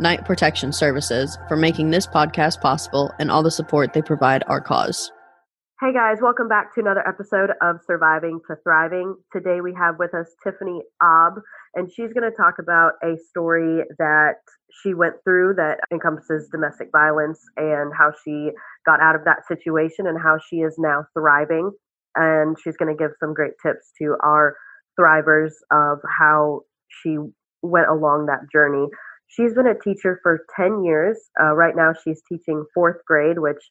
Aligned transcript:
Knight 0.00 0.24
Protection 0.24 0.72
Services, 0.72 1.38
for 1.48 1.56
making 1.56 1.90
this 1.90 2.06
podcast 2.06 2.60
possible 2.60 3.12
and 3.18 3.30
all 3.30 3.42
the 3.42 3.50
support 3.50 3.92
they 3.92 4.02
provide 4.02 4.44
our 4.46 4.60
cause. 4.60 5.12
Hey 5.80 5.92
guys, 5.92 6.18
welcome 6.22 6.48
back 6.48 6.74
to 6.74 6.80
another 6.80 7.06
episode 7.06 7.50
of 7.60 7.76
Surviving 7.86 8.40
to 8.46 8.56
Thriving. 8.62 9.16
Today 9.32 9.60
we 9.60 9.74
have 9.74 9.96
with 9.98 10.14
us 10.14 10.28
Tiffany 10.42 10.80
Ob, 11.02 11.34
and 11.74 11.90
she's 11.90 12.12
going 12.12 12.30
to 12.30 12.36
talk 12.36 12.54
about 12.58 12.92
a 13.02 13.16
story 13.28 13.82
that 13.98 14.36
she 14.82 14.94
went 14.94 15.16
through 15.24 15.54
that 15.56 15.80
encompasses 15.92 16.48
domestic 16.50 16.88
violence 16.92 17.40
and 17.56 17.92
how 17.92 18.12
she 18.24 18.50
got 18.86 19.00
out 19.00 19.14
of 19.14 19.24
that 19.24 19.46
situation 19.46 20.06
and 20.06 20.18
how 20.22 20.38
she 20.48 20.56
is 20.56 20.76
now 20.78 21.04
thriving. 21.12 21.70
And 22.16 22.56
she's 22.62 22.76
going 22.76 22.96
to 22.96 22.98
give 22.98 23.10
some 23.20 23.34
great 23.34 23.52
tips 23.60 23.92
to 24.00 24.16
our 24.24 24.56
thrivers 24.98 25.52
of 25.70 25.98
how 26.18 26.60
she 26.88 27.18
went 27.62 27.88
along 27.88 28.26
that 28.26 28.50
journey. 28.52 28.86
She's 29.34 29.54
been 29.54 29.66
a 29.66 29.78
teacher 29.78 30.20
for 30.22 30.44
10 30.56 30.84
years. 30.84 31.18
Uh, 31.40 31.54
right 31.54 31.74
now, 31.74 31.92
she's 31.92 32.22
teaching 32.28 32.64
fourth 32.72 32.98
grade, 33.06 33.38
which 33.38 33.70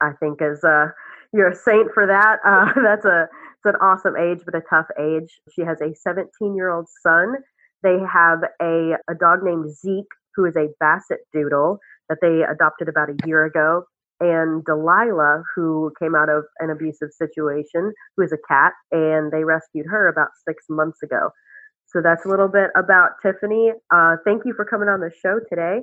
I 0.00 0.12
think 0.20 0.40
is 0.40 0.64
uh, 0.64 0.88
you're 1.32 1.50
a 1.50 1.54
saint 1.54 1.92
for 1.92 2.06
that. 2.06 2.38
Uh, 2.44 2.72
that's 2.82 3.04
a 3.04 3.28
it's 3.64 3.74
an 3.74 3.80
awesome 3.80 4.16
age, 4.16 4.40
but 4.44 4.54
a 4.54 4.62
tough 4.68 4.86
age. 4.98 5.40
She 5.54 5.62
has 5.62 5.80
a 5.80 5.94
17 5.94 6.54
year 6.56 6.70
old 6.70 6.86
son. 7.02 7.34
They 7.82 7.98
have 8.12 8.40
a 8.60 8.96
a 9.08 9.14
dog 9.14 9.40
named 9.42 9.70
Zeke, 9.70 10.12
who 10.34 10.44
is 10.44 10.56
a 10.56 10.68
Basset 10.80 11.20
Doodle 11.32 11.78
that 12.08 12.18
they 12.20 12.42
adopted 12.42 12.88
about 12.88 13.10
a 13.10 13.16
year 13.26 13.44
ago, 13.44 13.84
and 14.20 14.64
Delilah, 14.64 15.42
who 15.54 15.92
came 16.00 16.14
out 16.14 16.28
of 16.28 16.44
an 16.60 16.70
abusive 16.70 17.10
situation, 17.12 17.92
who 18.16 18.22
is 18.22 18.32
a 18.32 18.38
cat, 18.48 18.72
and 18.92 19.32
they 19.32 19.44
rescued 19.44 19.86
her 19.88 20.08
about 20.08 20.28
six 20.46 20.64
months 20.68 21.02
ago. 21.02 21.30
So 21.86 22.00
that's 22.02 22.24
a 22.24 22.28
little 22.28 22.48
bit 22.48 22.70
about 22.76 23.12
Tiffany. 23.22 23.72
Uh, 23.90 24.16
thank 24.24 24.44
you 24.44 24.54
for 24.54 24.64
coming 24.64 24.88
on 24.88 25.00
the 25.00 25.10
show 25.22 25.40
today. 25.48 25.80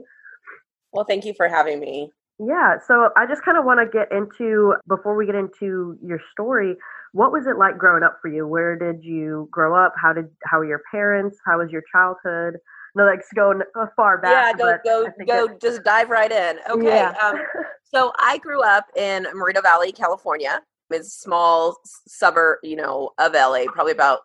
Well, 0.91 1.05
thank 1.05 1.25
you 1.25 1.33
for 1.33 1.47
having 1.47 1.79
me. 1.79 2.11
Yeah, 2.39 2.77
so 2.85 3.09
I 3.15 3.25
just 3.25 3.43
kind 3.43 3.57
of 3.57 3.65
want 3.65 3.79
to 3.79 3.85
get 3.85 4.11
into 4.11 4.75
before 4.87 5.15
we 5.15 5.25
get 5.25 5.35
into 5.35 5.97
your 6.03 6.19
story. 6.31 6.75
What 7.11 7.31
was 7.31 7.45
it 7.45 7.57
like 7.57 7.77
growing 7.77 8.03
up 8.03 8.17
for 8.21 8.27
you? 8.27 8.47
Where 8.47 8.75
did 8.75 9.03
you 9.03 9.47
grow 9.51 9.75
up? 9.75 9.93
How 10.01 10.13
did 10.13 10.29
how 10.45 10.57
were 10.57 10.65
your 10.65 10.81
parents? 10.91 11.37
How 11.45 11.59
was 11.59 11.69
your 11.71 11.83
childhood? 11.91 12.59
No, 12.95 13.05
like 13.05 13.21
going 13.35 13.61
far 13.95 14.17
back. 14.19 14.55
Yeah, 14.57 14.77
go 14.83 15.05
go 15.05 15.25
go. 15.25 15.45
It, 15.45 15.61
just 15.61 15.83
dive 15.83 16.09
right 16.09 16.31
in. 16.31 16.59
Okay. 16.69 16.85
Yeah. 16.85 17.13
um, 17.21 17.37
so 17.83 18.11
I 18.17 18.39
grew 18.39 18.63
up 18.63 18.85
in 18.95 19.27
Moreno 19.33 19.61
Valley, 19.61 19.91
California. 19.91 20.61
It's 20.89 21.07
a 21.07 21.19
small 21.21 21.77
suburb, 22.07 22.59
you 22.61 22.75
know, 22.75 23.11
of 23.17 23.33
LA, 23.33 23.65
probably 23.71 23.93
about 23.93 24.21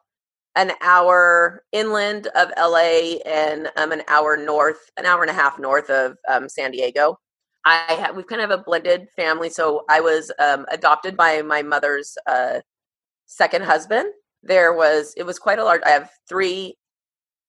an 0.57 0.73
hour 0.83 1.63
inland 1.73 2.29
of 2.35 2.51
LA 2.59 3.19
and 3.27 3.69
um, 3.77 3.93
an 3.93 4.03
hour 4.09 4.37
north, 4.37 4.91
an 4.97 5.07
hour 5.07 5.23
and 5.23 5.31
a 5.31 5.35
half 5.35 5.59
north 5.59 5.89
of 5.91 6.17
um, 6.29 6.49
San 6.49 6.71
Diego. 6.71 7.19
I 7.65 7.95
have, 8.01 8.17
we've 8.17 8.27
kind 8.27 8.41
of 8.41 8.51
a 8.51 8.59
blended 8.59 9.09
family. 9.15 9.51
So 9.51 9.85
I 9.91 10.01
was 10.01 10.33
um, 10.39 10.65
adopted 10.71 11.17
by 11.17 11.43
my 11.43 11.63
mother's 11.63 12.17
uh, 12.27 12.61
second 13.27 13.65
husband. 13.65 14.13
There 14.43 14.73
was, 14.73 15.13
it 15.17 15.25
was 15.25 15.39
quite 15.39 15.59
a 15.59 15.65
large, 15.65 15.83
I 15.85 15.91
have 15.91 16.11
three, 16.29 16.77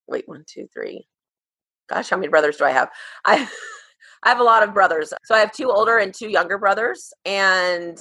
wait, 0.07 0.27
one, 0.27 0.43
two, 0.47 0.67
three. 0.73 1.07
Gosh, 1.89 2.09
how 2.09 2.17
many 2.17 2.27
brothers 2.27 2.57
do 2.57 2.65
I 2.65 2.71
have? 2.71 2.89
I, 3.25 3.49
I 4.23 4.29
have 4.29 4.39
a 4.39 4.43
lot 4.43 4.63
of 4.63 4.73
brothers. 4.73 5.13
So 5.23 5.33
I 5.33 5.39
have 5.39 5.53
two 5.53 5.71
older 5.71 5.97
and 5.97 6.13
two 6.13 6.29
younger 6.29 6.57
brothers. 6.57 7.13
And, 7.25 7.97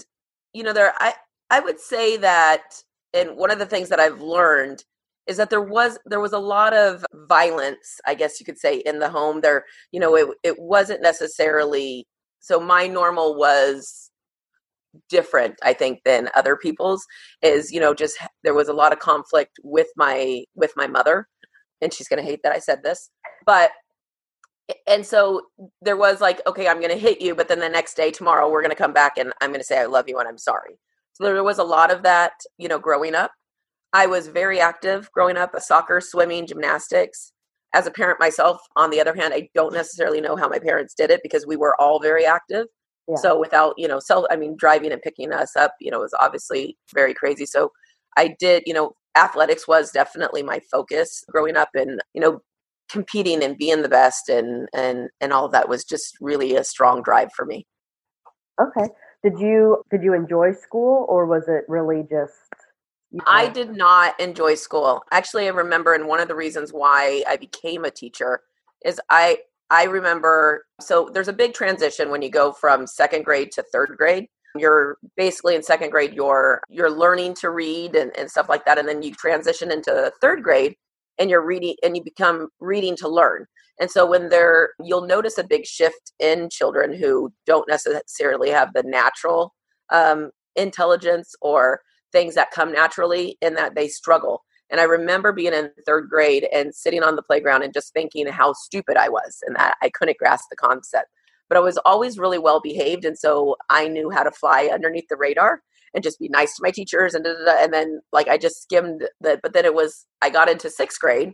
you 0.52 0.64
know, 0.64 0.72
there, 0.72 0.92
I, 0.98 1.14
I 1.50 1.60
would 1.60 1.78
say 1.78 2.16
that, 2.16 2.82
and 3.14 3.36
one 3.36 3.50
of 3.50 3.58
the 3.58 3.66
things 3.66 3.88
that 3.88 4.00
I've 4.00 4.20
learned 4.20 4.84
is 5.28 5.36
that 5.36 5.50
there 5.50 5.62
was 5.62 5.98
there 6.06 6.20
was 6.20 6.32
a 6.32 6.38
lot 6.38 6.74
of 6.74 7.04
violence 7.28 8.00
i 8.06 8.14
guess 8.14 8.40
you 8.40 8.46
could 8.46 8.58
say 8.58 8.78
in 8.78 8.98
the 8.98 9.10
home 9.10 9.40
there 9.42 9.64
you 9.92 10.00
know 10.00 10.16
it 10.16 10.26
it 10.42 10.58
wasn't 10.58 11.02
necessarily 11.02 12.06
so 12.40 12.58
my 12.58 12.86
normal 12.86 13.36
was 13.36 14.10
different 15.08 15.54
i 15.62 15.72
think 15.72 16.00
than 16.04 16.30
other 16.34 16.56
people's 16.56 17.06
is 17.42 17.70
you 17.70 17.78
know 17.78 17.94
just 17.94 18.16
there 18.42 18.54
was 18.54 18.68
a 18.68 18.72
lot 18.72 18.92
of 18.92 18.98
conflict 18.98 19.58
with 19.62 19.88
my 19.96 20.42
with 20.54 20.72
my 20.76 20.86
mother 20.86 21.28
and 21.82 21.92
she's 21.92 22.08
going 22.08 22.22
to 22.22 22.28
hate 22.28 22.40
that 22.42 22.52
i 22.52 22.58
said 22.58 22.82
this 22.82 23.10
but 23.44 23.70
and 24.86 25.04
so 25.04 25.42
there 25.82 25.96
was 25.96 26.20
like 26.20 26.40
okay 26.46 26.68
i'm 26.68 26.80
going 26.80 26.90
to 26.90 26.96
hit 26.96 27.20
you 27.20 27.34
but 27.34 27.48
then 27.48 27.60
the 27.60 27.68
next 27.68 27.94
day 27.94 28.10
tomorrow 28.10 28.50
we're 28.50 28.62
going 28.62 28.70
to 28.70 28.76
come 28.76 28.94
back 28.94 29.18
and 29.18 29.32
i'm 29.42 29.50
going 29.50 29.60
to 29.60 29.66
say 29.66 29.78
i 29.78 29.84
love 29.84 30.08
you 30.08 30.18
and 30.18 30.26
i'm 30.26 30.38
sorry 30.38 30.78
so 31.20 31.24
there 31.24 31.44
was 31.44 31.58
a 31.58 31.64
lot 31.64 31.92
of 31.92 32.02
that 32.02 32.32
you 32.58 32.68
know 32.68 32.78
growing 32.78 33.14
up 33.14 33.30
I 33.92 34.06
was 34.06 34.28
very 34.28 34.60
active 34.60 35.10
growing 35.12 35.36
up 35.36 35.54
a 35.54 35.60
soccer, 35.60 36.00
swimming, 36.00 36.46
gymnastics. 36.46 37.32
As 37.74 37.86
a 37.86 37.90
parent 37.90 38.18
myself, 38.18 38.60
on 38.76 38.90
the 38.90 39.00
other 39.00 39.14
hand, 39.14 39.34
I 39.34 39.48
don't 39.54 39.74
necessarily 39.74 40.20
know 40.20 40.36
how 40.36 40.48
my 40.48 40.58
parents 40.58 40.94
did 40.94 41.10
it 41.10 41.20
because 41.22 41.46
we 41.46 41.56
were 41.56 41.78
all 41.80 42.00
very 42.00 42.24
active. 42.24 42.66
Yeah. 43.06 43.16
So 43.16 43.38
without, 43.38 43.74
you 43.76 43.88
know, 43.88 44.00
self, 44.00 44.24
I 44.30 44.36
mean, 44.36 44.56
driving 44.58 44.92
and 44.92 45.02
picking 45.02 45.32
us 45.32 45.54
up, 45.54 45.74
you 45.80 45.90
know, 45.90 46.00
was 46.00 46.14
obviously 46.18 46.76
very 46.94 47.14
crazy. 47.14 47.46
So 47.46 47.72
I 48.16 48.34
did, 48.38 48.62
you 48.66 48.72
know, 48.72 48.92
athletics 49.16 49.68
was 49.68 49.90
definitely 49.90 50.42
my 50.42 50.60
focus 50.70 51.24
growing 51.30 51.56
up 51.56 51.70
and, 51.74 52.00
you 52.14 52.20
know, 52.20 52.40
competing 52.90 53.42
and 53.42 53.58
being 53.58 53.82
the 53.82 53.88
best 53.88 54.30
and, 54.30 54.68
and, 54.74 55.08
and 55.20 55.32
all 55.32 55.44
of 55.44 55.52
that 55.52 55.68
was 55.68 55.84
just 55.84 56.16
really 56.20 56.56
a 56.56 56.64
strong 56.64 57.02
drive 57.02 57.30
for 57.34 57.44
me. 57.44 57.66
Okay. 58.60 58.88
Did 59.22 59.38
you, 59.38 59.82
did 59.90 60.02
you 60.02 60.14
enjoy 60.14 60.52
school 60.52 61.06
or 61.08 61.26
was 61.26 61.48
it 61.48 61.64
really 61.68 62.06
just 62.08 62.54
yeah. 63.10 63.22
I 63.26 63.48
did 63.48 63.74
not 63.74 64.18
enjoy 64.20 64.54
school. 64.54 65.02
Actually, 65.10 65.46
I 65.46 65.50
remember, 65.50 65.94
and 65.94 66.06
one 66.06 66.20
of 66.20 66.28
the 66.28 66.34
reasons 66.34 66.72
why 66.72 67.22
I 67.26 67.36
became 67.36 67.84
a 67.84 67.90
teacher 67.90 68.42
is 68.84 69.00
I 69.08 69.38
I 69.70 69.84
remember. 69.84 70.66
So 70.80 71.10
there's 71.12 71.28
a 71.28 71.32
big 71.32 71.54
transition 71.54 72.10
when 72.10 72.22
you 72.22 72.30
go 72.30 72.52
from 72.52 72.86
second 72.86 73.24
grade 73.24 73.50
to 73.52 73.62
third 73.62 73.94
grade. 73.96 74.26
You're 74.56 74.98
basically 75.16 75.54
in 75.54 75.62
second 75.62 75.90
grade. 75.90 76.12
You're 76.14 76.62
you're 76.68 76.90
learning 76.90 77.34
to 77.36 77.50
read 77.50 77.94
and, 77.94 78.16
and 78.18 78.30
stuff 78.30 78.48
like 78.48 78.64
that, 78.66 78.78
and 78.78 78.86
then 78.86 79.02
you 79.02 79.14
transition 79.14 79.70
into 79.70 80.12
third 80.20 80.42
grade, 80.42 80.76
and 81.18 81.30
you're 81.30 81.44
reading, 81.44 81.74
and 81.82 81.96
you 81.96 82.02
become 82.02 82.48
reading 82.60 82.96
to 82.96 83.08
learn. 83.08 83.46
And 83.80 83.90
so 83.90 84.06
when 84.06 84.28
they're, 84.28 84.70
you'll 84.84 85.06
notice 85.06 85.38
a 85.38 85.44
big 85.44 85.64
shift 85.64 86.12
in 86.18 86.48
children 86.50 86.92
who 86.92 87.32
don't 87.46 87.68
necessarily 87.68 88.50
have 88.50 88.72
the 88.74 88.82
natural 88.82 89.54
um, 89.90 90.30
intelligence 90.56 91.34
or 91.40 91.80
things 92.12 92.34
that 92.34 92.50
come 92.50 92.72
naturally 92.72 93.36
and 93.40 93.56
that 93.56 93.74
they 93.74 93.88
struggle. 93.88 94.42
And 94.70 94.80
I 94.80 94.84
remember 94.84 95.32
being 95.32 95.54
in 95.54 95.70
third 95.86 96.08
grade 96.10 96.46
and 96.52 96.74
sitting 96.74 97.02
on 97.02 97.16
the 97.16 97.22
playground 97.22 97.62
and 97.62 97.72
just 97.72 97.92
thinking 97.92 98.26
how 98.26 98.52
stupid 98.52 98.96
I 98.96 99.08
was 99.08 99.38
and 99.46 99.56
that 99.56 99.76
I 99.82 99.90
couldn't 99.90 100.18
grasp 100.18 100.46
the 100.50 100.56
concept. 100.56 101.06
But 101.48 101.56
I 101.56 101.60
was 101.60 101.78
always 101.86 102.18
really 102.18 102.38
well 102.38 102.60
behaved. 102.60 103.04
And 103.04 103.18
so 103.18 103.56
I 103.70 103.88
knew 103.88 104.10
how 104.10 104.22
to 104.22 104.30
fly 104.30 104.68
underneath 104.72 105.06
the 105.08 105.16
radar 105.16 105.62
and 105.94 106.04
just 106.04 106.18
be 106.18 106.28
nice 106.28 106.54
to 106.56 106.62
my 106.62 106.70
teachers. 106.70 107.14
And, 107.14 107.26
and 107.26 107.72
then, 107.72 108.00
like, 108.12 108.28
I 108.28 108.38
just 108.38 108.62
skimmed 108.62 109.02
the, 109.20 109.38
but 109.42 109.52
then 109.52 109.64
it 109.64 109.74
was, 109.74 110.06
I 110.22 110.30
got 110.30 110.50
into 110.50 110.70
sixth 110.70 111.00
grade 111.00 111.32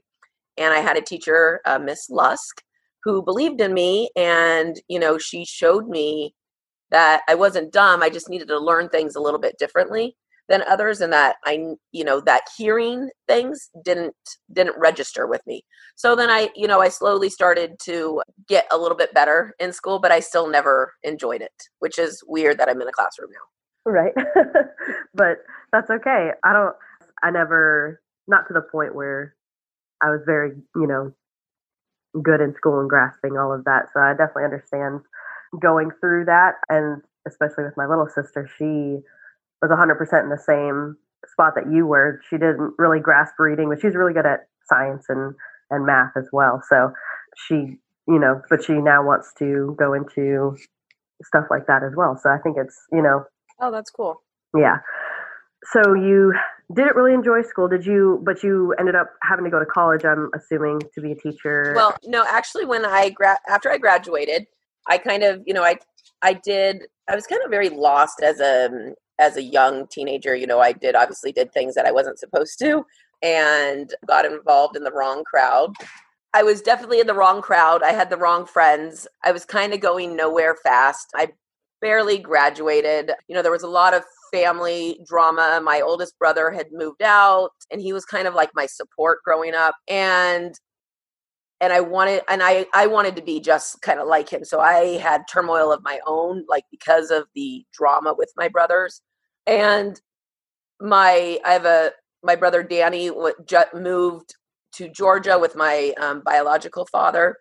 and 0.56 0.72
I 0.72 0.78
had 0.80 0.96
a 0.96 1.02
teacher, 1.02 1.60
uh, 1.64 1.78
Miss 1.78 2.08
Lusk, 2.10 2.62
who 3.04 3.22
believed 3.22 3.60
in 3.60 3.74
me. 3.74 4.10
And, 4.16 4.76
you 4.88 4.98
know, 4.98 5.18
she 5.18 5.44
showed 5.44 5.88
me 5.88 6.34
that 6.90 7.22
I 7.28 7.34
wasn't 7.34 7.72
dumb. 7.72 8.02
I 8.02 8.10
just 8.10 8.30
needed 8.30 8.48
to 8.48 8.58
learn 8.58 8.88
things 8.88 9.16
a 9.16 9.20
little 9.20 9.40
bit 9.40 9.56
differently 9.58 10.16
than 10.48 10.62
others 10.68 11.00
and 11.00 11.12
that 11.12 11.36
i 11.44 11.58
you 11.92 12.04
know 12.04 12.20
that 12.20 12.42
hearing 12.56 13.08
things 13.26 13.70
didn't 13.84 14.14
didn't 14.52 14.76
register 14.78 15.26
with 15.26 15.40
me 15.46 15.64
so 15.96 16.14
then 16.14 16.30
i 16.30 16.50
you 16.54 16.66
know 16.66 16.80
i 16.80 16.88
slowly 16.88 17.30
started 17.30 17.72
to 17.82 18.20
get 18.48 18.66
a 18.70 18.78
little 18.78 18.96
bit 18.96 19.12
better 19.14 19.54
in 19.58 19.72
school 19.72 19.98
but 19.98 20.12
i 20.12 20.20
still 20.20 20.48
never 20.48 20.92
enjoyed 21.02 21.40
it 21.40 21.52
which 21.78 21.98
is 21.98 22.22
weird 22.26 22.58
that 22.58 22.68
i'm 22.68 22.80
in 22.80 22.88
a 22.88 22.92
classroom 22.92 23.30
now 23.32 23.53
right 23.86 24.12
but 25.14 25.38
that's 25.72 25.90
okay 25.90 26.30
i 26.44 26.52
don't 26.52 26.74
i 27.22 27.30
never 27.30 28.00
not 28.28 28.46
to 28.48 28.54
the 28.54 28.62
point 28.72 28.94
where 28.94 29.34
i 30.02 30.10
was 30.10 30.20
very 30.26 30.52
you 30.74 30.86
know 30.86 31.12
good 32.22 32.40
in 32.40 32.54
school 32.54 32.80
and 32.80 32.88
grasping 32.88 33.36
all 33.36 33.52
of 33.52 33.64
that 33.64 33.86
so 33.92 34.00
i 34.00 34.12
definitely 34.12 34.44
understand 34.44 35.00
going 35.60 35.90
through 36.00 36.24
that 36.24 36.54
and 36.68 37.02
especially 37.26 37.64
with 37.64 37.76
my 37.76 37.86
little 37.86 38.08
sister 38.08 38.48
she 38.58 38.98
was 39.62 39.70
100% 39.70 40.22
in 40.22 40.28
the 40.28 40.38
same 40.38 40.96
spot 41.26 41.54
that 41.56 41.72
you 41.72 41.86
were. 41.86 42.20
She 42.28 42.36
didn't 42.36 42.74
really 42.78 43.00
grasp 43.00 43.34
reading, 43.38 43.70
but 43.70 43.80
she's 43.80 43.94
really 43.94 44.12
good 44.12 44.26
at 44.26 44.46
science 44.68 45.06
and, 45.08 45.34
and 45.70 45.86
math 45.86 46.12
as 46.16 46.28
well. 46.32 46.62
So 46.68 46.92
she 47.36 47.78
you 48.06 48.18
know, 48.18 48.42
but 48.50 48.62
she 48.62 48.74
now 48.74 49.02
wants 49.02 49.32
to 49.38 49.74
go 49.78 49.94
into 49.94 50.56
stuff 51.22 51.46
like 51.50 51.66
that 51.66 51.82
as 51.82 51.92
well. 51.96 52.18
So 52.22 52.28
I 52.28 52.38
think 52.38 52.56
it's, 52.58 52.76
you 52.92 53.02
know. 53.02 53.24
Oh, 53.60 53.70
that's 53.70 53.90
cool. 53.90 54.22
Yeah. 54.56 54.78
So 55.72 55.94
you 55.94 56.34
didn't 56.74 56.96
really 56.96 57.14
enjoy 57.14 57.42
school, 57.42 57.68
did 57.68 57.86
you? 57.86 58.20
But 58.24 58.42
you 58.42 58.74
ended 58.78 58.94
up 58.94 59.10
having 59.22 59.44
to 59.44 59.50
go 59.50 59.58
to 59.58 59.66
college, 59.66 60.04
I'm 60.04 60.30
assuming, 60.34 60.80
to 60.94 61.00
be 61.00 61.12
a 61.12 61.16
teacher. 61.16 61.72
Well, 61.74 61.96
no, 62.04 62.24
actually, 62.28 62.66
when 62.66 62.84
I 62.84 63.10
gra- 63.10 63.38
after 63.48 63.70
I 63.70 63.78
graduated, 63.78 64.46
I 64.88 64.98
kind 64.98 65.22
of, 65.22 65.42
you 65.46 65.54
know, 65.54 65.62
I 65.62 65.78
I 66.22 66.34
did. 66.34 66.82
I 67.08 67.14
was 67.14 67.26
kind 67.26 67.42
of 67.44 67.50
very 67.50 67.68
lost 67.68 68.22
as 68.22 68.40
a 68.40 68.94
as 69.18 69.36
a 69.36 69.42
young 69.42 69.86
teenager. 69.88 70.34
You 70.34 70.46
know, 70.46 70.60
I 70.60 70.72
did 70.72 70.94
obviously 70.94 71.32
did 71.32 71.52
things 71.52 71.74
that 71.74 71.86
I 71.86 71.92
wasn't 71.92 72.18
supposed 72.18 72.58
to, 72.60 72.84
and 73.22 73.94
got 74.06 74.26
involved 74.26 74.76
in 74.76 74.84
the 74.84 74.92
wrong 74.92 75.24
crowd. 75.24 75.74
I 76.34 76.42
was 76.42 76.60
definitely 76.60 77.00
in 77.00 77.06
the 77.06 77.14
wrong 77.14 77.40
crowd. 77.40 77.82
I 77.82 77.92
had 77.92 78.10
the 78.10 78.16
wrong 78.16 78.44
friends. 78.44 79.06
I 79.22 79.30
was 79.32 79.44
kind 79.44 79.72
of 79.72 79.80
going 79.80 80.16
nowhere 80.16 80.56
fast. 80.56 81.08
I 81.14 81.28
barely 81.84 82.16
graduated. 82.16 83.12
You 83.28 83.34
know, 83.34 83.42
there 83.42 83.52
was 83.52 83.62
a 83.62 83.68
lot 83.68 83.92
of 83.92 84.02
family 84.32 84.98
drama. 85.06 85.60
My 85.62 85.82
oldest 85.82 86.18
brother 86.18 86.50
had 86.50 86.68
moved 86.72 87.02
out 87.02 87.50
and 87.70 87.78
he 87.78 87.92
was 87.92 88.06
kind 88.06 88.26
of 88.26 88.32
like 88.32 88.48
my 88.54 88.64
support 88.64 89.18
growing 89.22 89.54
up. 89.54 89.74
And 89.86 90.58
and 91.60 91.74
I 91.74 91.80
wanted 91.80 92.22
and 92.26 92.42
I 92.42 92.64
I 92.72 92.86
wanted 92.86 93.16
to 93.16 93.22
be 93.22 93.38
just 93.38 93.82
kind 93.82 94.00
of 94.00 94.08
like 94.08 94.30
him. 94.30 94.46
So 94.46 94.60
I 94.60 94.96
had 94.96 95.28
turmoil 95.30 95.70
of 95.70 95.82
my 95.84 96.00
own 96.06 96.46
like 96.48 96.64
because 96.70 97.10
of 97.10 97.26
the 97.34 97.66
drama 97.74 98.14
with 98.16 98.32
my 98.34 98.48
brothers. 98.48 99.02
And 99.46 100.00
my 100.80 101.38
I 101.44 101.52
have 101.52 101.66
a 101.66 101.92
my 102.22 102.34
brother 102.34 102.62
Danny 102.62 103.10
moved 103.74 104.34
to 104.76 104.88
Georgia 104.88 105.38
with 105.38 105.54
my 105.54 105.92
um, 106.00 106.22
biological 106.24 106.86
father. 106.86 107.36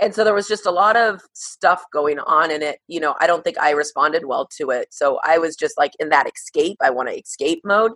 And 0.00 0.14
so 0.14 0.22
there 0.22 0.34
was 0.34 0.46
just 0.46 0.66
a 0.66 0.70
lot 0.70 0.96
of 0.96 1.20
stuff 1.32 1.84
going 1.92 2.18
on 2.20 2.50
in 2.50 2.62
it. 2.62 2.78
You 2.86 3.00
know, 3.00 3.16
I 3.20 3.26
don't 3.26 3.42
think 3.42 3.58
I 3.58 3.70
responded 3.70 4.24
well 4.24 4.48
to 4.58 4.70
it. 4.70 4.88
So 4.90 5.18
I 5.24 5.38
was 5.38 5.56
just 5.56 5.76
like 5.76 5.92
in 5.98 6.08
that 6.10 6.30
escape, 6.32 6.76
I 6.80 6.90
want 6.90 7.08
to 7.08 7.18
escape 7.18 7.62
mode. 7.64 7.92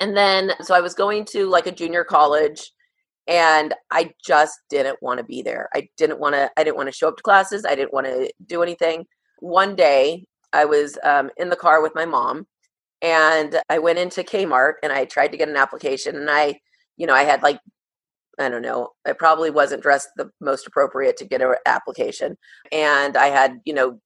And 0.00 0.16
then, 0.16 0.52
so 0.62 0.74
I 0.74 0.80
was 0.80 0.94
going 0.94 1.24
to 1.26 1.46
like 1.46 1.66
a 1.66 1.72
junior 1.72 2.04
college 2.04 2.72
and 3.26 3.74
I 3.90 4.12
just 4.24 4.58
didn't 4.68 5.00
want 5.02 5.18
to 5.18 5.24
be 5.24 5.42
there. 5.42 5.68
I 5.74 5.88
didn't 5.96 6.18
want 6.18 6.34
to, 6.34 6.50
I 6.56 6.64
didn't 6.64 6.76
want 6.76 6.88
to 6.88 6.94
show 6.94 7.08
up 7.08 7.16
to 7.16 7.22
classes. 7.22 7.64
I 7.64 7.74
didn't 7.74 7.92
want 7.92 8.06
to 8.06 8.32
do 8.46 8.62
anything. 8.62 9.06
One 9.40 9.76
day 9.76 10.24
I 10.52 10.64
was 10.64 10.98
um, 11.04 11.30
in 11.36 11.50
the 11.50 11.56
car 11.56 11.82
with 11.82 11.94
my 11.94 12.04
mom 12.04 12.46
and 13.02 13.60
I 13.68 13.78
went 13.78 13.98
into 13.98 14.22
Kmart 14.22 14.74
and 14.82 14.92
I 14.92 15.04
tried 15.04 15.28
to 15.28 15.36
get 15.36 15.48
an 15.48 15.56
application 15.56 16.16
and 16.16 16.30
I, 16.30 16.60
you 16.96 17.06
know, 17.06 17.14
I 17.14 17.22
had 17.22 17.42
like 17.42 17.60
I 18.38 18.48
don't 18.48 18.62
know, 18.62 18.90
I 19.06 19.12
probably 19.12 19.50
wasn't 19.50 19.82
dressed 19.82 20.08
the 20.16 20.30
most 20.40 20.66
appropriate 20.66 21.16
to 21.18 21.24
get 21.24 21.42
an 21.42 21.54
application. 21.66 22.36
And 22.70 23.16
I 23.16 23.26
had, 23.26 23.58
you 23.64 23.74
know, 23.74 23.98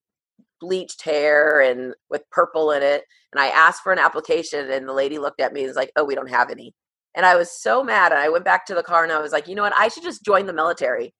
bleached 0.61 1.03
hair 1.03 1.61
and 1.61 1.95
with 2.09 2.23
purple 2.31 2.71
in 2.71 2.83
it. 2.83 3.05
And 3.33 3.41
I 3.41 3.49
asked 3.49 3.83
for 3.83 3.93
an 3.93 3.99
application 3.99 4.71
and 4.71 4.89
the 4.89 4.93
lady 4.93 5.19
looked 5.19 5.41
at 5.41 5.53
me 5.53 5.61
and 5.61 5.69
was 5.69 5.77
like, 5.77 5.93
oh, 5.97 6.05
we 6.05 6.15
don't 6.15 6.31
have 6.31 6.51
any. 6.51 6.73
And 7.15 7.27
I 7.27 7.37
was 7.37 7.51
so 7.61 7.83
mad. 7.83 8.13
And 8.13 8.21
I 8.21 8.29
went 8.29 8.45
back 8.45 8.65
to 8.67 8.75
the 8.75 8.83
car 8.83 9.03
and 9.03 9.13
I 9.13 9.21
was 9.21 9.33
like, 9.33 9.49
you 9.49 9.55
know 9.55 9.63
what? 9.63 9.77
I 9.77 9.89
should 9.89 10.05
just 10.05 10.25
join 10.25 10.47
the 10.47 10.53
military. 10.53 11.13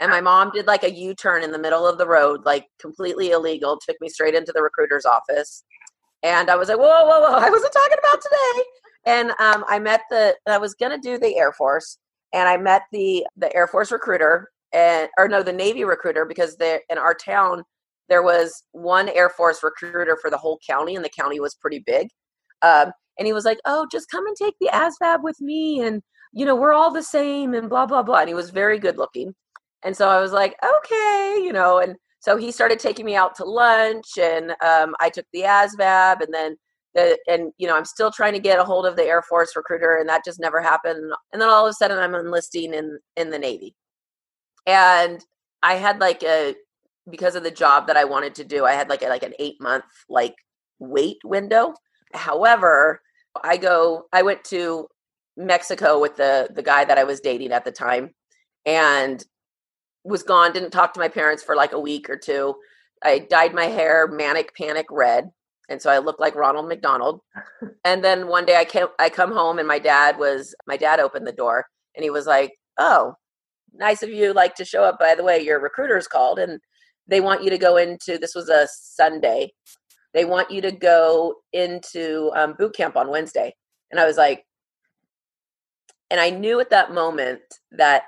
And 0.00 0.10
my 0.10 0.20
mom 0.20 0.50
did 0.52 0.66
like 0.66 0.84
a 0.84 0.92
U 0.92 1.14
turn 1.14 1.42
in 1.42 1.52
the 1.52 1.58
middle 1.58 1.86
of 1.86 1.98
the 1.98 2.06
road, 2.06 2.44
like 2.44 2.66
completely 2.80 3.30
illegal, 3.30 3.78
took 3.78 3.96
me 4.00 4.08
straight 4.08 4.34
into 4.34 4.52
the 4.52 4.62
recruiter's 4.62 5.06
office. 5.06 5.64
And 6.22 6.50
I 6.50 6.56
was 6.56 6.68
like, 6.68 6.78
whoa, 6.78 7.04
whoa, 7.04 7.20
whoa, 7.20 7.38
I 7.38 7.50
wasn't 7.50 7.72
talking 7.72 7.98
about 7.98 8.20
today. 8.20 8.64
And 9.06 9.30
um, 9.40 9.64
I 9.68 9.78
met 9.78 10.02
the, 10.10 10.36
I 10.46 10.58
was 10.58 10.74
going 10.74 10.92
to 10.92 10.98
do 10.98 11.18
the 11.18 11.36
Air 11.36 11.52
Force 11.52 11.98
and 12.32 12.48
I 12.48 12.56
met 12.56 12.82
the 12.92 13.26
the 13.36 13.54
Air 13.54 13.66
Force 13.66 13.92
recruiter 13.92 14.48
and 14.72 15.08
or 15.18 15.28
no 15.28 15.42
the 15.42 15.52
Navy 15.52 15.84
recruiter 15.84 16.24
because 16.24 16.56
there 16.56 16.82
in 16.90 16.98
our 16.98 17.14
town 17.14 17.64
there 18.08 18.22
was 18.22 18.62
one 18.72 19.08
Air 19.10 19.30
Force 19.30 19.62
recruiter 19.62 20.16
for 20.20 20.30
the 20.30 20.38
whole 20.38 20.58
county 20.68 20.96
and 20.96 21.04
the 21.04 21.10
county 21.10 21.40
was 21.40 21.54
pretty 21.54 21.82
big. 21.84 22.08
Um, 22.62 22.92
and 23.18 23.26
he 23.26 23.32
was 23.32 23.44
like, 23.44 23.58
"Oh, 23.64 23.86
just 23.90 24.10
come 24.10 24.26
and 24.26 24.36
take 24.36 24.54
the 24.60 24.70
ASVAB 24.72 25.22
with 25.22 25.40
me, 25.40 25.80
and 25.80 26.02
you 26.32 26.46
know 26.46 26.56
we're 26.56 26.72
all 26.72 26.92
the 26.92 27.02
same, 27.02 27.54
and 27.54 27.68
blah 27.68 27.86
blah 27.86 28.02
blah." 28.02 28.20
And 28.20 28.28
he 28.28 28.34
was 28.34 28.50
very 28.50 28.78
good 28.78 28.96
looking, 28.98 29.34
and 29.84 29.96
so 29.96 30.08
I 30.08 30.20
was 30.20 30.32
like, 30.32 30.56
"Okay," 30.78 31.36
you 31.42 31.52
know, 31.52 31.78
and 31.78 31.96
so 32.20 32.36
he 32.36 32.50
started 32.52 32.78
taking 32.78 33.06
me 33.06 33.16
out 33.16 33.34
to 33.36 33.44
lunch, 33.44 34.18
and 34.20 34.52
um, 34.64 34.94
I 35.00 35.10
took 35.10 35.26
the 35.32 35.42
ASVAB, 35.42 36.22
and 36.22 36.32
then 36.34 36.56
Uh, 36.98 37.14
and 37.28 37.52
you 37.58 37.66
know 37.66 37.76
i'm 37.76 37.84
still 37.84 38.10
trying 38.10 38.32
to 38.32 38.38
get 38.38 38.58
a 38.58 38.64
hold 38.64 38.86
of 38.86 38.96
the 38.96 39.04
air 39.04 39.22
force 39.22 39.54
recruiter 39.56 39.96
and 39.96 40.08
that 40.08 40.24
just 40.24 40.40
never 40.40 40.60
happened. 40.60 41.12
And 41.32 41.40
then 41.40 41.48
all 41.48 41.66
of 41.66 41.70
a 41.70 41.74
sudden 41.74 41.98
i'm 41.98 42.14
enlisting 42.14 42.74
in 42.74 42.98
in 43.16 43.30
the 43.30 43.38
navy. 43.38 43.74
And 44.66 45.24
i 45.62 45.74
had 45.74 46.00
like 46.00 46.22
a 46.22 46.54
because 47.10 47.34
of 47.36 47.42
the 47.42 47.50
job 47.50 47.86
that 47.86 47.96
i 47.96 48.04
wanted 48.04 48.34
to 48.36 48.44
do 48.44 48.64
i 48.64 48.72
had 48.72 48.88
like 48.88 49.02
a, 49.02 49.08
like 49.08 49.22
an 49.22 49.34
eight 49.38 49.56
month 49.60 49.84
like 50.08 50.34
wait 50.78 51.18
window. 51.24 51.74
However 52.14 53.00
i 53.44 53.56
go 53.56 54.04
i 54.12 54.22
went 54.22 54.42
to 54.44 54.88
mexico 55.36 56.00
with 56.00 56.16
the 56.16 56.48
the 56.54 56.62
guy 56.62 56.84
that 56.84 56.98
i 56.98 57.04
was 57.04 57.20
dating 57.20 57.52
at 57.52 57.64
the 57.64 57.70
time 57.70 58.10
and 58.66 59.24
was 60.04 60.22
gone 60.22 60.52
didn't 60.52 60.70
talk 60.70 60.92
to 60.94 61.00
my 61.00 61.08
parents 61.08 61.42
for 61.42 61.54
like 61.54 61.72
a 61.72 61.80
week 61.80 62.08
or 62.10 62.16
two. 62.16 62.54
I 63.02 63.20
dyed 63.20 63.54
my 63.54 63.66
hair 63.66 64.08
manic 64.08 64.54
panic 64.56 64.86
red 64.90 65.30
and 65.68 65.80
so 65.80 65.90
I 65.90 65.98
looked 65.98 66.20
like 66.20 66.34
Ronald 66.34 66.68
McDonald. 66.68 67.20
and 67.84 68.02
then 68.02 68.28
one 68.28 68.44
day 68.44 68.56
I 68.56 68.64
came, 68.64 68.86
I 68.98 69.08
come 69.08 69.32
home 69.32 69.58
and 69.58 69.68
my 69.68 69.78
dad 69.78 70.18
was 70.18 70.54
my 70.66 70.76
dad 70.76 71.00
opened 71.00 71.26
the 71.26 71.32
door 71.32 71.66
and 71.94 72.02
he 72.04 72.10
was 72.10 72.26
like, 72.26 72.52
"Oh, 72.78 73.14
nice 73.74 74.02
of 74.02 74.10
you 74.10 74.32
like 74.32 74.54
to 74.56 74.64
show 74.64 74.84
up. 74.84 74.98
By 74.98 75.14
the 75.14 75.24
way, 75.24 75.40
your 75.40 75.60
recruiter's 75.60 76.08
called 76.08 76.38
and 76.38 76.60
they 77.06 77.20
want 77.20 77.42
you 77.42 77.50
to 77.50 77.58
go 77.58 77.76
into 77.76 78.18
this 78.18 78.34
was 78.34 78.48
a 78.48 78.68
Sunday. 78.70 79.52
They 80.14 80.24
want 80.24 80.50
you 80.50 80.60
to 80.62 80.72
go 80.72 81.36
into 81.52 82.30
um, 82.34 82.54
boot 82.58 82.74
camp 82.74 82.96
on 82.96 83.10
Wednesday." 83.10 83.54
And 83.90 84.00
I 84.00 84.06
was 84.06 84.16
like, 84.16 84.44
and 86.10 86.20
I 86.20 86.30
knew 86.30 86.60
at 86.60 86.70
that 86.70 86.92
moment 86.92 87.40
that 87.72 88.04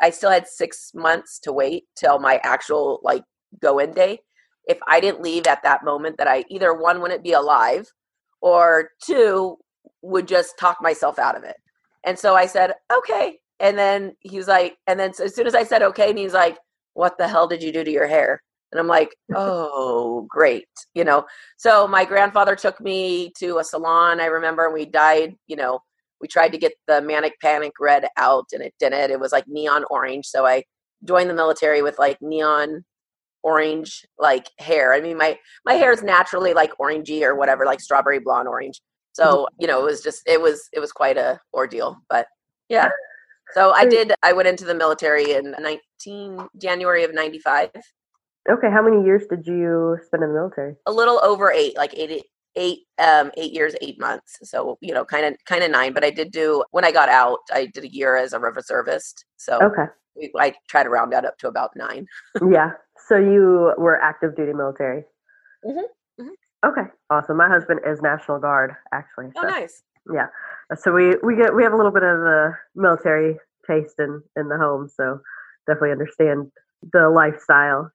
I 0.00 0.10
still 0.10 0.30
had 0.30 0.48
six 0.48 0.92
months 0.94 1.38
to 1.40 1.52
wait 1.52 1.84
till 1.96 2.18
my 2.18 2.40
actual 2.42 3.00
like 3.02 3.22
go 3.60 3.78
in 3.78 3.92
day 3.92 4.18
if 4.66 4.78
I 4.86 5.00
didn't 5.00 5.22
leave 5.22 5.46
at 5.46 5.62
that 5.62 5.84
moment, 5.84 6.18
that 6.18 6.28
I 6.28 6.44
either 6.48 6.72
one 6.74 7.00
wouldn't 7.00 7.22
be 7.22 7.32
alive 7.32 7.86
or 8.40 8.90
two 9.04 9.56
would 10.02 10.28
just 10.28 10.58
talk 10.58 10.78
myself 10.80 11.18
out 11.18 11.36
of 11.36 11.44
it. 11.44 11.56
And 12.04 12.18
so 12.18 12.34
I 12.34 12.46
said, 12.46 12.74
okay. 12.92 13.38
And 13.60 13.78
then 13.78 14.14
he 14.20 14.36
was 14.36 14.48
like, 14.48 14.76
and 14.86 14.98
then 14.98 15.12
as 15.22 15.34
soon 15.34 15.46
as 15.46 15.54
I 15.54 15.64
said 15.64 15.82
okay, 15.82 16.10
and 16.10 16.18
he's 16.18 16.34
like, 16.34 16.58
what 16.94 17.16
the 17.18 17.28
hell 17.28 17.48
did 17.48 17.62
you 17.62 17.72
do 17.72 17.84
to 17.84 17.90
your 17.90 18.06
hair? 18.06 18.42
And 18.72 18.80
I'm 18.80 18.86
like, 18.86 19.14
oh, 19.34 20.26
great. 20.28 20.68
You 20.94 21.04
know, 21.04 21.24
so 21.56 21.86
my 21.88 22.04
grandfather 22.04 22.56
took 22.56 22.80
me 22.80 23.32
to 23.38 23.58
a 23.58 23.64
salon. 23.64 24.20
I 24.20 24.26
remember 24.26 24.70
we 24.70 24.84
dyed, 24.84 25.34
you 25.46 25.56
know, 25.56 25.80
we 26.20 26.28
tried 26.28 26.52
to 26.52 26.58
get 26.58 26.72
the 26.86 27.00
manic 27.00 27.34
panic 27.40 27.72
red 27.80 28.06
out 28.16 28.46
and 28.52 28.62
it 28.62 28.74
didn't. 28.78 29.10
It 29.10 29.20
was 29.20 29.32
like 29.32 29.44
neon 29.46 29.84
orange. 29.90 30.26
So 30.26 30.46
I 30.46 30.64
joined 31.04 31.28
the 31.28 31.34
military 31.34 31.82
with 31.82 31.98
like 31.98 32.18
neon 32.20 32.84
orange 33.44 34.04
like 34.18 34.50
hair. 34.58 34.92
I 34.92 35.00
mean, 35.00 35.16
my 35.16 35.38
my 35.64 35.74
hair 35.74 35.92
is 35.92 36.02
naturally 36.02 36.54
like 36.54 36.72
orangey 36.80 37.22
or 37.22 37.36
whatever, 37.36 37.64
like 37.64 37.80
strawberry 37.80 38.18
blonde 38.18 38.48
orange. 38.48 38.80
So 39.12 39.24
mm-hmm. 39.24 39.54
you 39.60 39.66
know, 39.68 39.80
it 39.80 39.84
was 39.84 40.02
just 40.02 40.22
it 40.26 40.40
was 40.40 40.68
it 40.72 40.80
was 40.80 40.90
quite 40.90 41.16
a 41.16 41.38
ordeal. 41.52 41.98
But 42.10 42.26
yeah, 42.68 42.88
so 43.52 43.70
I 43.72 43.86
did. 43.86 44.12
I 44.22 44.32
went 44.32 44.48
into 44.48 44.64
the 44.64 44.74
military 44.74 45.32
in 45.32 45.54
19 45.60 46.48
January 46.60 47.04
of 47.04 47.14
'95. 47.14 47.70
Okay, 48.50 48.70
how 48.70 48.82
many 48.82 49.04
years 49.04 49.24
did 49.30 49.46
you 49.46 49.96
spend 50.04 50.22
in 50.22 50.30
the 50.30 50.34
military? 50.34 50.74
A 50.86 50.92
little 50.92 51.20
over 51.22 51.50
eight, 51.50 51.76
like 51.76 51.94
eight 51.94 52.24
eight 52.56 52.80
um 52.98 53.30
eight 53.36 53.52
years 53.52 53.74
eight 53.80 53.98
months 53.98 54.38
so 54.42 54.78
you 54.80 54.94
know 54.94 55.04
kind 55.04 55.26
of 55.26 55.34
kind 55.44 55.64
of 55.64 55.70
nine 55.70 55.92
but 55.92 56.04
i 56.04 56.10
did 56.10 56.30
do 56.30 56.62
when 56.70 56.84
i 56.84 56.92
got 56.92 57.08
out 57.08 57.40
i 57.52 57.66
did 57.66 57.84
a 57.84 57.92
year 57.92 58.16
as 58.16 58.32
a 58.32 58.38
reservist 58.38 59.24
so 59.36 59.58
okay 59.60 59.86
I 60.38 60.54
try 60.68 60.82
to 60.82 60.88
round 60.88 61.12
that 61.12 61.24
up 61.24 61.38
to 61.38 61.48
about 61.48 61.70
nine. 61.76 62.06
yeah. 62.50 62.72
So 63.08 63.16
you 63.16 63.72
were 63.76 64.00
active 64.00 64.36
duty 64.36 64.52
military. 64.52 65.04
Mm-hmm. 65.64 66.22
mm-hmm. 66.22 66.68
Okay, 66.68 66.88
awesome. 67.10 67.36
My 67.36 67.48
husband 67.48 67.80
is 67.86 68.00
National 68.00 68.38
Guard, 68.38 68.74
actually. 68.92 69.26
Oh, 69.36 69.42
so, 69.42 69.48
oh, 69.48 69.50
nice. 69.50 69.82
Yeah. 70.12 70.26
So 70.76 70.92
we 70.92 71.16
we 71.22 71.36
get 71.36 71.54
we 71.54 71.62
have 71.62 71.72
a 71.72 71.76
little 71.76 71.92
bit 71.92 72.02
of 72.02 72.20
the 72.20 72.52
military 72.74 73.36
taste 73.66 73.96
in 73.98 74.22
in 74.36 74.48
the 74.48 74.56
home, 74.56 74.88
so 74.88 75.20
definitely 75.66 75.92
understand 75.92 76.50
the 76.92 77.08
lifestyle. 77.10 77.90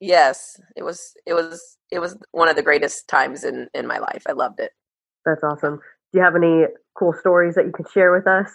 Yes, 0.00 0.60
it 0.76 0.82
was 0.82 1.12
it 1.26 1.34
was 1.34 1.76
it 1.90 1.98
was 1.98 2.16
one 2.32 2.48
of 2.48 2.56
the 2.56 2.62
greatest 2.62 3.08
times 3.08 3.44
in 3.44 3.68
in 3.74 3.86
my 3.86 3.98
life. 3.98 4.22
I 4.28 4.32
loved 4.32 4.60
it. 4.60 4.72
That's 5.24 5.42
awesome. 5.42 5.76
Do 6.12 6.18
you 6.18 6.24
have 6.24 6.36
any 6.36 6.64
cool 6.96 7.12
stories 7.12 7.54
that 7.56 7.66
you 7.66 7.72
can 7.72 7.84
share 7.92 8.12
with 8.12 8.26
us? 8.26 8.50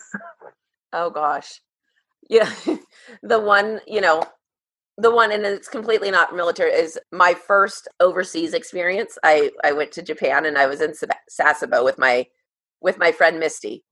Oh 0.94 1.10
gosh. 1.10 1.60
Yeah. 2.30 2.50
the 3.24 3.40
one, 3.40 3.82
you 3.88 4.00
know, 4.00 4.24
the 4.98 5.12
one 5.12 5.32
and 5.32 5.46
it's 5.46 5.68
completely 5.68 6.12
not 6.12 6.36
military 6.36 6.72
is 6.72 7.00
my 7.12 7.34
first 7.34 7.88
overseas 8.00 8.54
experience 8.54 9.18
i 9.24 9.50
i 9.64 9.72
went 9.72 9.92
to 9.92 10.04
japan 10.04 10.46
and 10.46 10.58
i 10.58 10.68
was 10.68 10.82
in 10.82 10.94
sasebo 11.32 11.84
with 11.84 11.98
my 11.98 12.26
with 12.82 13.00
my 13.00 13.12
friend 13.12 13.40
misty 13.40 13.84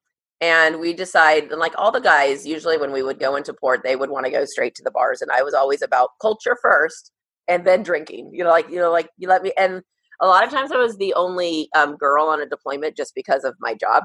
and 0.41 0.79
we 0.79 0.93
decide 0.93 1.43
and 1.51 1.59
like 1.59 1.73
all 1.77 1.91
the 1.91 1.99
guys 1.99 2.45
usually 2.45 2.77
when 2.77 2.91
we 2.91 3.01
would 3.01 3.19
go 3.19 3.35
into 3.35 3.53
port 3.53 3.81
they 3.83 3.95
would 3.95 4.11
want 4.11 4.25
to 4.25 4.31
go 4.31 4.45
straight 4.45 4.75
to 4.75 4.83
the 4.83 4.91
bars 4.91 5.21
and 5.23 5.31
i 5.31 5.41
was 5.41 5.55
always 5.55 5.81
about 5.81 6.11
culture 6.21 6.57
first 6.61 7.11
and 7.51 7.65
then 7.65 7.83
drinking 7.83 8.29
you 8.33 8.43
know 8.43 8.49
like 8.49 8.69
you 8.69 8.77
know 8.77 8.91
like 8.91 9.09
you 9.17 9.27
let 9.27 9.43
me 9.43 9.51
and 9.57 9.81
a 10.21 10.27
lot 10.27 10.43
of 10.43 10.49
times 10.49 10.71
i 10.71 10.77
was 10.77 10.97
the 10.97 11.13
only 11.15 11.67
um, 11.75 11.97
girl 11.97 12.25
on 12.27 12.41
a 12.41 12.45
deployment 12.47 12.95
just 12.95 13.13
because 13.13 13.43
of 13.43 13.53
my 13.59 13.73
job. 13.73 14.03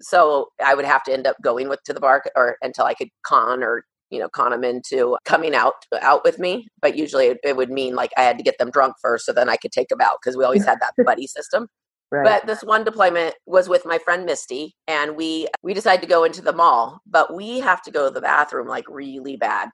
So 0.00 0.48
i 0.64 0.74
would 0.74 0.84
have 0.84 1.04
to 1.04 1.12
end 1.12 1.26
up 1.26 1.36
going 1.42 1.68
with 1.68 1.82
to 1.84 1.92
the 1.92 2.00
bar 2.00 2.24
or 2.34 2.56
until 2.60 2.84
i 2.84 2.94
could 2.94 3.10
con 3.24 3.62
or 3.62 3.84
you 4.10 4.18
know 4.18 4.28
con 4.28 4.50
them 4.50 4.64
into 4.64 5.16
coming 5.24 5.54
out 5.54 5.74
out 6.00 6.24
with 6.24 6.38
me. 6.38 6.66
But 6.80 6.96
usually 6.96 7.26
it, 7.26 7.38
it 7.44 7.56
would 7.56 7.70
mean 7.70 7.94
like 7.94 8.10
i 8.16 8.22
had 8.22 8.38
to 8.38 8.44
get 8.44 8.58
them 8.58 8.70
drunk 8.70 8.94
first 9.00 9.24
so 9.24 9.32
then 9.32 9.48
i 9.48 9.56
could 9.56 9.72
take 9.72 9.88
them 9.88 10.00
out 10.00 10.16
because 10.20 10.36
we 10.36 10.44
always 10.44 10.64
had 10.64 10.80
that 10.80 10.94
buddy 11.04 11.26
system. 11.26 11.68
Right. 12.10 12.24
But 12.24 12.46
this 12.46 12.62
one 12.62 12.84
deployment 12.84 13.34
was 13.46 13.70
with 13.70 13.86
my 13.86 13.96
friend 13.96 14.26
Misty, 14.26 14.74
and 14.86 15.16
we 15.16 15.48
we 15.62 15.72
decided 15.72 16.02
to 16.02 16.08
go 16.08 16.24
into 16.24 16.42
the 16.42 16.52
mall, 16.52 17.00
but 17.06 17.34
we 17.34 17.60
have 17.60 17.80
to 17.84 17.90
go 17.90 18.08
to 18.08 18.14
the 18.14 18.20
bathroom 18.20 18.68
like 18.68 18.84
really 18.86 19.36
bad, 19.38 19.70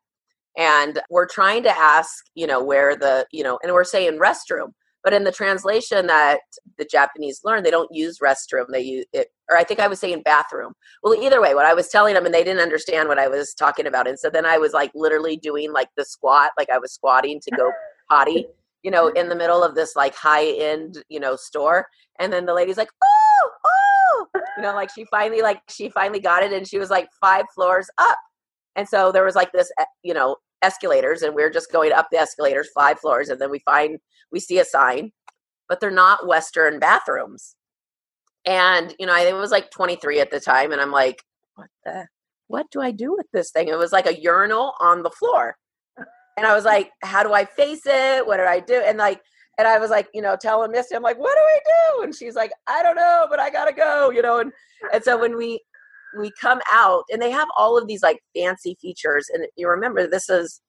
and 0.58 1.00
we're 1.08 1.26
trying 1.26 1.62
to 1.62 1.70
ask, 1.70 2.26
you 2.34 2.46
know, 2.46 2.62
where 2.62 2.96
the 2.96 3.26
you 3.32 3.42
know, 3.42 3.58
and 3.62 3.72
we're 3.72 3.84
saying 3.84 4.18
restroom, 4.18 4.72
but 5.02 5.14
in 5.14 5.24
the 5.24 5.32
translation 5.32 6.06
that 6.08 6.40
the 6.76 6.84
Japanese 6.84 7.40
learn, 7.44 7.62
they 7.62 7.70
don't 7.70 7.88
use 7.90 8.18
restroom. 8.18 8.66
They 8.70 8.82
use 8.82 9.06
it, 9.14 9.28
or 9.48 9.56
I 9.56 9.64
think 9.64 9.80
I 9.80 9.88
was 9.88 10.00
saying 10.00 10.22
bathroom. 10.24 10.74
Well, 11.02 11.14
either 11.14 11.40
way, 11.40 11.54
what 11.54 11.64
I 11.64 11.72
was 11.72 11.88
telling 11.88 12.12
them, 12.12 12.26
and 12.26 12.34
they 12.34 12.44
didn't 12.44 12.62
understand 12.62 13.08
what 13.08 13.18
I 13.18 13.28
was 13.28 13.54
talking 13.54 13.86
about, 13.86 14.06
and 14.06 14.18
so 14.18 14.28
then 14.28 14.44
I 14.44 14.58
was 14.58 14.74
like 14.74 14.90
literally 14.94 15.38
doing 15.38 15.72
like 15.72 15.88
the 15.96 16.04
squat, 16.04 16.50
like 16.58 16.68
I 16.68 16.78
was 16.78 16.92
squatting 16.92 17.40
to 17.40 17.50
go 17.56 17.72
potty 18.10 18.46
you 18.82 18.90
know, 18.90 19.08
in 19.08 19.28
the 19.28 19.36
middle 19.36 19.62
of 19.62 19.74
this 19.74 19.96
like 19.96 20.14
high 20.14 20.46
end, 20.46 21.02
you 21.08 21.20
know, 21.20 21.36
store. 21.36 21.86
And 22.18 22.32
then 22.32 22.46
the 22.46 22.54
lady's 22.54 22.76
like, 22.76 22.90
oh, 23.02 23.50
oh, 23.66 24.26
you 24.56 24.62
know, 24.62 24.74
like 24.74 24.90
she 24.94 25.04
finally, 25.06 25.42
like 25.42 25.60
she 25.68 25.88
finally 25.88 26.20
got 26.20 26.42
it 26.42 26.52
and 26.52 26.66
she 26.66 26.78
was 26.78 26.90
like 26.90 27.08
five 27.20 27.44
floors 27.54 27.88
up. 27.98 28.18
And 28.76 28.88
so 28.88 29.10
there 29.10 29.24
was 29.24 29.34
like 29.34 29.52
this, 29.52 29.70
eh, 29.78 29.84
you 30.02 30.14
know, 30.14 30.36
escalators 30.62 31.22
and 31.22 31.34
we 31.34 31.42
are 31.42 31.50
just 31.50 31.72
going 31.72 31.92
up 31.92 32.08
the 32.10 32.18
escalators 32.18 32.68
five 32.74 32.98
floors. 33.00 33.28
And 33.28 33.40
then 33.40 33.50
we 33.50 33.60
find, 33.60 33.98
we 34.32 34.40
see 34.40 34.58
a 34.58 34.64
sign, 34.64 35.12
but 35.68 35.80
they're 35.80 35.90
not 35.90 36.26
Western 36.26 36.78
bathrooms. 36.78 37.56
And, 38.44 38.94
you 38.98 39.06
know, 39.06 39.14
I 39.14 39.22
it 39.22 39.34
was 39.34 39.50
like 39.50 39.70
23 39.70 40.20
at 40.20 40.30
the 40.30 40.40
time. 40.40 40.72
And 40.72 40.80
I'm 40.80 40.92
like, 40.92 41.22
what 41.54 41.68
the, 41.84 42.06
what 42.46 42.66
do 42.70 42.80
I 42.80 42.90
do 42.90 43.14
with 43.14 43.26
this 43.32 43.50
thing? 43.50 43.68
It 43.68 43.78
was 43.78 43.92
like 43.92 44.06
a 44.06 44.20
urinal 44.20 44.72
on 44.80 45.02
the 45.02 45.10
floor. 45.10 45.56
And 46.36 46.46
I 46.46 46.54
was 46.54 46.64
like, 46.64 46.90
how 47.02 47.22
do 47.22 47.32
I 47.32 47.44
face 47.44 47.82
it? 47.84 48.26
What 48.26 48.36
do 48.36 48.44
I 48.44 48.60
do? 48.60 48.82
And 48.86 48.96
like, 48.96 49.20
and 49.58 49.66
I 49.66 49.78
was 49.78 49.90
like, 49.90 50.08
you 50.14 50.22
know, 50.22 50.36
telling 50.40 50.70
Misty, 50.70 50.94
I'm 50.94 51.02
like, 51.02 51.18
what 51.18 51.34
do 51.34 51.40
I 51.40 51.58
do? 51.64 52.02
And 52.04 52.14
she's 52.14 52.36
like, 52.36 52.52
I 52.68 52.80
don't 52.82 52.94
know, 52.94 53.26
but 53.28 53.40
I 53.40 53.50
gotta 53.50 53.72
go, 53.72 54.10
you 54.10 54.22
know. 54.22 54.38
And 54.38 54.52
and 54.92 55.02
so 55.02 55.18
when 55.18 55.36
we 55.36 55.60
we 56.18 56.30
come 56.40 56.60
out, 56.72 57.04
and 57.10 57.20
they 57.20 57.30
have 57.30 57.48
all 57.56 57.78
of 57.78 57.86
these 57.86 58.02
like 58.02 58.20
fancy 58.36 58.76
features, 58.80 59.28
and 59.32 59.46
you 59.56 59.68
remember 59.68 60.06
this 60.06 60.28
is, 60.28 60.60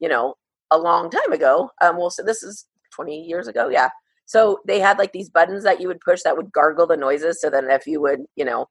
you 0.00 0.08
know, 0.08 0.34
a 0.70 0.78
long 0.78 1.10
time 1.10 1.32
ago. 1.32 1.70
Um, 1.82 1.96
well, 1.96 2.10
so 2.10 2.22
this 2.22 2.42
is 2.42 2.66
20 2.94 3.22
years 3.22 3.48
ago, 3.48 3.68
yeah. 3.68 3.88
So 4.26 4.60
they 4.66 4.80
had 4.80 4.98
like 4.98 5.12
these 5.12 5.30
buttons 5.30 5.64
that 5.64 5.80
you 5.80 5.88
would 5.88 6.00
push 6.00 6.22
that 6.22 6.36
would 6.36 6.52
gargle 6.52 6.86
the 6.86 6.96
noises, 6.96 7.40
so 7.40 7.50
then 7.50 7.70
if 7.70 7.86
you 7.86 8.00
would, 8.00 8.20
you 8.36 8.44
know, 8.44 8.66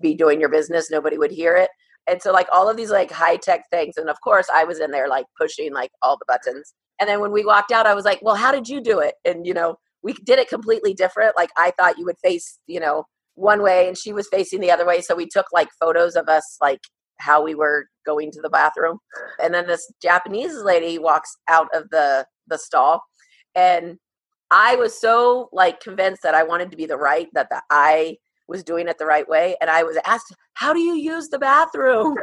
be 0.00 0.14
doing 0.14 0.40
your 0.40 0.48
business, 0.50 0.90
nobody 0.90 1.18
would 1.18 1.32
hear 1.32 1.56
it 1.56 1.70
and 2.06 2.20
so 2.20 2.32
like 2.32 2.48
all 2.52 2.68
of 2.68 2.76
these 2.76 2.90
like 2.90 3.10
high 3.10 3.36
tech 3.36 3.68
things 3.70 3.96
and 3.96 4.08
of 4.08 4.20
course 4.20 4.46
i 4.52 4.64
was 4.64 4.80
in 4.80 4.90
there 4.90 5.08
like 5.08 5.26
pushing 5.38 5.72
like 5.72 5.90
all 6.02 6.16
the 6.16 6.24
buttons 6.26 6.74
and 7.00 7.08
then 7.08 7.20
when 7.20 7.32
we 7.32 7.44
walked 7.44 7.72
out 7.72 7.86
i 7.86 7.94
was 7.94 8.04
like 8.04 8.20
well 8.22 8.34
how 8.34 8.52
did 8.52 8.68
you 8.68 8.80
do 8.80 8.98
it 8.98 9.14
and 9.24 9.46
you 9.46 9.54
know 9.54 9.76
we 10.02 10.12
did 10.24 10.38
it 10.38 10.48
completely 10.48 10.94
different 10.94 11.36
like 11.36 11.50
i 11.56 11.70
thought 11.78 11.98
you 11.98 12.04
would 12.04 12.18
face 12.22 12.58
you 12.66 12.80
know 12.80 13.04
one 13.34 13.62
way 13.62 13.88
and 13.88 13.96
she 13.96 14.12
was 14.12 14.28
facing 14.28 14.60
the 14.60 14.70
other 14.70 14.86
way 14.86 15.00
so 15.00 15.14
we 15.14 15.26
took 15.26 15.46
like 15.52 15.68
photos 15.80 16.16
of 16.16 16.28
us 16.28 16.58
like 16.60 16.80
how 17.18 17.42
we 17.42 17.54
were 17.54 17.86
going 18.04 18.30
to 18.30 18.40
the 18.42 18.50
bathroom 18.50 18.98
and 19.42 19.54
then 19.54 19.66
this 19.66 19.90
japanese 20.02 20.54
lady 20.56 20.98
walks 20.98 21.36
out 21.48 21.68
of 21.74 21.88
the 21.90 22.26
the 22.48 22.58
stall 22.58 23.02
and 23.54 23.96
i 24.50 24.74
was 24.76 24.98
so 25.00 25.48
like 25.52 25.80
convinced 25.80 26.22
that 26.22 26.34
i 26.34 26.42
wanted 26.42 26.70
to 26.70 26.76
be 26.76 26.86
the 26.86 26.96
right 26.96 27.28
that 27.32 27.48
the 27.50 27.60
i 27.70 28.16
was 28.52 28.62
doing 28.62 28.86
it 28.86 28.98
the 28.98 29.06
right 29.06 29.28
way. 29.28 29.56
And 29.60 29.70
I 29.70 29.82
was 29.82 29.96
asked, 30.04 30.34
How 30.54 30.72
do 30.72 30.80
you 30.80 30.94
use 30.94 31.28
the 31.28 31.38
bathroom? 31.38 32.16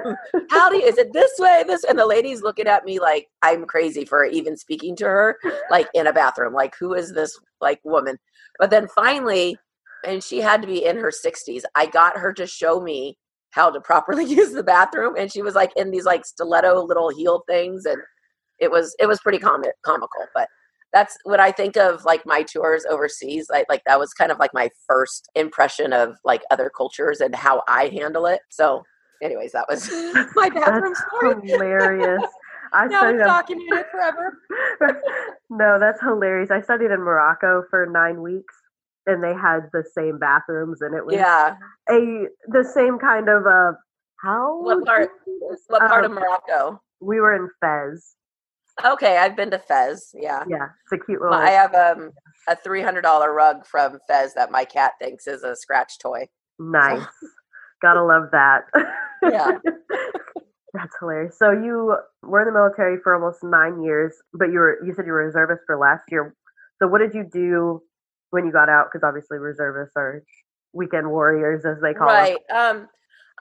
How 0.50 0.70
do 0.70 0.78
you, 0.78 0.84
is 0.84 0.98
it 0.98 1.12
this 1.12 1.32
way? 1.40 1.64
This, 1.68 1.84
and 1.84 1.98
the 1.98 2.06
lady's 2.06 2.42
looking 2.42 2.68
at 2.68 2.86
me 2.86 3.00
like 3.00 3.28
I'm 3.42 3.66
crazy 3.66 4.06
for 4.06 4.24
even 4.26 4.56
speaking 4.56 4.96
to 4.98 5.06
her, 5.06 5.38
like 5.70 5.88
in 5.94 6.08
a 6.08 6.14
bathroom. 6.14 6.54
Like, 6.54 6.76
who 6.80 6.94
is 6.94 7.14
this 7.14 7.38
like 7.60 7.80
woman? 7.84 8.18
But 8.60 8.70
then 8.70 8.88
finally, 8.96 9.58
and 10.06 10.24
she 10.24 10.40
had 10.40 10.62
to 10.62 10.68
be 10.68 10.86
in 10.86 10.98
her 10.98 11.12
60s, 11.12 11.64
I 11.76 11.86
got 11.88 12.18
her 12.18 12.34
to 12.34 12.48
show 12.48 12.80
me 12.80 13.18
how 13.52 13.70
to 13.70 13.82
properly 13.82 14.26
use 14.40 14.52
the 14.54 14.64
bathroom. 14.64 15.16
And 15.18 15.32
she 15.32 15.42
was 15.42 15.56
like 15.56 15.72
in 15.76 15.92
these 15.92 16.06
like 16.06 16.26
stiletto 16.26 16.84
little 16.84 17.10
heel 17.10 17.44
things. 17.48 17.86
And 17.86 17.98
it 18.60 18.72
was, 18.72 18.96
it 19.00 19.08
was 19.08 19.20
pretty 19.20 19.40
comic, 19.40 19.74
comical, 19.84 20.26
but 20.34 20.48
that's 20.94 21.18
what 21.24 21.40
I 21.40 21.52
think 21.52 21.78
of 21.78 22.04
like 22.06 22.26
my 22.26 22.44
tours 22.44 22.86
overseas. 22.90 23.48
Like 23.50 23.66
like 23.70 23.82
that 23.86 24.00
was 24.00 24.14
kind 24.14 24.32
of 24.32 24.40
like 24.40 24.54
my 24.54 24.70
first 24.88 25.30
impression 25.36 25.94
of 25.94 26.16
like 26.26 26.42
other 26.52 26.72
cultures 26.76 27.22
and 27.22 27.36
how 27.36 27.62
I 27.68 27.88
handle 27.88 28.26
it. 28.26 28.42
So, 28.50 28.84
anyways, 29.22 29.52
that 29.52 29.66
was 29.70 29.90
my 30.36 30.50
bathroom 30.50 30.96
story. 30.96 31.48
Hilarious. 31.48 32.24
I 32.74 32.86
now 32.88 33.02
studied 33.02 33.22
I'm 33.22 33.28
talking 33.28 33.68
it 33.70 33.86
forever. 33.92 34.38
no, 35.50 35.80
that's 35.80 36.02
hilarious. 36.02 36.52
I 36.52 36.62
studied 36.62 36.92
in 36.92 37.02
Morocco 37.02 37.64
for 37.70 37.86
nine 37.86 38.22
weeks, 38.22 38.56
and 39.10 39.24
they 39.24 39.34
had 39.34 39.62
the 39.74 39.84
same 39.94 40.20
bathrooms, 40.20 40.82
and 40.82 40.96
it 40.96 41.06
was 41.06 41.16
yeah 41.16 41.56
a 41.90 42.28
the 42.48 42.64
same 42.64 43.00
kind 43.00 43.30
of 43.30 43.46
uh 43.46 43.74
how 44.22 44.62
what 44.62 44.86
part 44.86 45.10
what 45.68 45.82
part 45.82 46.06
um, 46.06 46.12
of 46.12 46.18
Morocco? 46.18 46.82
We 47.00 47.20
were 47.20 47.36
in 47.36 47.50
Fez. 47.62 48.16
Okay, 48.84 49.18
I've 49.18 49.36
been 49.36 49.52
to 49.52 49.60
Fez. 49.60 50.12
Yeah, 50.14 50.44
yeah, 50.48 50.68
it's 50.84 51.02
a 51.02 51.06
cute 51.06 51.22
little. 51.22 51.36
I 51.36 51.52
have 51.52 51.74
um 51.74 52.12
a 52.48 52.56
three 52.56 52.82
hundred 52.82 53.02
dollar 53.02 53.34
rug 53.34 53.66
from 53.66 54.00
Fez 54.08 54.34
that 54.36 54.52
my 54.52 54.66
cat 54.66 54.94
thinks 55.00 55.28
is 55.28 55.44
a 55.44 55.56
scratch 55.56 56.00
toy. 56.00 56.28
Nice, 56.60 57.06
gotta 57.82 58.04
love 58.04 58.30
that. 58.32 58.62
Yeah, 59.24 59.52
that's 60.74 60.96
hilarious. 61.00 61.38
So 61.38 61.52
you 61.52 61.96
were 62.24 62.42
in 62.42 62.48
the 62.48 62.54
military 62.54 62.98
for 63.04 63.16
almost 63.16 63.44
nine 63.44 63.84
years, 63.84 64.14
but 64.34 64.46
you 64.52 64.60
were 64.60 64.80
you 64.86 64.94
said 64.94 65.06
you 65.06 65.12
were 65.12 65.26
reservist 65.26 65.62
for 65.66 65.78
last 65.78 66.04
year. 66.10 66.36
So 66.82 66.88
what 66.88 67.00
did 67.00 67.14
you 67.14 67.24
do 67.24 67.82
when 68.32 68.46
you 68.46 68.52
got 68.52 68.70
out? 68.70 68.88
Because 68.92 69.08
obviously 69.08 69.38
reservists 69.38 69.96
are 69.96 70.24
weekend 70.74 71.10
warriors, 71.10 71.66
as 71.66 71.82
they 71.82 71.94
call 71.94 72.08
right. 72.08 72.38
them. 72.50 72.58
Right. 72.58 72.70
Um, 72.70 72.88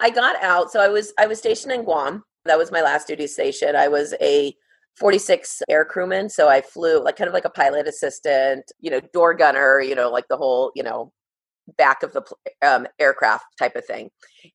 I 0.00 0.11
got 0.11 0.42
out. 0.42 0.71
So 0.71 0.80
I 0.80 0.88
was 0.88 1.12
I 1.18 1.26
was 1.26 1.38
stationed 1.38 1.73
in 1.73 1.85
Guam. 1.85 2.25
That 2.45 2.59
was 2.59 2.73
my 2.73 2.83
last 2.83 3.09
duty 3.09 3.26
station. 3.26 3.76
I 3.76 3.88
was 3.88 4.14
a 4.21 4.54
46 4.99 5.62
air 5.68 5.85
crewman. 5.85 6.28
So 6.28 6.49
I 6.49 6.61
flew 6.61 7.02
like 7.02 7.16
kind 7.16 7.28
of 7.28 7.35
like 7.35 7.45
a 7.45 7.50
pilot 7.50 7.87
assistant, 7.87 8.71
you 8.80 8.90
know, 8.90 9.00
door 9.12 9.35
gunner, 9.35 9.80
you 9.80 9.95
know, 9.95 10.11
like 10.11 10.26
the 10.28 10.37
whole, 10.37 10.73
you 10.75 10.83
know, 10.83 11.12
back 11.76 12.02
of 12.02 12.12
the 12.12 12.23
um, 12.62 12.87
aircraft 12.99 13.45
type 13.59 13.76
of 13.76 13.85
thing. 13.85 14.11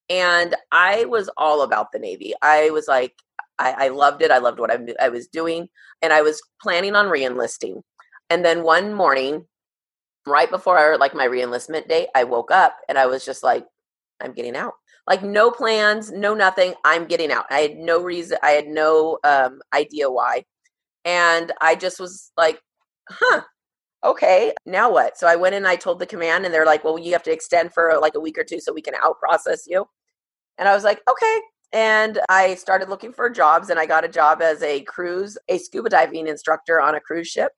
And 0.10 0.56
I 0.72 1.06
was 1.06 1.30
all 1.38 1.62
about 1.62 1.92
the 1.92 2.00
Navy. 2.00 2.34
I 2.42 2.72
was 2.72 2.88
like, 2.88 3.14
I, 3.60 3.86
I 3.86 3.88
loved 3.90 4.22
it. 4.22 4.32
I 4.32 4.40
loved 4.40 4.60
what 4.60 4.72
I, 4.72 4.80
I 5.00 5.10
was 5.10 5.28
doing. 5.28 5.70
And 6.02 6.12
I 6.12 6.22
was 6.22 6.42
planning 6.62 6.96
on 6.96 7.06
reenlisting. 7.06 7.82
And 8.30 8.44
then 8.44 8.64
one 8.64 8.94
morning, 8.94 9.46
right 10.26 10.50
before 10.50 10.98
like 10.98 11.14
my 11.14 11.28
reenlistment 11.28 11.88
date, 11.88 12.10
I 12.16 12.24
woke 12.24 12.52
up 12.52 12.78
and 12.90 12.98
I 12.98 13.06
was 13.06 13.26
just 13.26 13.44
like, 13.44 13.66
I'm 14.22 14.34
getting 14.34 14.56
out 14.56 14.74
like 15.08 15.24
no 15.24 15.52
plans, 15.52 16.12
no 16.12 16.34
nothing. 16.34 16.74
I'm 16.86 17.06
getting 17.06 17.32
out. 17.32 17.46
I 17.50 17.60
had 17.60 17.78
no 17.78 18.02
reason, 18.02 18.38
I 18.42 18.52
had 18.52 18.68
no 18.68 19.20
um, 19.24 19.62
idea 19.74 20.10
why. 20.10 20.46
And 21.06 21.52
I 21.62 21.76
just 21.76 22.00
was 22.00 22.32
like, 22.38 22.62
huh, 23.10 23.42
okay, 24.04 24.54
now 24.66 24.92
what? 24.92 25.18
So 25.18 25.28
I 25.28 25.36
went 25.36 25.56
and 25.56 25.68
I 25.68 25.76
told 25.76 26.00
the 26.00 26.06
command, 26.06 26.46
and 26.46 26.54
they're 26.54 26.66
like, 26.66 26.84
well, 26.84 26.98
you 26.98 27.12
have 27.14 27.24
to 27.24 27.34
extend 27.34 27.74
for 27.74 27.98
like 28.02 28.16
a 28.16 28.20
week 28.20 28.38
or 28.38 28.44
two 28.44 28.60
so 28.60 28.74
we 28.74 28.82
can 28.82 28.96
out 29.04 29.20
process 29.20 29.64
you. 29.68 29.86
And 30.58 30.70
I 30.70 30.74
was 30.74 30.84
like, 30.84 31.02
okay. 31.10 31.42
And 31.74 32.20
I 32.30 32.56
started 32.56 32.88
looking 32.88 33.12
for 33.12 33.30
jobs, 33.30 33.70
and 33.70 33.80
I 33.80 33.86
got 33.86 34.06
a 34.06 34.10
job 34.10 34.42
as 34.42 34.62
a 34.64 34.82
cruise, 34.84 35.38
a 35.50 35.58
scuba 35.58 35.90
diving 35.90 36.28
instructor 36.28 36.80
on 36.80 36.96
a 36.96 37.02
cruise 37.02 37.28
ship. 37.28 37.52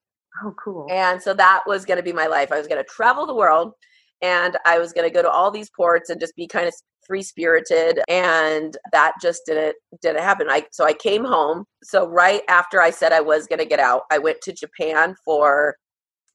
Oh, 0.43 0.53
cool. 0.61 0.87
And 0.89 1.21
so 1.21 1.33
that 1.33 1.63
was 1.65 1.85
going 1.85 1.97
to 1.97 2.03
be 2.03 2.13
my 2.13 2.27
life. 2.27 2.51
I 2.51 2.57
was 2.57 2.67
going 2.67 2.83
to 2.83 2.89
travel 2.89 3.25
the 3.25 3.35
world 3.35 3.73
and 4.21 4.57
I 4.65 4.79
was 4.79 4.91
going 4.93 5.07
to 5.07 5.13
go 5.13 5.21
to 5.21 5.29
all 5.29 5.51
these 5.51 5.69
ports 5.69 6.09
and 6.09 6.19
just 6.19 6.35
be 6.35 6.47
kind 6.47 6.67
of 6.67 6.73
free 7.05 7.21
spirited 7.23 7.99
and 8.07 8.77
that 8.91 9.13
just 9.21 9.41
didn't 9.45 9.75
didn't 10.01 10.23
happen 10.23 10.47
i 10.49 10.65
so 10.71 10.85
i 10.85 10.93
came 10.93 11.23
home 11.23 11.65
so 11.83 12.07
right 12.07 12.41
after 12.49 12.81
i 12.81 12.89
said 12.89 13.11
i 13.11 13.21
was 13.21 13.47
going 13.47 13.59
to 13.59 13.65
get 13.65 13.79
out 13.79 14.03
i 14.11 14.17
went 14.17 14.41
to 14.41 14.51
japan 14.51 15.15
for 15.23 15.75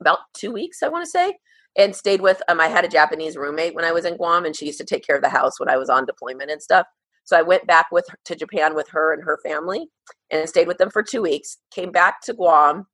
about 0.00 0.19
two 0.35 0.52
weeks 0.52 0.83
i 0.83 0.88
want 0.88 1.04
to 1.04 1.11
say 1.11 1.35
and 1.76 1.95
stayed 1.95 2.21
with 2.21 2.40
um 2.49 2.61
i 2.61 2.69
had 2.69 2.85
a 2.85 2.88
japanese 2.88 3.37
roommate 3.37 3.75
when 3.75 3.85
i 3.85 3.92
was 3.92 4.04
in 4.04 4.16
guam 4.16 4.45
and 4.45 4.57
she 4.57 4.66
used 4.66 4.78
to 4.78 4.85
take 4.85 5.04
care 5.04 5.16
of 5.16 5.23
the 5.23 5.28
house 5.28 5.59
when 5.59 5.69
i 5.69 5.76
was 5.76 5.90
on 5.90 6.07
deployment 6.07 6.50
and 6.50 6.62
stuff 6.62 6.87
so 7.25 7.37
i 7.37 7.42
went 7.42 7.66
back 7.66 7.87
with 7.90 8.07
to 8.25 8.37
japan 8.37 8.75
with 8.75 8.88
her 8.88 9.12
and 9.12 9.25
her 9.25 9.38
family 9.45 9.88
and 10.30 10.49
stayed 10.49 10.69
with 10.69 10.78
them 10.78 10.90
for 10.90 11.02
two 11.02 11.23
weeks 11.23 11.59
came 11.73 11.90
back 11.90 12.21
to 12.23 12.33
guam 12.33 12.87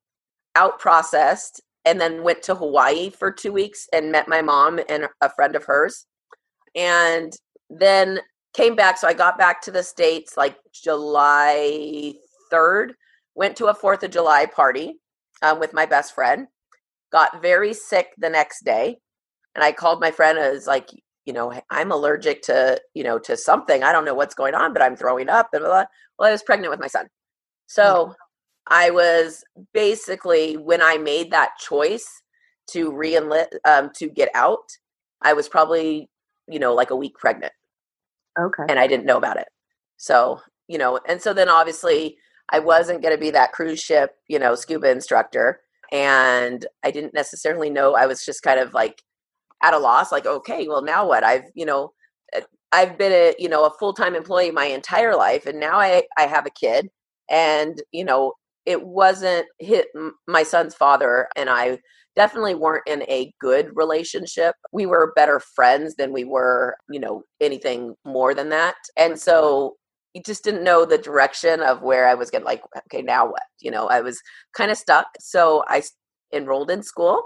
out 0.57 0.81
processed 0.81 1.61
and 1.85 2.01
then 2.01 2.25
went 2.25 2.43
to 2.43 2.55
hawaii 2.55 3.11
for 3.11 3.31
two 3.31 3.53
weeks 3.53 3.89
and 3.93 4.11
met 4.11 4.27
my 4.27 4.43
mom 4.43 4.81
and 4.89 5.07
a 5.21 5.31
friend 5.31 5.55
of 5.55 5.65
hers 5.65 6.07
and 6.75 7.33
then 7.71 8.19
came 8.55 8.75
back. 8.75 8.99
So 8.99 9.07
I 9.07 9.15
got 9.15 9.39
back 9.39 9.63
to 9.63 9.71
the 9.71 9.83
States 9.83 10.37
like 10.37 10.57
July 10.73 12.15
3rd, 12.53 12.93
went 13.35 13.57
to 13.57 13.67
a 13.67 13.75
4th 13.75 14.03
of 14.03 14.11
July 14.11 14.47
party 14.47 14.97
um, 15.43 15.61
with 15.61 15.73
my 15.73 15.87
best 15.87 16.15
friend, 16.15 16.49
got 17.13 17.43
very 17.43 17.73
sick 17.73 18.09
the 18.19 18.31
next 18.31 18.65
day. 18.65 18.99
And 19.55 19.63
I 19.65 19.73
called 19.73 20.01
my 20.01 20.11
friend 20.11 20.39
and 20.39 20.53
was 20.53 20.67
like, 20.67 20.91
you 21.25 21.33
know, 21.33 21.53
I'm 21.71 21.93
allergic 21.93 22.43
to, 22.43 22.81
you 22.95 23.05
know, 23.05 23.19
to 23.21 23.37
something. 23.37 23.83
I 23.83 23.93
don't 23.93 24.05
know 24.05 24.15
what's 24.15 24.35
going 24.35 24.55
on, 24.55 24.73
but 24.73 24.83
I'm 24.83 24.97
throwing 24.97 25.29
up. 25.29 25.49
And 25.53 25.61
blah, 25.61 25.71
blah. 25.71 25.85
well, 26.19 26.29
I 26.29 26.33
was 26.33 26.43
pregnant 26.43 26.71
with 26.71 26.81
my 26.81 26.87
son. 26.87 27.07
So 27.67 28.15
I 28.69 28.91
was 28.91 29.45
basically, 29.73 30.57
when 30.57 30.83
I 30.83 30.97
made 30.99 31.31
that 31.31 31.53
choice 31.59 32.23
to 32.71 32.91
re-enlist, 32.91 33.57
um, 33.65 33.91
to 33.97 34.09
get 34.09 34.29
out, 34.35 34.69
I 35.23 35.33
was 35.33 35.49
probably, 35.49 36.11
you 36.49 36.59
know, 36.59 36.75
like 36.75 36.91
a 36.91 36.97
week 36.97 37.17
pregnant. 37.17 37.53
Okay. 38.39 38.65
And 38.69 38.79
I 38.79 38.87
didn't 38.87 39.07
know 39.07 39.17
about 39.17 39.39
it. 39.39 39.49
So, 39.97 40.41
you 40.69 40.79
know, 40.79 41.01
and 41.09 41.23
so 41.23 41.33
then 41.33 41.49
obviously 41.49 42.19
I 42.51 42.59
wasn't 42.59 43.03
going 43.03 43.15
to 43.15 43.21
be 43.21 43.31
that 43.31 43.53
cruise 43.53 43.81
ship, 43.81 44.17
you 44.29 44.39
know, 44.39 44.55
scuba 44.55 44.91
instructor. 44.91 45.61
And 45.93 46.67
I 46.83 46.91
didn't 46.91 47.15
necessarily 47.15 47.71
know. 47.71 47.95
I 47.95 48.07
was 48.07 48.25
just 48.25 48.43
kind 48.43 48.59
of 48.59 48.75
like 48.75 49.03
at 49.63 49.75
a 49.75 49.79
loss, 49.79 50.13
like, 50.13 50.27
okay, 50.27 50.67
well, 50.67 50.83
now 50.83 51.07
what? 51.07 51.25
I've, 51.25 51.45
you 51.55 51.65
know, 51.65 51.93
eh, 52.33 52.43
I've 52.73 52.99
been 52.99 53.13
a, 53.13 53.35
you 53.39 53.49
know, 53.49 53.65
a 53.65 53.71
full-time 53.79 54.15
employee 54.15 54.51
my 54.51 54.67
entire 54.67 55.17
life. 55.17 55.47
And 55.47 55.61
now 55.61 55.79
I, 55.79 56.03
I 56.19 56.27
have 56.27 56.47
a 56.47 56.51
kid 56.51 56.91
and, 57.31 57.81
you 57.93 58.05
know, 58.05 58.35
it 58.67 58.85
wasn't 58.85 59.47
hit 59.61 59.87
my 60.27 60.43
son's 60.43 60.75
father 60.75 61.29
and 61.37 61.49
I 61.49 61.79
definitely 62.17 62.55
weren't 62.55 62.87
in 62.87 63.03
a 63.03 63.33
good 63.41 63.71
relationship. 63.75 64.55
We 64.73 64.87
were 64.87 65.13
better 65.15 65.41
friends 65.41 65.95
than 65.97 66.13
we 66.13 66.25
were, 66.25 66.77
you 66.91 66.99
know, 66.99 67.23
anything 67.41 67.95
more 68.05 68.35
than 68.35 68.49
that. 68.49 68.75
And 68.97 69.19
so 69.19 69.77
you 70.15 70.23
just 70.25 70.43
didn't 70.43 70.65
know 70.65 70.85
the 70.85 70.99
direction 70.99 71.61
of 71.61 71.83
where 71.83 72.09
I 72.09 72.15
was 72.15 72.31
going 72.31 72.45
like, 72.45 72.63
okay, 72.87 73.03
now 73.03 73.27
what? 73.27 73.43
You 73.61 73.71
know, 73.71 73.87
I 73.87 74.01
was 74.01 74.21
kind 74.55 74.71
of 74.71 74.79
stuck. 74.79 75.07
So 75.21 75.63
I 75.69 75.83
enrolled 76.33 76.71
in 76.71 76.83
school. 76.83 77.23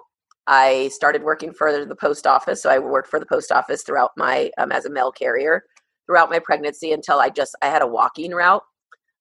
I 0.49 0.89
started 0.89 1.23
working 1.23 1.53
for 1.53 1.85
the 1.85 1.95
post 1.95 2.27
office. 2.27 2.61
So 2.63 2.69
I 2.69 2.81
worked 2.81 3.09
for 3.09 3.21
the 3.21 3.27
post 3.27 3.53
office 3.53 3.85
throughout 3.85 4.11
my, 4.17 4.51
um, 4.59 4.73
as 4.73 4.85
a 4.85 4.91
mail 4.91 5.13
carrier 5.13 5.63
throughout 6.07 6.31
my 6.31 6.41
pregnancy 6.41 6.91
until 6.91 7.21
I 7.21 7.31
just, 7.31 7.55
I 7.63 7.67
had 7.67 7.83
a 7.83 7.87
walking 7.87 8.33
route. 8.33 8.65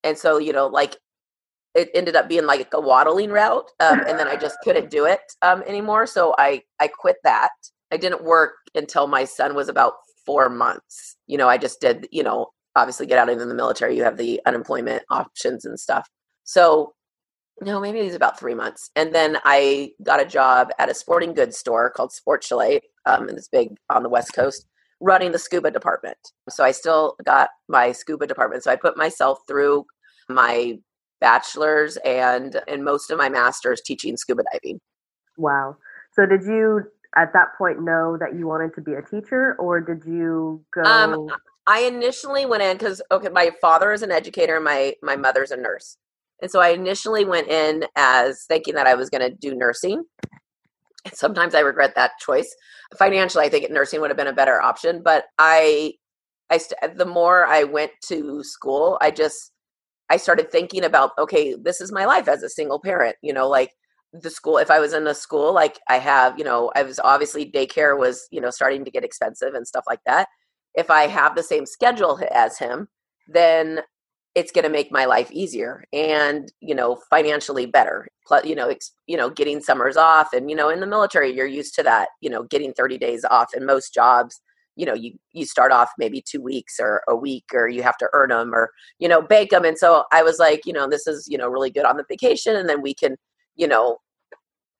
And 0.03 0.17
so, 0.17 0.39
you 0.39 0.51
know, 0.51 0.65
like 0.65 0.97
it 1.79 1.89
ended 1.93 2.15
up 2.15 2.27
being 2.27 2.45
like 2.45 2.73
a 2.73 2.81
waddling 2.81 3.31
route 3.31 3.69
um, 3.79 3.99
and 4.07 4.19
then 4.19 4.27
i 4.27 4.35
just 4.35 4.57
couldn't 4.63 4.89
do 4.89 5.05
it 5.05 5.21
um, 5.41 5.63
anymore 5.65 6.05
so 6.05 6.35
i 6.37 6.61
i 6.79 6.87
quit 6.87 7.17
that. 7.23 7.51
I 7.91 7.97
didn't 7.97 8.23
work 8.23 8.53
until 8.75 9.07
my 9.07 9.25
son 9.25 9.55
was 9.55 9.67
about 9.67 9.93
four 10.25 10.49
months. 10.49 11.15
You 11.27 11.37
know 11.37 11.47
i 11.49 11.57
just 11.57 11.81
did 11.81 12.07
you 12.11 12.23
know 12.23 12.47
obviously 12.75 13.07
get 13.07 13.17
out 13.17 13.29
of 13.29 13.39
the 13.39 13.53
military 13.53 13.95
you 13.97 14.03
have 14.03 14.17
the 14.17 14.39
unemployment 14.45 15.03
options 15.09 15.65
and 15.65 15.79
stuff. 15.79 16.07
So 16.43 16.93
no 17.61 17.79
maybe 17.79 17.99
it 17.99 18.05
was 18.05 18.15
about 18.15 18.39
three 18.39 18.55
months 18.55 18.89
and 18.95 19.13
then 19.13 19.37
i 19.43 19.91
got 20.03 20.21
a 20.21 20.25
job 20.25 20.69
at 20.79 20.89
a 20.89 20.93
sporting 20.93 21.33
goods 21.33 21.57
store 21.57 21.89
called 21.89 22.11
sport 22.11 22.41
chalet 22.43 22.79
um, 23.05 23.27
and 23.27 23.37
it's 23.37 23.49
big 23.49 23.75
on 23.89 24.03
the 24.03 24.09
west 24.09 24.33
coast 24.33 24.65
running 25.01 25.31
the 25.31 25.39
scuba 25.39 25.71
department. 25.71 26.17
So 26.49 26.63
i 26.63 26.71
still 26.71 27.15
got 27.25 27.49
my 27.67 27.91
scuba 27.91 28.27
department 28.27 28.63
so 28.63 28.71
i 28.71 28.75
put 28.75 28.97
myself 28.97 29.39
through 29.47 29.85
my 30.29 30.77
bachelor's 31.21 31.97
and 31.97 32.61
and 32.67 32.83
most 32.83 33.11
of 33.11 33.17
my 33.17 33.29
master's 33.29 33.81
teaching 33.81 34.17
scuba 34.17 34.43
diving. 34.51 34.79
Wow. 35.37 35.77
So 36.13 36.25
did 36.25 36.43
you 36.43 36.83
at 37.15 37.33
that 37.33 37.57
point 37.57 37.81
know 37.81 38.17
that 38.19 38.35
you 38.37 38.47
wanted 38.47 38.73
to 38.75 38.81
be 38.81 38.93
a 38.93 39.01
teacher 39.01 39.55
or 39.59 39.81
did 39.81 40.03
you 40.05 40.63
go 40.73 40.83
um, 40.83 41.27
I 41.65 41.81
initially 41.81 42.45
went 42.45 42.63
in 42.63 42.77
cuz 42.77 43.01
okay 43.11 43.29
my 43.29 43.51
father 43.61 43.91
is 43.91 44.03
an 44.03 44.11
educator 44.11 44.55
and 44.55 44.65
my 44.65 44.95
my 45.01 45.15
mother's 45.15 45.51
a 45.51 45.57
nurse. 45.57 45.97
And 46.41 46.49
so 46.49 46.59
I 46.59 46.69
initially 46.69 47.25
went 47.25 47.49
in 47.49 47.85
as 47.95 48.45
thinking 48.47 48.75
that 48.75 48.87
I 48.87 48.95
was 48.95 49.09
going 49.09 49.29
to 49.29 49.35
do 49.35 49.55
nursing. 49.55 50.03
And 51.05 51.13
sometimes 51.13 51.53
I 51.53 51.59
regret 51.59 51.95
that 51.95 52.11
choice. 52.19 52.55
Financially, 52.97 53.45
I 53.45 53.49
think 53.49 53.69
nursing 53.69 53.99
would 53.99 54.09
have 54.09 54.17
been 54.17 54.27
a 54.27 54.33
better 54.33 54.61
option, 54.61 55.01
but 55.03 55.25
I 55.37 55.93
I 56.49 56.57
st- 56.57 56.97
the 56.97 57.05
more 57.05 57.45
I 57.45 57.63
went 57.63 57.91
to 58.07 58.43
school, 58.43 58.97
I 59.01 59.11
just 59.11 59.51
I 60.09 60.17
started 60.17 60.51
thinking 60.51 60.83
about, 60.83 61.11
okay, 61.17 61.55
this 61.55 61.81
is 61.81 61.91
my 61.91 62.05
life 62.05 62.27
as 62.27 62.43
a 62.43 62.49
single 62.49 62.79
parent, 62.79 63.15
you 63.21 63.33
know, 63.33 63.47
like 63.47 63.71
the 64.13 64.29
school, 64.29 64.57
if 64.57 64.71
I 64.71 64.79
was 64.79 64.93
in 64.93 65.05
a 65.05 65.13
school, 65.13 65.53
like 65.53 65.79
I 65.87 65.99
have, 65.99 66.37
you 66.37 66.43
know, 66.43 66.71
I 66.75 66.83
was 66.83 66.99
obviously 66.99 67.49
daycare 67.49 67.97
was, 67.97 68.27
you 68.31 68.41
know, 68.41 68.49
starting 68.49 68.83
to 68.85 68.91
get 68.91 69.03
expensive 69.03 69.53
and 69.53 69.67
stuff 69.67 69.83
like 69.87 69.99
that. 70.05 70.27
If 70.75 70.89
I 70.89 71.07
have 71.07 71.35
the 71.35 71.43
same 71.43 71.65
schedule 71.65 72.19
as 72.31 72.57
him, 72.57 72.87
then 73.27 73.81
it's 74.35 74.51
going 74.51 74.63
to 74.63 74.69
make 74.69 74.91
my 74.91 75.05
life 75.05 75.29
easier 75.31 75.83
and 75.91 76.51
you 76.59 76.75
know 76.75 77.01
financially 77.09 77.65
better 77.65 78.07
plus 78.25 78.45
you 78.45 78.55
know 78.55 78.69
ex, 78.69 78.91
you 79.07 79.17
know 79.17 79.29
getting 79.29 79.59
summers 79.59 79.97
off 79.97 80.33
and 80.33 80.49
you 80.49 80.55
know 80.55 80.69
in 80.69 80.79
the 80.79 80.87
military 80.87 81.35
you're 81.35 81.47
used 81.47 81.73
to 81.73 81.83
that 81.83 82.09
you 82.21 82.29
know 82.29 82.43
getting 82.43 82.71
30 82.73 82.97
days 82.97 83.25
off 83.29 83.53
in 83.55 83.65
most 83.65 83.93
jobs 83.93 84.39
you 84.79 84.85
know 84.85 84.93
you 84.93 85.11
you 85.33 85.45
start 85.45 85.73
off 85.73 85.89
maybe 85.97 86.23
two 86.25 86.41
weeks 86.41 86.79
or 86.79 87.01
a 87.09 87.15
week 87.15 87.43
or 87.53 87.67
you 87.67 87.83
have 87.83 87.97
to 87.97 88.09
earn 88.13 88.29
them 88.29 88.55
or 88.55 88.71
you 88.97 89.09
know 89.09 89.21
bake 89.21 89.49
them 89.49 89.65
and 89.65 89.77
so 89.77 90.05
i 90.13 90.23
was 90.23 90.39
like 90.39 90.61
you 90.65 90.71
know 90.71 90.87
this 90.87 91.05
is 91.05 91.27
you 91.29 91.37
know 91.37 91.49
really 91.49 91.69
good 91.69 91.85
on 91.85 91.97
the 91.97 92.05
vacation. 92.07 92.55
And 92.55 92.69
then 92.69 92.81
we 92.81 92.93
can 92.93 93.17
you 93.55 93.67
know 93.67 93.97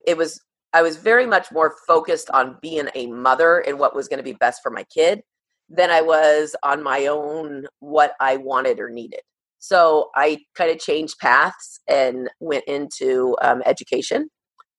it 0.06 0.16
was 0.16 0.40
i 0.72 0.80
was 0.80 0.96
very 0.96 1.26
much 1.26 1.52
more 1.52 1.74
focused 1.86 2.30
on 2.30 2.56
being 2.62 2.88
a 2.94 3.06
mother 3.08 3.58
and 3.58 3.78
what 3.78 3.94
was 3.94 4.08
going 4.08 4.18
to 4.18 4.24
be 4.24 4.32
best 4.32 4.62
for 4.62 4.70
my 4.70 4.84
kid 4.84 5.20
than 5.68 5.90
i 5.90 6.00
was 6.00 6.56
on 6.62 6.82
my 6.82 7.06
own 7.06 7.66
what 7.80 8.14
i 8.20 8.36
wanted 8.36 8.80
or 8.80 8.88
needed. 8.88 9.20
So 9.58 10.10
i 10.16 10.38
kind 10.54 10.70
of 10.70 10.78
changed 10.78 11.18
paths 11.20 11.80
and 11.88 12.30
went 12.40 12.64
into 12.66 13.36
um, 13.42 13.62
education 13.66 14.30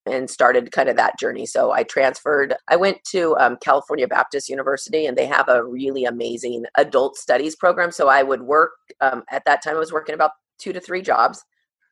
and 0.05 0.29
started 0.29 0.71
kind 0.71 0.89
of 0.89 0.97
that 0.97 1.19
journey. 1.19 1.45
So 1.45 1.71
I 1.71 1.83
transferred, 1.83 2.55
I 2.67 2.75
went 2.75 3.03
to 3.11 3.35
um, 3.37 3.57
California 3.61 4.07
Baptist 4.07 4.49
University 4.49 5.05
and 5.05 5.17
they 5.17 5.27
have 5.27 5.47
a 5.47 5.63
really 5.63 6.05
amazing 6.05 6.65
adult 6.75 7.17
studies 7.17 7.55
program. 7.55 7.91
So 7.91 8.07
I 8.07 8.23
would 8.23 8.41
work, 8.41 8.71
um, 8.99 9.23
at 9.29 9.43
that 9.45 9.63
time, 9.63 9.75
I 9.75 9.79
was 9.79 9.93
working 9.93 10.15
about 10.15 10.31
two 10.57 10.73
to 10.73 10.79
three 10.79 11.01
jobs. 11.01 11.43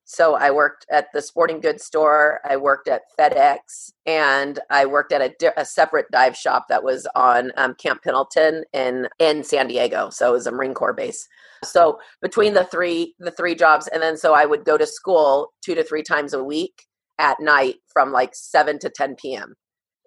So 0.06 0.34
I 0.34 0.50
worked 0.50 0.88
at 0.92 1.10
the 1.14 1.22
sporting 1.22 1.60
goods 1.60 1.86
store, 1.86 2.40
I 2.44 2.58
worked 2.58 2.88
at 2.88 3.04
FedEx, 3.18 3.92
and 4.08 4.60
I 4.72 4.88
worked 4.88 5.12
at 5.12 5.22
a, 5.22 5.62
a 5.62 5.64
separate 5.64 6.08
dive 6.12 6.36
shop 6.36 6.66
that 6.68 6.84
was 6.84 7.06
on 7.14 7.52
um, 7.58 7.76
Camp 7.76 8.02
Pendleton 8.02 8.64
in 8.74 9.08
in 9.20 9.44
San 9.44 9.68
Diego. 9.68 10.10
So 10.10 10.30
it 10.30 10.34
was 10.34 10.48
a 10.48 10.52
Marine 10.52 10.74
Corps 10.74 10.96
base. 10.96 11.28
So 11.64 12.00
between 12.24 12.56
the 12.56 12.64
three 12.64 13.14
the 13.20 13.30
three 13.30 13.54
jobs, 13.54 13.88
and 13.88 14.02
then 14.02 14.18
so 14.18 14.34
I 14.34 14.46
would 14.46 14.66
go 14.66 14.80
to 14.80 14.88
school 14.88 15.54
two 15.64 15.76
to 15.76 15.84
three 15.84 16.02
times 16.02 16.34
a 16.34 16.44
week 16.44 16.88
at 17.20 17.40
night 17.40 17.76
from 17.92 18.12
like 18.12 18.34
7 18.34 18.80
to 18.80 18.90
10 18.90 19.16
p.m. 19.16 19.54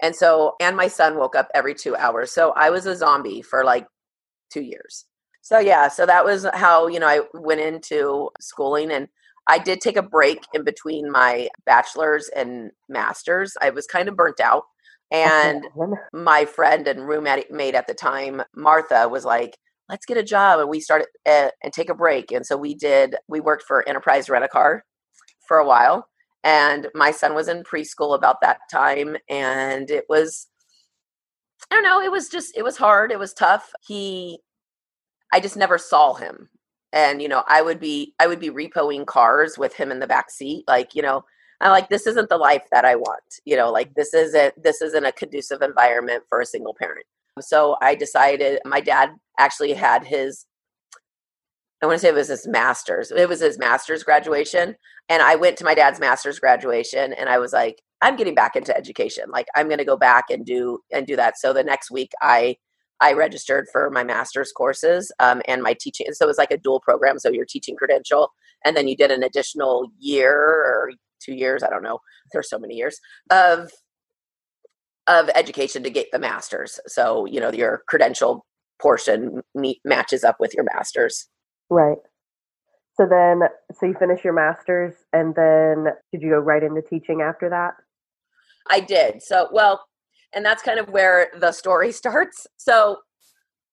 And 0.00 0.16
so, 0.16 0.54
and 0.60 0.76
my 0.76 0.88
son 0.88 1.16
woke 1.16 1.36
up 1.36 1.48
every 1.54 1.74
two 1.74 1.94
hours. 1.94 2.32
So 2.32 2.52
I 2.56 2.70
was 2.70 2.86
a 2.86 2.96
zombie 2.96 3.42
for 3.42 3.64
like 3.64 3.86
two 4.50 4.62
years. 4.62 5.04
So, 5.42 5.58
yeah, 5.58 5.88
so 5.88 6.06
that 6.06 6.24
was 6.24 6.46
how, 6.54 6.88
you 6.88 6.98
know, 6.98 7.06
I 7.06 7.20
went 7.34 7.60
into 7.60 8.30
schooling 8.40 8.90
and 8.90 9.08
I 9.46 9.58
did 9.58 9.80
take 9.80 9.96
a 9.96 10.02
break 10.02 10.40
in 10.54 10.64
between 10.64 11.10
my 11.10 11.48
bachelor's 11.66 12.28
and 12.34 12.70
master's. 12.88 13.54
I 13.60 13.70
was 13.70 13.86
kind 13.86 14.08
of 14.08 14.16
burnt 14.16 14.40
out. 14.40 14.64
And 15.10 15.64
my 16.12 16.46
friend 16.46 16.88
and 16.88 17.06
roommate 17.06 17.74
at 17.74 17.86
the 17.86 17.94
time, 17.94 18.42
Martha, 18.56 19.08
was 19.08 19.24
like, 19.26 19.58
let's 19.88 20.06
get 20.06 20.16
a 20.16 20.22
job. 20.22 20.60
And 20.60 20.70
we 20.70 20.80
started 20.80 21.08
uh, 21.26 21.50
and 21.62 21.72
take 21.72 21.90
a 21.90 21.94
break. 21.94 22.32
And 22.32 22.46
so 22.46 22.56
we 22.56 22.74
did, 22.74 23.16
we 23.28 23.40
worked 23.40 23.64
for 23.64 23.86
Enterprise 23.86 24.30
Rent 24.30 24.44
a 24.44 24.48
Car 24.48 24.84
for 25.46 25.58
a 25.58 25.66
while 25.66 26.08
and 26.44 26.88
my 26.94 27.10
son 27.10 27.34
was 27.34 27.48
in 27.48 27.62
preschool 27.62 28.14
about 28.14 28.40
that 28.40 28.58
time 28.70 29.16
and 29.28 29.90
it 29.90 30.04
was 30.08 30.48
i 31.70 31.74
don't 31.74 31.84
know 31.84 32.00
it 32.00 32.10
was 32.10 32.28
just 32.28 32.56
it 32.56 32.62
was 32.62 32.76
hard 32.76 33.12
it 33.12 33.18
was 33.18 33.32
tough. 33.32 33.72
He 33.86 34.40
i 35.32 35.40
just 35.40 35.56
never 35.56 35.78
saw 35.78 36.14
him. 36.14 36.48
And 36.92 37.22
you 37.22 37.28
know 37.28 37.42
i 37.48 37.62
would 37.62 37.80
be 37.80 38.14
i 38.20 38.26
would 38.26 38.40
be 38.40 38.50
repoing 38.50 39.06
cars 39.06 39.56
with 39.56 39.74
him 39.74 39.90
in 39.90 40.00
the 40.00 40.06
back 40.06 40.30
seat 40.30 40.64
like 40.68 40.94
you 40.94 41.02
know 41.02 41.24
i'm 41.60 41.70
like 41.70 41.88
this 41.88 42.06
isn't 42.06 42.28
the 42.28 42.36
life 42.36 42.64
that 42.70 42.84
i 42.84 42.96
want 42.96 43.40
you 43.46 43.56
know 43.56 43.70
like 43.70 43.94
this 43.94 44.12
isn't 44.12 44.62
this 44.62 44.82
isn't 44.82 45.06
a 45.06 45.12
conducive 45.12 45.62
environment 45.62 46.22
for 46.28 46.40
a 46.40 46.46
single 46.46 46.74
parent. 46.78 47.06
So 47.40 47.76
i 47.80 47.94
decided 47.94 48.60
my 48.66 48.80
dad 48.80 49.10
actually 49.38 49.72
had 49.72 50.04
his 50.04 50.44
I 51.82 51.86
want 51.86 51.96
to 51.96 52.00
say 52.00 52.08
it 52.08 52.14
was 52.14 52.28
his 52.28 52.46
master's. 52.46 53.10
It 53.10 53.28
was 53.28 53.40
his 53.40 53.58
master's 53.58 54.04
graduation. 54.04 54.76
And 55.08 55.20
I 55.22 55.34
went 55.34 55.56
to 55.58 55.64
my 55.64 55.74
dad's 55.74 55.98
master's 55.98 56.38
graduation 56.38 57.12
and 57.12 57.28
I 57.28 57.38
was 57.38 57.52
like, 57.52 57.82
I'm 58.00 58.16
getting 58.16 58.34
back 58.34 58.54
into 58.56 58.76
education. 58.76 59.24
Like 59.30 59.46
I'm 59.56 59.66
going 59.66 59.78
to 59.78 59.84
go 59.84 59.96
back 59.96 60.26
and 60.30 60.46
do 60.46 60.78
and 60.92 61.06
do 61.06 61.16
that. 61.16 61.38
So 61.38 61.52
the 61.52 61.64
next 61.64 61.90
week 61.90 62.12
I 62.22 62.56
I 63.00 63.14
registered 63.14 63.66
for 63.72 63.90
my 63.90 64.04
master's 64.04 64.52
courses 64.52 65.10
um, 65.18 65.42
and 65.48 65.60
my 65.60 65.74
teaching. 65.78 66.06
So 66.12 66.24
it 66.24 66.28
was 66.28 66.38
like 66.38 66.52
a 66.52 66.58
dual 66.58 66.80
program. 66.80 67.18
So 67.18 67.30
your 67.30 67.44
teaching 67.44 67.74
credential, 67.74 68.30
and 68.64 68.76
then 68.76 68.86
you 68.86 68.96
did 68.96 69.10
an 69.10 69.24
additional 69.24 69.88
year 69.98 70.32
or 70.32 70.92
two 71.20 71.34
years. 71.34 71.64
I 71.64 71.70
don't 71.70 71.82
know. 71.82 71.98
There's 72.32 72.48
so 72.48 72.58
many 72.58 72.74
years 72.74 73.00
of 73.30 73.72
of 75.08 75.28
education 75.34 75.82
to 75.82 75.90
get 75.90 76.06
the 76.12 76.18
master's. 76.20 76.78
So 76.86 77.26
you 77.26 77.40
know 77.40 77.52
your 77.52 77.82
credential 77.88 78.46
portion 78.80 79.42
meet, 79.54 79.80
matches 79.84 80.24
up 80.24 80.36
with 80.38 80.54
your 80.54 80.64
master's. 80.64 81.28
Right. 81.72 81.96
So 82.96 83.06
then, 83.08 83.40
so 83.72 83.86
you 83.86 83.94
finish 83.94 84.22
your 84.22 84.34
master's, 84.34 84.92
and 85.14 85.34
then 85.34 85.86
did 86.12 86.20
you 86.20 86.28
go 86.28 86.38
right 86.38 86.62
into 86.62 86.82
teaching 86.82 87.22
after 87.22 87.48
that? 87.48 87.72
I 88.70 88.80
did. 88.80 89.22
So, 89.22 89.48
well, 89.50 89.82
and 90.34 90.44
that's 90.44 90.62
kind 90.62 90.78
of 90.78 90.90
where 90.90 91.28
the 91.40 91.50
story 91.50 91.90
starts. 92.02 92.46
So, 92.58 92.98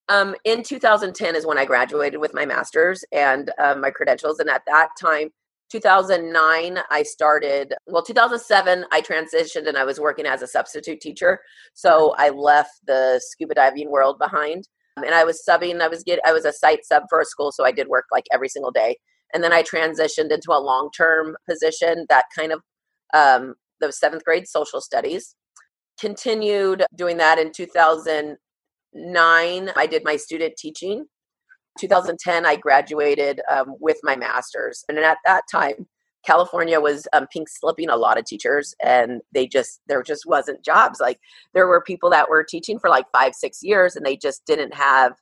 um, 0.08 0.34
in 0.46 0.64
2010 0.64 1.36
is 1.36 1.46
when 1.46 1.58
I 1.58 1.66
graduated 1.66 2.22
with 2.22 2.34
my 2.34 2.46
master's 2.46 3.04
and 3.12 3.52
uh, 3.62 3.76
my 3.76 3.92
credentials, 3.92 4.40
and 4.40 4.50
at 4.50 4.64
that 4.66 4.90
time, 5.00 5.30
2009 5.72 6.80
i 6.90 7.04
started 7.04 7.76
well 7.86 8.02
2007 8.02 8.86
i 8.92 9.02
transitioned 9.02 9.68
and 9.68 9.78
i 9.78 9.84
was 9.84 10.00
working 10.00 10.26
as 10.26 10.42
a 10.42 10.48
substitute 10.48 11.00
teacher 11.00 11.40
so 11.76 12.16
i 12.18 12.30
left 12.30 12.72
the 12.88 13.22
scuba 13.24 13.54
diving 13.54 13.92
world 13.92 14.18
behind 14.18 14.68
and 15.04 15.16
i 15.16 15.24
was 15.24 15.42
subbing 15.48 15.82
i 15.82 15.88
was 15.88 16.04
get 16.04 16.20
i 16.26 16.32
was 16.32 16.46
a 16.46 16.54
site 16.54 16.86
sub 16.86 17.04
for 17.10 17.20
a 17.20 17.26
school 17.26 17.52
so 17.52 17.66
i 17.66 17.72
did 17.72 17.88
work 17.88 18.06
like 18.12 18.26
every 18.32 18.50
single 18.50 18.72
day. 18.72 18.98
And 19.34 19.44
then 19.44 19.54
i 19.54 19.64
transitioned 19.64 20.32
into 20.32 20.52
a 20.52 20.60
long-term 20.60 21.36
position 21.50 22.06
that 22.10 22.26
kind 22.36 22.52
of 22.52 22.62
um, 23.14 23.56
the 23.80 23.92
seventh 23.92 24.24
grade 24.24 24.48
social 24.48 24.82
studies. 24.82 25.36
Continued 26.00 26.86
doing 26.96 27.18
that 27.18 27.40
in 27.40 27.52
2009 27.52 29.72
i 29.76 29.88
did 29.88 30.04
my 30.04 30.16
student 30.16 30.56
teaching. 30.58 31.06
2010, 31.80 32.46
I 32.46 32.56
graduated 32.56 33.42
um, 33.50 33.76
with 33.80 33.98
my 34.04 34.16
master's. 34.16 34.84
And 34.90 35.00
at 35.00 35.18
that 35.26 35.44
time, 35.52 35.88
California 36.26 36.80
was 36.80 37.08
um, 37.14 37.28
pink 37.32 37.48
slipping 37.50 37.90
a 37.90 37.96
lot 37.96 38.18
of 38.18 38.26
teachers, 38.26 38.76
and 38.84 39.22
they 39.34 39.48
just, 39.48 39.82
there 39.88 40.04
just 40.04 40.26
wasn't 40.26 40.64
jobs. 40.64 41.00
Like, 41.00 41.20
there 41.54 41.68
were 41.68 41.82
people 41.82 42.10
that 42.10 42.30
were 42.30 42.44
teaching 42.44 42.80
for 42.80 42.90
like 42.90 43.06
five, 43.12 43.34
six 43.34 43.60
years, 43.64 43.96
and 43.96 44.06
they 44.06 44.18
just 44.18 44.46
didn't 44.46 44.74
have 44.74 45.14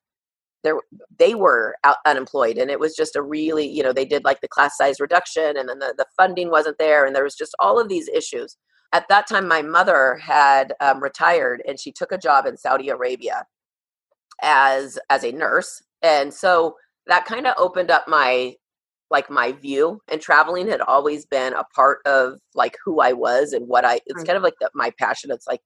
there 0.64 0.76
they 1.18 1.36
were 1.36 1.76
out, 1.84 1.98
unemployed 2.06 2.58
and 2.58 2.70
it 2.70 2.80
was 2.80 2.96
just 2.96 3.16
a 3.16 3.22
really 3.22 3.68
you 3.68 3.84
know 3.84 3.94
they 3.94 4.06
did 4.06 4.24
like 4.24 4.42
the 4.42 4.48
class 4.48 4.78
size 4.78 5.00
reduction 5.00 5.58
and 5.58 5.70
then 5.70 5.80
the, 5.80 5.94
the 5.98 6.06
funding 6.16 6.50
wasn't 6.50 6.78
there 6.78 7.06
and 7.06 7.16
there 7.16 7.24
was 7.24 7.36
just 7.36 7.56
all 7.60 7.80
of 7.80 7.90
these 7.90 8.10
issues 8.10 8.58
at 8.94 9.08
that 9.10 9.28
time 9.28 9.48
my 9.48 9.62
mother 9.62 10.16
had 10.16 10.74
um, 10.82 11.02
retired 11.02 11.62
and 11.68 11.80
she 11.80 11.92
took 11.92 12.12
a 12.12 12.18
job 12.18 12.46
in 12.46 12.58
saudi 12.58 12.90
arabia 12.90 13.46
as 14.42 15.00
as 15.10 15.24
a 15.24 15.32
nurse 15.32 15.82
and 16.02 16.34
so 16.34 16.76
that 17.08 17.26
kind 17.26 17.48
of 17.48 17.54
opened 17.58 17.92
up 17.92 18.08
my 18.08 18.54
like 19.10 19.30
my 19.30 19.52
view 19.54 20.02
and 20.10 20.22
traveling 20.22 20.68
had 20.68 20.82
always 20.82 21.26
been 21.26 21.54
a 21.54 21.64
part 21.76 22.00
of 22.06 22.40
like 22.56 22.76
who 22.84 23.00
I 23.00 23.14
was 23.14 23.54
and 23.54 23.68
what 23.68 23.86
I 23.86 24.00
it's 24.06 24.24
kind 24.24 24.38
of 24.38 24.44
like 24.44 24.56
the, 24.60 24.70
my 24.74 24.92
passion 25.00 25.32
it's 25.32 25.48
like 25.48 25.62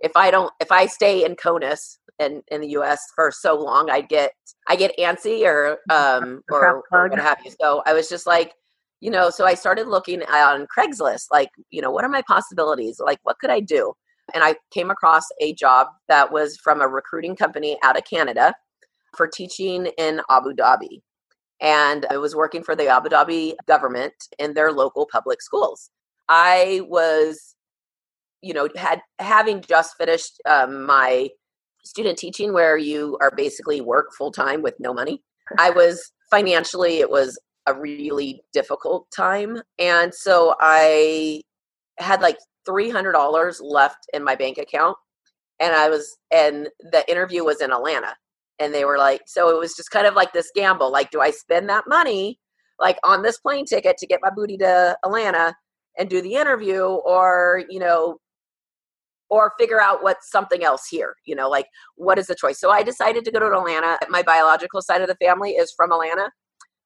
if 0.00 0.12
I 0.16 0.30
don't 0.30 0.52
if 0.60 0.72
I 0.72 0.86
stay 0.86 1.24
in 1.24 1.36
CONUS 1.36 1.98
in 2.18 2.42
in 2.48 2.60
the 2.62 2.68
US 2.78 3.00
for 3.14 3.30
so 3.30 3.54
long 3.58 3.90
I 3.90 4.00
get 4.00 4.32
I 4.68 4.76
get 4.76 4.96
antsy 4.98 5.44
or 5.44 5.78
um 5.90 6.42
or, 6.50 6.82
or 6.90 7.08
what 7.08 7.18
have 7.18 7.38
you. 7.44 7.52
So 7.60 7.82
I 7.86 7.92
was 7.92 8.08
just 8.08 8.26
like 8.26 8.54
you 9.00 9.10
know 9.10 9.30
so 9.30 9.44
I 9.44 9.54
started 9.54 9.88
looking 9.88 10.22
on 10.22 10.66
Craigslist 10.76 11.26
like 11.30 11.50
you 11.70 11.82
know 11.82 11.90
what 11.90 12.04
are 12.04 12.10
my 12.10 12.22
possibilities? 12.26 12.98
Like 12.98 13.18
what 13.24 13.38
could 13.38 13.50
I 13.50 13.60
do? 13.60 13.92
And 14.34 14.42
I 14.42 14.56
came 14.72 14.90
across 14.90 15.24
a 15.40 15.52
job 15.54 15.86
that 16.08 16.32
was 16.32 16.56
from 16.56 16.80
a 16.80 16.88
recruiting 16.88 17.36
company 17.36 17.78
out 17.84 17.96
of 17.96 18.04
Canada 18.04 18.54
for 19.16 19.28
teaching 19.28 19.86
in 19.98 20.20
Abu 20.30 20.52
Dhabi. 20.52 21.00
And 21.60 22.06
I 22.10 22.18
was 22.18 22.34
working 22.34 22.62
for 22.62 22.76
the 22.76 22.88
Abu 22.88 23.08
Dhabi 23.08 23.54
government 23.66 24.14
in 24.38 24.54
their 24.54 24.72
local 24.72 25.06
public 25.10 25.40
schools. 25.40 25.90
I 26.28 26.82
was, 26.88 27.54
you 28.42 28.52
know, 28.52 28.68
had 28.76 29.00
having 29.18 29.62
just 29.62 29.96
finished 29.96 30.40
um, 30.46 30.84
my 30.84 31.28
student 31.84 32.18
teaching 32.18 32.52
where 32.52 32.76
you 32.76 33.16
are 33.20 33.30
basically 33.34 33.80
work 33.80 34.12
full 34.16 34.32
time 34.32 34.60
with 34.60 34.74
no 34.80 34.92
money. 34.92 35.22
I 35.58 35.70
was 35.70 36.12
financially, 36.30 36.98
it 36.98 37.10
was 37.10 37.38
a 37.66 37.74
really 37.74 38.42
difficult 38.52 39.06
time. 39.14 39.62
And 39.78 40.14
so 40.14 40.56
I 40.60 41.42
had 41.98 42.20
like 42.20 42.38
$300 42.68 43.60
left 43.62 44.06
in 44.12 44.24
my 44.24 44.34
bank 44.34 44.58
account. 44.58 44.96
And 45.60 45.74
I 45.74 45.88
was, 45.88 46.18
and 46.30 46.68
the 46.80 47.08
interview 47.10 47.44
was 47.44 47.60
in 47.60 47.72
Atlanta 47.72 48.14
and 48.58 48.72
they 48.72 48.84
were 48.84 48.98
like 48.98 49.22
so 49.26 49.48
it 49.50 49.58
was 49.58 49.74
just 49.74 49.90
kind 49.90 50.06
of 50.06 50.14
like 50.14 50.32
this 50.32 50.50
gamble 50.54 50.90
like 50.90 51.10
do 51.10 51.20
i 51.20 51.30
spend 51.30 51.68
that 51.68 51.84
money 51.86 52.38
like 52.78 52.98
on 53.04 53.22
this 53.22 53.38
plane 53.38 53.64
ticket 53.64 53.96
to 53.98 54.06
get 54.06 54.20
my 54.22 54.30
booty 54.34 54.56
to 54.56 54.96
atlanta 55.04 55.54
and 55.98 56.08
do 56.08 56.20
the 56.20 56.34
interview 56.34 56.84
or 56.84 57.62
you 57.68 57.78
know 57.78 58.18
or 59.28 59.52
figure 59.58 59.80
out 59.80 60.02
what's 60.02 60.30
something 60.30 60.64
else 60.64 60.86
here 60.86 61.14
you 61.24 61.34
know 61.34 61.48
like 61.48 61.66
what 61.96 62.18
is 62.18 62.26
the 62.26 62.34
choice? 62.34 62.60
So 62.60 62.70
i 62.70 62.82
decided 62.82 63.24
to 63.24 63.32
go 63.32 63.40
to 63.40 63.46
atlanta. 63.46 63.98
My 64.08 64.22
biological 64.22 64.82
side 64.82 65.00
of 65.00 65.08
the 65.08 65.16
family 65.16 65.52
is 65.52 65.72
from 65.76 65.92
atlanta 65.92 66.30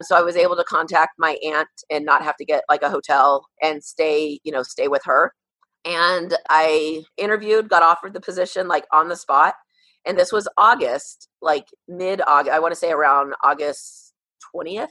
so 0.02 0.16
i 0.16 0.22
was 0.22 0.37
able 0.37 0.56
to 0.56 0.64
contact 0.64 1.12
my 1.18 1.37
aunt 1.44 1.68
and 1.90 2.04
not 2.04 2.22
have 2.22 2.37
to 2.37 2.44
get 2.44 2.64
like 2.68 2.83
a 2.83 2.90
hotel 2.90 3.46
and 3.62 3.83
stay 3.85 4.38
you 4.44 4.52
know 4.52 4.62
stay 4.62 4.88
with 4.88 5.02
her. 5.04 5.33
And 5.85 6.37
i 6.48 7.02
interviewed 7.16 7.68
got 7.68 7.83
offered 7.83 8.14
the 8.14 8.20
position 8.20 8.68
like 8.68 8.87
on 8.92 9.09
the 9.09 9.16
spot 9.16 9.54
and 10.06 10.18
this 10.18 10.32
was 10.32 10.48
August, 10.56 11.28
like 11.42 11.66
mid 11.88 12.22
August, 12.26 12.54
I 12.54 12.58
want 12.58 12.72
to 12.72 12.78
say 12.78 12.90
around 12.90 13.34
August 13.42 14.14
20th. 14.54 14.88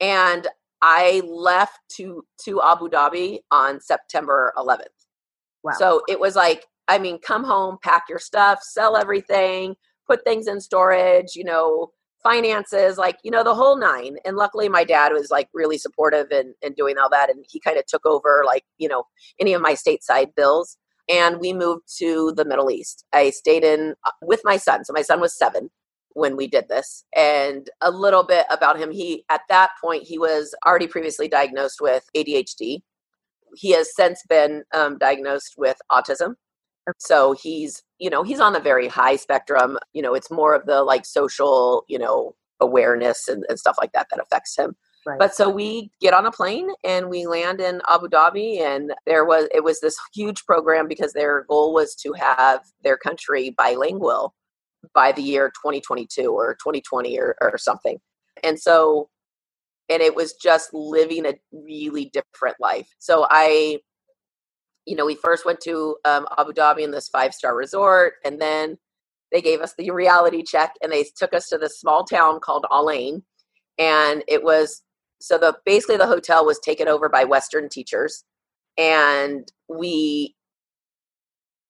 And 0.00 0.46
I 0.80 1.22
left 1.24 1.78
to 1.96 2.24
to 2.44 2.60
Abu 2.62 2.88
Dhabi 2.88 3.40
on 3.50 3.80
September 3.80 4.52
11th. 4.56 4.86
Wow. 5.62 5.72
So 5.78 6.02
it 6.08 6.18
was 6.18 6.34
like, 6.34 6.66
I 6.88 6.98
mean, 6.98 7.18
come 7.20 7.44
home, 7.44 7.78
pack 7.82 8.04
your 8.08 8.18
stuff, 8.18 8.60
sell 8.62 8.96
everything, 8.96 9.76
put 10.08 10.24
things 10.24 10.48
in 10.48 10.60
storage, 10.60 11.36
you 11.36 11.44
know, 11.44 11.92
finances, 12.22 12.98
like, 12.98 13.18
you 13.22 13.30
know, 13.30 13.44
the 13.44 13.54
whole 13.54 13.76
nine. 13.76 14.16
And 14.24 14.36
luckily 14.36 14.68
my 14.68 14.84
dad 14.84 15.12
was 15.12 15.30
like 15.30 15.48
really 15.54 15.78
supportive 15.78 16.30
and 16.30 16.54
in 16.62 16.72
doing 16.74 16.98
all 16.98 17.10
that. 17.10 17.30
And 17.30 17.44
he 17.48 17.60
kind 17.60 17.78
of 17.78 17.86
took 17.86 18.04
over 18.06 18.42
like, 18.44 18.64
you 18.78 18.88
know, 18.88 19.04
any 19.40 19.52
of 19.52 19.62
my 19.62 19.74
stateside 19.74 20.34
bills 20.34 20.76
and 21.08 21.38
we 21.40 21.52
moved 21.52 21.84
to 21.98 22.32
the 22.36 22.44
Middle 22.44 22.70
East. 22.70 23.04
I 23.12 23.30
stayed 23.30 23.64
in 23.64 23.94
uh, 24.06 24.10
with 24.22 24.40
my 24.44 24.56
son. 24.56 24.84
So 24.84 24.92
my 24.92 25.02
son 25.02 25.20
was 25.20 25.36
seven 25.36 25.70
when 26.14 26.36
we 26.36 26.46
did 26.46 26.68
this. 26.68 27.04
And 27.16 27.68
a 27.80 27.90
little 27.90 28.24
bit 28.24 28.46
about 28.50 28.78
him. 28.78 28.90
He, 28.90 29.24
at 29.30 29.42
that 29.48 29.70
point, 29.82 30.04
he 30.04 30.18
was 30.18 30.54
already 30.66 30.86
previously 30.86 31.28
diagnosed 31.28 31.80
with 31.80 32.04
ADHD. 32.16 32.82
He 33.54 33.70
has 33.72 33.94
since 33.94 34.22
been 34.28 34.64
um, 34.74 34.98
diagnosed 34.98 35.54
with 35.56 35.76
autism. 35.90 36.34
So 36.98 37.32
he's, 37.40 37.82
you 37.98 38.10
know, 38.10 38.22
he's 38.22 38.40
on 38.40 38.52
the 38.52 38.60
very 38.60 38.88
high 38.88 39.16
spectrum. 39.16 39.78
You 39.92 40.02
know, 40.02 40.14
it's 40.14 40.30
more 40.30 40.54
of 40.54 40.66
the 40.66 40.82
like 40.82 41.06
social, 41.06 41.84
you 41.88 41.98
know, 41.98 42.34
awareness 42.60 43.28
and, 43.28 43.44
and 43.48 43.58
stuff 43.58 43.76
like 43.80 43.92
that 43.92 44.08
that 44.10 44.20
affects 44.20 44.56
him. 44.56 44.74
Right. 45.04 45.18
But 45.18 45.34
so 45.34 45.48
we 45.48 45.90
get 46.00 46.14
on 46.14 46.26
a 46.26 46.30
plane 46.30 46.68
and 46.84 47.08
we 47.08 47.26
land 47.26 47.60
in 47.60 47.82
Abu 47.88 48.08
Dhabi, 48.08 48.60
and 48.60 48.92
there 49.04 49.24
was 49.24 49.48
it 49.52 49.64
was 49.64 49.80
this 49.80 49.96
huge 50.14 50.44
program 50.44 50.86
because 50.86 51.12
their 51.12 51.44
goal 51.48 51.74
was 51.74 51.94
to 51.96 52.12
have 52.12 52.60
their 52.84 52.96
country 52.96 53.50
bilingual 53.50 54.34
by 54.94 55.12
the 55.12 55.22
year 55.22 55.48
2022 55.48 56.26
or 56.26 56.54
2020 56.54 57.18
or, 57.18 57.36
or 57.40 57.58
something. 57.58 57.98
And 58.42 58.60
so, 58.60 59.08
and 59.88 60.02
it 60.02 60.14
was 60.14 60.34
just 60.34 60.72
living 60.72 61.26
a 61.26 61.34
really 61.52 62.06
different 62.06 62.56
life. 62.60 62.88
So 62.98 63.26
I, 63.28 63.78
you 64.86 64.96
know, 64.96 65.06
we 65.06 65.14
first 65.16 65.44
went 65.44 65.60
to 65.60 65.96
um, 66.04 66.26
Abu 66.38 66.52
Dhabi 66.52 66.82
in 66.82 66.92
this 66.92 67.08
five 67.08 67.34
star 67.34 67.56
resort, 67.56 68.14
and 68.24 68.40
then 68.40 68.78
they 69.32 69.40
gave 69.40 69.60
us 69.60 69.74
the 69.76 69.90
reality 69.90 70.44
check 70.44 70.74
and 70.80 70.92
they 70.92 71.06
took 71.16 71.34
us 71.34 71.48
to 71.48 71.58
this 71.58 71.80
small 71.80 72.04
town 72.04 72.38
called 72.38 72.66
Al 72.70 72.90
Ain 72.90 73.22
and 73.78 74.22
it 74.28 74.42
was 74.44 74.82
so 75.22 75.38
the 75.38 75.56
basically 75.64 75.96
the 75.96 76.06
hotel 76.06 76.44
was 76.44 76.58
taken 76.58 76.88
over 76.88 77.08
by 77.08 77.24
Western 77.24 77.68
teachers, 77.68 78.24
and 78.76 79.50
we 79.68 80.34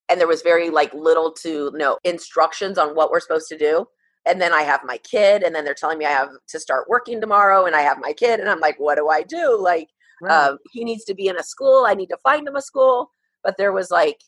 and 0.09 0.21
there 0.21 0.29
was 0.29 0.43
very 0.43 0.71
like 0.71 0.93
little 0.95 1.33
to 1.43 1.71
no 1.75 1.99
instructions 2.05 2.79
on 2.79 2.95
what 2.95 3.11
we're 3.11 3.21
supposed 3.21 3.49
to 3.49 3.59
do. 3.59 3.87
And 4.25 4.41
then 4.41 4.53
I 4.53 4.63
have 4.63 4.83
my 4.85 4.99
kid, 4.99 5.43
and 5.43 5.55
then 5.55 5.65
they're 5.65 5.75
telling 5.75 5.99
me 5.99 6.05
I 6.05 6.11
have 6.11 6.31
to 6.49 6.61
start 6.61 6.89
working 6.89 7.21
tomorrow, 7.21 7.67
and 7.67 7.75
I 7.75 7.81
have 7.81 7.99
my 8.01 8.13
kid, 8.13 8.41
and 8.41 8.49
I'm 8.49 8.61
like, 8.61 8.79
what 8.79 8.97
do 8.97 9.09
I 9.09 9.23
do? 9.23 9.59
Like, 9.61 9.89
right. 10.21 10.49
um, 10.49 10.59
he 10.73 10.85
needs 10.85 11.05
to 11.07 11.15
be 11.15 11.27
in 11.27 11.37
a 11.37 11.43
school. 11.43 11.85
I 11.87 11.95
need 11.95 12.09
to 12.09 12.19
find 12.23 12.47
him 12.47 12.57
a 12.57 12.63
school. 12.63 13.11
But 13.43 13.57
there 13.59 13.73
was 13.73 13.91
like, 13.91 14.21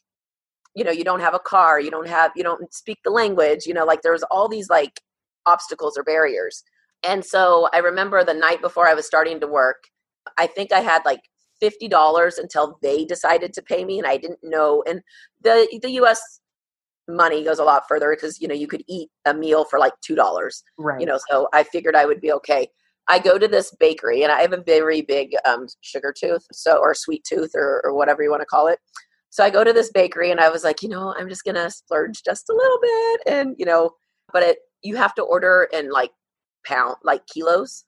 you 0.74 0.84
know, 0.84 0.90
you 0.90 1.04
don't 1.04 1.20
have 1.20 1.34
a 1.34 1.38
car, 1.38 1.80
you 1.80 1.90
don't 1.90 2.08
have, 2.08 2.32
you 2.34 2.42
don't 2.42 2.74
speak 2.74 2.98
the 3.04 3.10
language, 3.10 3.66
you 3.66 3.74
know, 3.74 3.84
like 3.84 4.02
there 4.02 4.12
was 4.12 4.24
all 4.24 4.48
these 4.48 4.68
like 4.68 5.00
obstacles 5.46 5.96
or 5.96 6.02
barriers. 6.02 6.64
And 7.06 7.24
so 7.24 7.68
I 7.72 7.78
remember 7.78 8.24
the 8.24 8.34
night 8.34 8.60
before 8.60 8.88
I 8.88 8.94
was 8.94 9.06
starting 9.06 9.40
to 9.40 9.46
work, 9.46 9.84
I 10.38 10.46
think 10.46 10.72
I 10.72 10.80
had 10.80 11.02
like 11.04 11.20
$50 11.62 12.38
until 12.38 12.78
they 12.82 13.04
decided 13.04 13.52
to 13.54 13.62
pay 13.62 13.84
me 13.84 13.98
and 13.98 14.06
I 14.06 14.16
didn't 14.16 14.40
know 14.42 14.82
and 14.86 15.00
the 15.42 15.68
the 15.82 15.90
US 15.92 16.40
money 17.08 17.44
goes 17.44 17.58
a 17.58 17.64
lot 17.64 17.84
further 17.88 18.10
because 18.14 18.40
you 18.40 18.48
know 18.48 18.54
you 18.54 18.66
could 18.66 18.82
eat 18.88 19.10
a 19.26 19.34
meal 19.34 19.64
for 19.64 19.78
like 19.78 19.92
$2. 20.08 20.62
Right. 20.78 21.00
You 21.00 21.06
know, 21.06 21.18
so 21.30 21.48
I 21.52 21.62
figured 21.62 21.94
I 21.94 22.06
would 22.06 22.20
be 22.20 22.32
okay. 22.32 22.68
I 23.06 23.18
go 23.18 23.38
to 23.38 23.46
this 23.46 23.74
bakery 23.78 24.22
and 24.22 24.32
I 24.32 24.40
have 24.40 24.54
a 24.54 24.62
very 24.62 25.02
big 25.02 25.32
um, 25.44 25.66
sugar 25.82 26.12
tooth, 26.18 26.44
so 26.52 26.78
or 26.78 26.94
sweet 26.94 27.22
tooth 27.24 27.50
or, 27.54 27.82
or 27.84 27.94
whatever 27.94 28.22
you 28.22 28.30
want 28.30 28.40
to 28.40 28.46
call 28.46 28.66
it. 28.66 28.78
So 29.28 29.44
I 29.44 29.50
go 29.50 29.64
to 29.64 29.72
this 29.72 29.90
bakery 29.92 30.30
and 30.30 30.40
I 30.40 30.48
was 30.48 30.64
like, 30.64 30.82
you 30.82 30.88
know, 30.88 31.14
I'm 31.18 31.28
just 31.28 31.44
gonna 31.44 31.70
splurge 31.70 32.22
just 32.24 32.48
a 32.48 32.54
little 32.54 32.78
bit, 32.80 33.20
and 33.26 33.56
you 33.58 33.66
know, 33.66 33.90
but 34.32 34.42
it 34.42 34.58
you 34.82 34.96
have 34.96 35.14
to 35.16 35.22
order 35.22 35.68
in 35.72 35.90
like 35.90 36.10
pound 36.64 36.96
like 37.02 37.22
kilos 37.26 37.84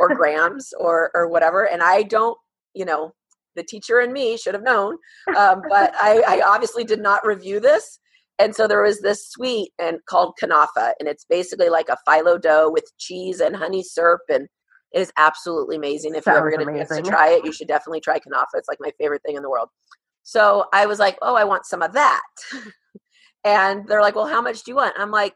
or 0.00 0.14
grams 0.14 0.72
or 0.78 1.10
or 1.14 1.28
whatever 1.28 1.66
and 1.66 1.82
i 1.82 2.02
don't 2.02 2.38
you 2.74 2.84
know 2.84 3.12
the 3.56 3.62
teacher 3.64 3.98
and 3.98 4.12
me 4.12 4.36
should 4.36 4.54
have 4.54 4.62
known 4.62 4.96
um, 5.36 5.62
but 5.68 5.92
I, 5.96 6.22
I 6.26 6.42
obviously 6.46 6.84
did 6.84 7.00
not 7.00 7.26
review 7.26 7.58
this 7.58 7.98
and 8.38 8.54
so 8.54 8.68
there 8.68 8.82
was 8.82 9.00
this 9.00 9.28
sweet 9.28 9.72
and 9.78 9.98
called 10.08 10.34
kanafa 10.40 10.92
and 11.00 11.08
it's 11.08 11.26
basically 11.28 11.68
like 11.68 11.88
a 11.88 11.98
phyllo 12.08 12.40
dough 12.40 12.70
with 12.70 12.84
cheese 12.98 13.40
and 13.40 13.56
honey 13.56 13.82
syrup 13.82 14.20
and 14.28 14.48
it 14.92 15.00
is 15.00 15.12
absolutely 15.18 15.76
amazing. 15.76 16.14
If 16.14 16.24
you 16.24 16.32
ever 16.32 16.50
get 16.50 16.62
a 16.62 16.64
chance 16.64 16.88
to 16.88 17.02
try 17.02 17.30
it 17.30 17.44
you 17.44 17.52
should 17.52 17.68
definitely 17.68 18.00
try 18.00 18.18
kanafa. 18.18 18.54
It's 18.54 18.68
like 18.68 18.78
my 18.80 18.90
favorite 18.98 19.22
thing 19.26 19.36
in 19.36 19.42
the 19.42 19.50
world. 19.50 19.68
So 20.22 20.66
i 20.72 20.86
was 20.86 20.98
like 20.98 21.18
oh 21.20 21.34
i 21.34 21.44
want 21.44 21.66
some 21.66 21.82
of 21.82 21.92
that. 21.92 22.22
And 23.44 23.86
they're 23.86 24.02
like 24.02 24.14
well 24.14 24.26
how 24.26 24.42
much 24.42 24.62
do 24.62 24.70
you 24.70 24.76
want? 24.76 24.94
I'm 24.98 25.10
like 25.10 25.34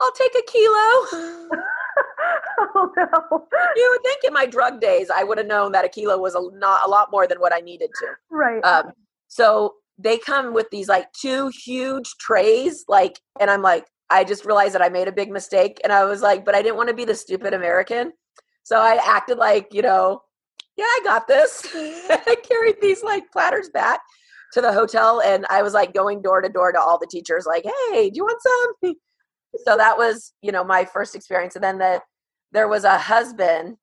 i'll 0.00 0.12
take 0.12 0.34
a 0.34 0.42
kilo 0.50 1.58
no! 2.74 2.90
You 3.76 3.90
would 3.90 4.02
think 4.02 4.24
in 4.24 4.32
my 4.32 4.46
drug 4.46 4.80
days 4.80 5.10
I 5.14 5.24
would 5.24 5.38
have 5.38 5.46
known 5.46 5.72
that 5.72 5.84
a 5.84 5.88
kilo 5.88 6.18
was 6.18 6.34
a 6.34 6.40
not 6.54 6.84
a 6.84 6.88
lot 6.88 7.10
more 7.10 7.26
than 7.26 7.38
what 7.40 7.52
I 7.52 7.60
needed 7.60 7.90
to. 8.00 8.06
Right. 8.30 8.64
Um, 8.64 8.92
so 9.28 9.74
they 9.98 10.18
come 10.18 10.54
with 10.54 10.68
these 10.70 10.88
like 10.88 11.12
two 11.12 11.50
huge 11.64 12.08
trays, 12.20 12.84
like, 12.88 13.18
and 13.40 13.50
I'm 13.50 13.62
like, 13.62 13.86
I 14.10 14.24
just 14.24 14.44
realized 14.44 14.74
that 14.74 14.82
I 14.82 14.88
made 14.88 15.08
a 15.08 15.12
big 15.12 15.30
mistake, 15.30 15.80
and 15.84 15.92
I 15.92 16.04
was 16.04 16.22
like, 16.22 16.44
but 16.44 16.54
I 16.54 16.62
didn't 16.62 16.76
want 16.76 16.88
to 16.88 16.94
be 16.94 17.04
the 17.04 17.14
stupid 17.14 17.52
American, 17.52 18.12
so 18.62 18.78
I 18.78 18.98
acted 19.04 19.38
like, 19.38 19.68
you 19.72 19.82
know, 19.82 20.22
yeah, 20.76 20.84
I 20.84 21.00
got 21.04 21.26
this. 21.26 21.66
I 21.74 22.36
carried 22.48 22.80
these 22.80 23.02
like 23.02 23.30
platters 23.32 23.68
back 23.70 24.00
to 24.52 24.60
the 24.60 24.72
hotel, 24.72 25.20
and 25.20 25.44
I 25.50 25.62
was 25.62 25.74
like 25.74 25.92
going 25.92 26.22
door 26.22 26.40
to 26.40 26.48
door 26.48 26.72
to 26.72 26.80
all 26.80 26.98
the 26.98 27.06
teachers, 27.06 27.44
like, 27.46 27.64
hey, 27.64 28.10
do 28.10 28.16
you 28.16 28.24
want 28.24 28.40
some? 28.42 28.94
so 29.64 29.76
that 29.76 29.96
was 29.96 30.32
you 30.42 30.52
know 30.52 30.64
my 30.64 30.84
first 30.84 31.14
experience 31.14 31.54
and 31.54 31.64
then 31.64 31.78
the 31.78 32.00
there 32.52 32.68
was 32.68 32.84
a 32.84 32.98
husband 32.98 33.76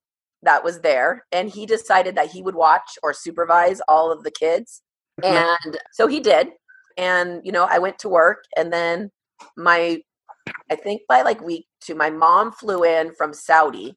that 0.44 0.64
was 0.64 0.82
there 0.82 1.26
and 1.32 1.50
he 1.50 1.66
decided 1.66 2.16
that 2.16 2.30
he 2.32 2.42
would 2.42 2.56
watch 2.56 2.98
or 3.04 3.14
supervise 3.14 3.82
all 3.88 4.12
of 4.12 4.24
the 4.24 4.32
kids 4.32 4.82
mm-hmm. 5.22 5.36
and 5.36 5.78
so 5.92 6.08
he 6.08 6.20
did 6.20 6.50
and 6.98 7.42
you 7.44 7.52
know 7.52 7.68
i 7.70 7.80
went 7.80 7.98
to 8.00 8.10
work 8.10 8.44
and 8.58 8.72
then 8.72 9.10
my 9.58 10.00
i 10.70 10.76
think 10.76 11.02
by 11.10 11.22
like 11.22 11.42
week 11.42 11.66
two 11.82 11.96
my 11.96 12.10
mom 12.10 12.52
flew 12.52 12.84
in 12.84 13.14
from 13.16 13.34
saudi 13.34 13.96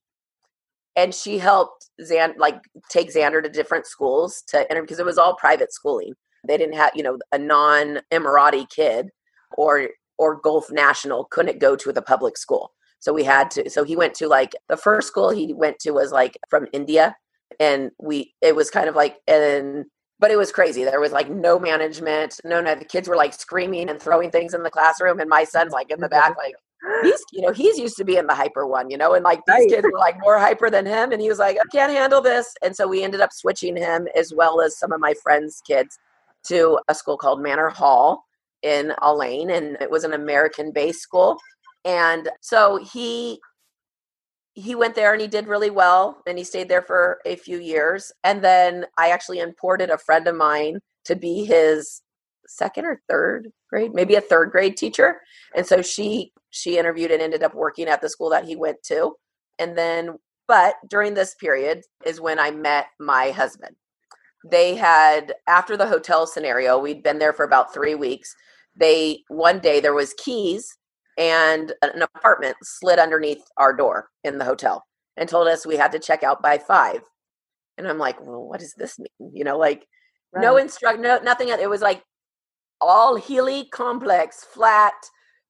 and 0.99 1.15
she 1.15 1.39
helped 1.39 1.91
Xan 2.01 2.37
like 2.39 2.61
take 2.91 3.15
Xander 3.15 3.41
to 3.41 3.49
different 3.49 3.87
schools 3.87 4.43
to 4.49 4.69
enter 4.69 4.83
because 4.83 4.99
it 4.99 5.07
was 5.07 5.17
all 5.17 5.37
private 5.37 5.73
schooling. 5.73 6.15
They 6.47 6.59
didn't 6.59 6.75
have, 6.75 6.91
you 6.97 7.05
know, 7.05 7.19
a 7.31 7.39
non 7.39 8.01
Emirati 8.13 8.69
kid 8.69 9.09
or 9.57 9.91
or 10.19 10.41
Gulf 10.41 10.73
National 10.73 11.25
couldn't 11.31 11.61
go 11.61 11.77
to 11.77 11.93
the 11.93 12.03
public 12.03 12.37
school. 12.37 12.73
So 13.01 13.13
we 13.13 13.25
had 13.25 13.51
to, 13.53 13.71
so 13.71 13.85
he 13.85 13.97
went 13.97 14.15
to 14.15 14.29
like 14.29 14.55
the 14.69 14.77
first 14.77 15.09
school 15.09 15.31
he 15.31 15.53
went 15.55 15.79
to 15.81 15.93
was 15.93 16.13
like 16.13 16.37
from 16.49 16.67
India. 16.73 17.17
And 17.61 17.91
we, 17.99 18.35
it 18.43 18.55
was 18.55 18.71
kind 18.71 18.89
of 18.89 18.95
like, 18.95 19.19
and, 19.27 19.87
but 20.21 20.31
it 20.31 20.37
was 20.37 20.51
crazy. 20.51 20.85
There 20.85 21.01
was 21.01 21.13
like 21.13 21.31
no 21.31 21.59
management. 21.59 22.41
No, 22.45 22.61
no, 22.61 22.75
the 22.75 22.85
kids 22.85 23.09
were 23.09 23.17
like 23.17 23.33
screaming 23.33 23.89
and 23.89 24.03
throwing 24.03 24.31
things 24.31 24.53
in 24.53 24.63
the 24.63 24.71
classroom. 24.71 25.21
And 25.21 25.31
my 25.31 25.45
son's 25.45 25.73
like 25.73 25.91
in 25.91 26.01
the 26.01 26.09
back, 26.09 26.37
like, 26.37 26.55
he's, 27.03 27.23
you 27.33 27.43
know, 27.43 27.53
he's 27.53 27.79
used 27.79 27.97
to 27.99 28.05
being 28.05 28.27
the 28.27 28.35
hyper 28.35 28.67
one, 28.67 28.91
you 28.91 28.97
know, 28.97 29.15
and 29.15 29.25
like 29.25 29.41
these 29.47 29.55
right. 29.55 29.69
kids 29.69 29.87
were 29.91 29.99
like 29.99 30.17
more 30.21 30.39
hyper 30.39 30.71
than 30.71 30.87
him. 30.87 31.13
And 31.13 31.21
he 31.21 31.29
was 31.29 31.39
like, 31.39 31.57
I 31.57 31.65
can't 31.71 31.93
handle 31.93 32.21
this. 32.21 32.53
And 32.63 32.75
so 32.75 32.87
we 32.89 33.03
ended 33.03 33.21
up 33.21 33.33
switching 33.33 33.77
him 33.77 34.09
as 34.17 34.33
well 34.35 34.61
as 34.61 34.79
some 34.79 34.93
of 34.93 35.01
my 35.01 35.15
friends' 35.23 35.63
kids 35.67 35.99
to 36.49 36.79
a 36.89 36.95
school 36.95 37.17
called 37.17 37.41
Manor 37.41 37.69
Hall 37.69 38.25
in 38.63 38.93
Al-Ain. 39.03 39.51
And 39.51 39.77
it 39.81 39.91
was 39.91 40.05
an 40.05 40.15
American 40.15 40.73
based 40.73 41.01
school 41.01 41.39
and 41.85 42.29
so 42.41 42.79
he 42.93 43.41
he 44.59 44.75
went 44.75 44.97
there 44.97 45.13
and 45.13 45.23
he 45.23 45.29
did 45.29 45.47
really 45.47 45.71
well 45.71 46.21
and 46.27 46.37
he 46.37 46.43
stayed 46.43 46.69
there 46.69 46.83
for 46.83 47.21
a 47.25 47.37
few 47.37 47.59
years. 47.59 48.11
And 48.25 48.43
then 48.43 48.87
i 48.99 49.11
actually 49.11 49.39
imported 49.39 49.91
a 49.91 49.99
friend 49.99 50.27
of 50.27 50.35
mine 50.35 50.81
to 51.05 51.15
be 51.15 51.45
his 51.45 52.03
second 52.49 52.87
or 52.87 53.01
third 53.09 53.49
grade 53.71 53.93
maybe 53.95 54.15
a 54.17 54.21
third 54.21 54.51
grade 54.51 54.77
teacher. 54.77 55.21
And 55.55 55.67
so 55.67 55.83
she 55.83 56.33
she 56.51 56.79
interviewed 56.79 57.11
and 57.11 57.23
ended 57.23 57.43
up 57.43 57.55
working 57.55 57.89
at 57.89 58.01
the 58.01 58.09
school 58.09 58.31
that 58.31 58.47
he 58.47 58.57
went 58.57 58.83
to. 58.85 59.15
And 59.59 59.77
then 59.79 60.17
but 60.49 60.77
during 60.89 61.15
this 61.15 61.35
period 61.35 61.83
is 62.05 62.21
when 62.21 62.39
i 62.39 62.51
met 62.51 62.87
my 62.99 63.31
husband. 63.31 63.77
They 64.51 64.77
had 64.77 65.35
after 65.47 65.77
the 65.77 65.87
hotel 65.87 66.27
scenario 66.27 66.79
we'd 66.79 67.03
been 67.03 67.19
there 67.19 67.33
for 67.33 67.45
about 67.45 67.73
three 67.73 67.95
weeks. 67.95 68.35
They 68.75 69.23
one 69.29 69.61
day 69.61 69.81
there 69.81 69.95
was 69.95 70.15
keys 70.15 70.78
and 71.19 71.73
an 71.83 72.03
apartment 72.03 72.57
slid 72.63 72.99
underneath 72.99 73.43
our 73.57 73.75
door 73.75 74.09
in 74.25 74.39
the 74.39 74.45
hotel 74.45 74.85
and 75.17 75.29
told 75.29 75.49
us 75.49 75.67
we 75.67 75.77
had 75.77 75.93
to 75.93 75.99
check 75.99 76.23
out 76.23 76.41
by 76.41 76.57
five. 76.57 77.01
And 77.77 77.87
I'm 77.87 77.99
like, 77.99 78.25
well, 78.25 78.45
what 78.45 78.61
does 78.61 78.75
this 78.75 78.99
mean? 78.99 79.33
You 79.35 79.45
know, 79.45 79.59
like 79.59 79.85
right. 80.33 80.43
no 80.43 80.57
instruct, 80.57 81.01
no 81.01 81.19
nothing. 81.19 81.49
It 81.49 81.69
was 81.69 81.83
like 81.83 82.03
Al 82.81 83.19
Hili 83.19 83.69
complex, 83.71 84.45
flat, 84.45 84.95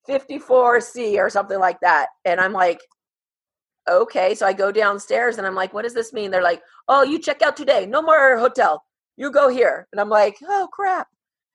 54C 0.08 1.18
or 1.18 1.28
something 1.28 1.58
like 1.58 1.78
that. 1.80 2.08
And 2.24 2.40
I'm 2.40 2.52
like, 2.52 2.80
okay. 3.88 4.34
So 4.34 4.46
I 4.46 4.54
go 4.54 4.72
downstairs 4.72 5.36
and 5.36 5.46
I'm 5.46 5.54
like, 5.54 5.74
what 5.74 5.82
does 5.82 5.94
this 5.94 6.12
mean? 6.14 6.30
They're 6.30 6.42
like, 6.42 6.62
oh, 6.88 7.02
you 7.02 7.18
check 7.18 7.42
out 7.42 7.56
today. 7.56 7.86
No 7.86 8.00
more 8.00 8.38
hotel. 8.38 8.82
You 9.16 9.30
go 9.30 9.48
here. 9.48 9.86
And 9.92 10.00
I'm 10.00 10.08
like, 10.08 10.36
oh 10.42 10.68
crap. 10.72 11.08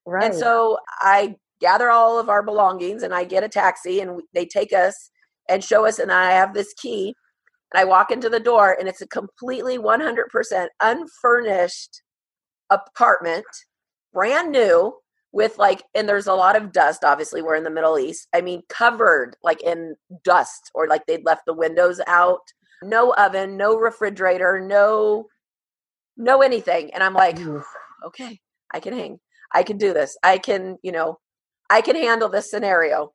Right. 0.06 0.26
And 0.26 0.36
so 0.36 0.78
I 0.99 1.36
gather 1.63 1.89
all 1.89 2.19
of 2.19 2.28
our 2.28 2.43
belongings 2.43 3.04
and 3.04 3.13
I 3.13 3.23
get 3.23 3.45
a 3.45 3.47
taxi 3.47 4.02
and 4.02 4.21
they 4.34 4.45
take 4.45 4.73
us 4.73 5.12
and 5.47 5.63
show 5.63 5.86
us 5.86 5.97
and 5.97 6.12
I 6.12 6.32
have 6.32 6.54
this 6.54 6.73
key 6.73 7.15
and 7.73 7.80
I 7.80 7.86
walk 7.86 8.12
into 8.12 8.28
the 8.28 8.41
door 8.41 8.76
and 8.78 8.89
it's 8.89 9.02
a 9.02 9.08
completely 9.08 9.78
100% 9.78 10.67
unfurnished 10.82 12.02
apartment 12.69 13.45
brand 14.12 14.52
new 14.52 14.93
with 15.32 15.58
like 15.58 15.84
and 15.95 16.08
there's 16.08 16.28
a 16.28 16.34
lot 16.34 16.58
of 16.58 16.73
dust 16.73 17.06
obviously 17.06 17.41
we're 17.41 17.56
in 17.56 17.63
the 17.63 17.69
Middle 17.69 17.97
East 17.97 18.28
I 18.36 18.41
mean 18.41 18.62
covered 18.67 19.38
like 19.41 19.63
in 19.63 19.95
dust 20.26 20.69
or 20.76 20.88
like 20.88 21.06
they'd 21.06 21.26
left 21.26 21.43
the 21.45 21.54
windows 21.54 22.02
out 22.08 22.41
no 22.84 23.13
oven 23.13 23.56
no 23.56 23.78
refrigerator 23.78 24.60
no 24.60 25.28
no 26.17 26.41
anything 26.41 26.93
and 26.93 27.02
I'm 27.02 27.13
like 27.13 27.39
okay 28.06 28.39
I 28.73 28.82
can 28.82 28.93
hang 28.93 29.19
I 29.54 29.63
can 29.63 29.78
do 29.78 29.93
this 29.93 30.17
I 30.23 30.38
can 30.38 30.78
you 30.84 30.91
know 30.91 31.17
I 31.73 31.81
can 31.81 31.95
handle 31.95 32.29
this 32.29 32.51
scenario. 32.51 33.13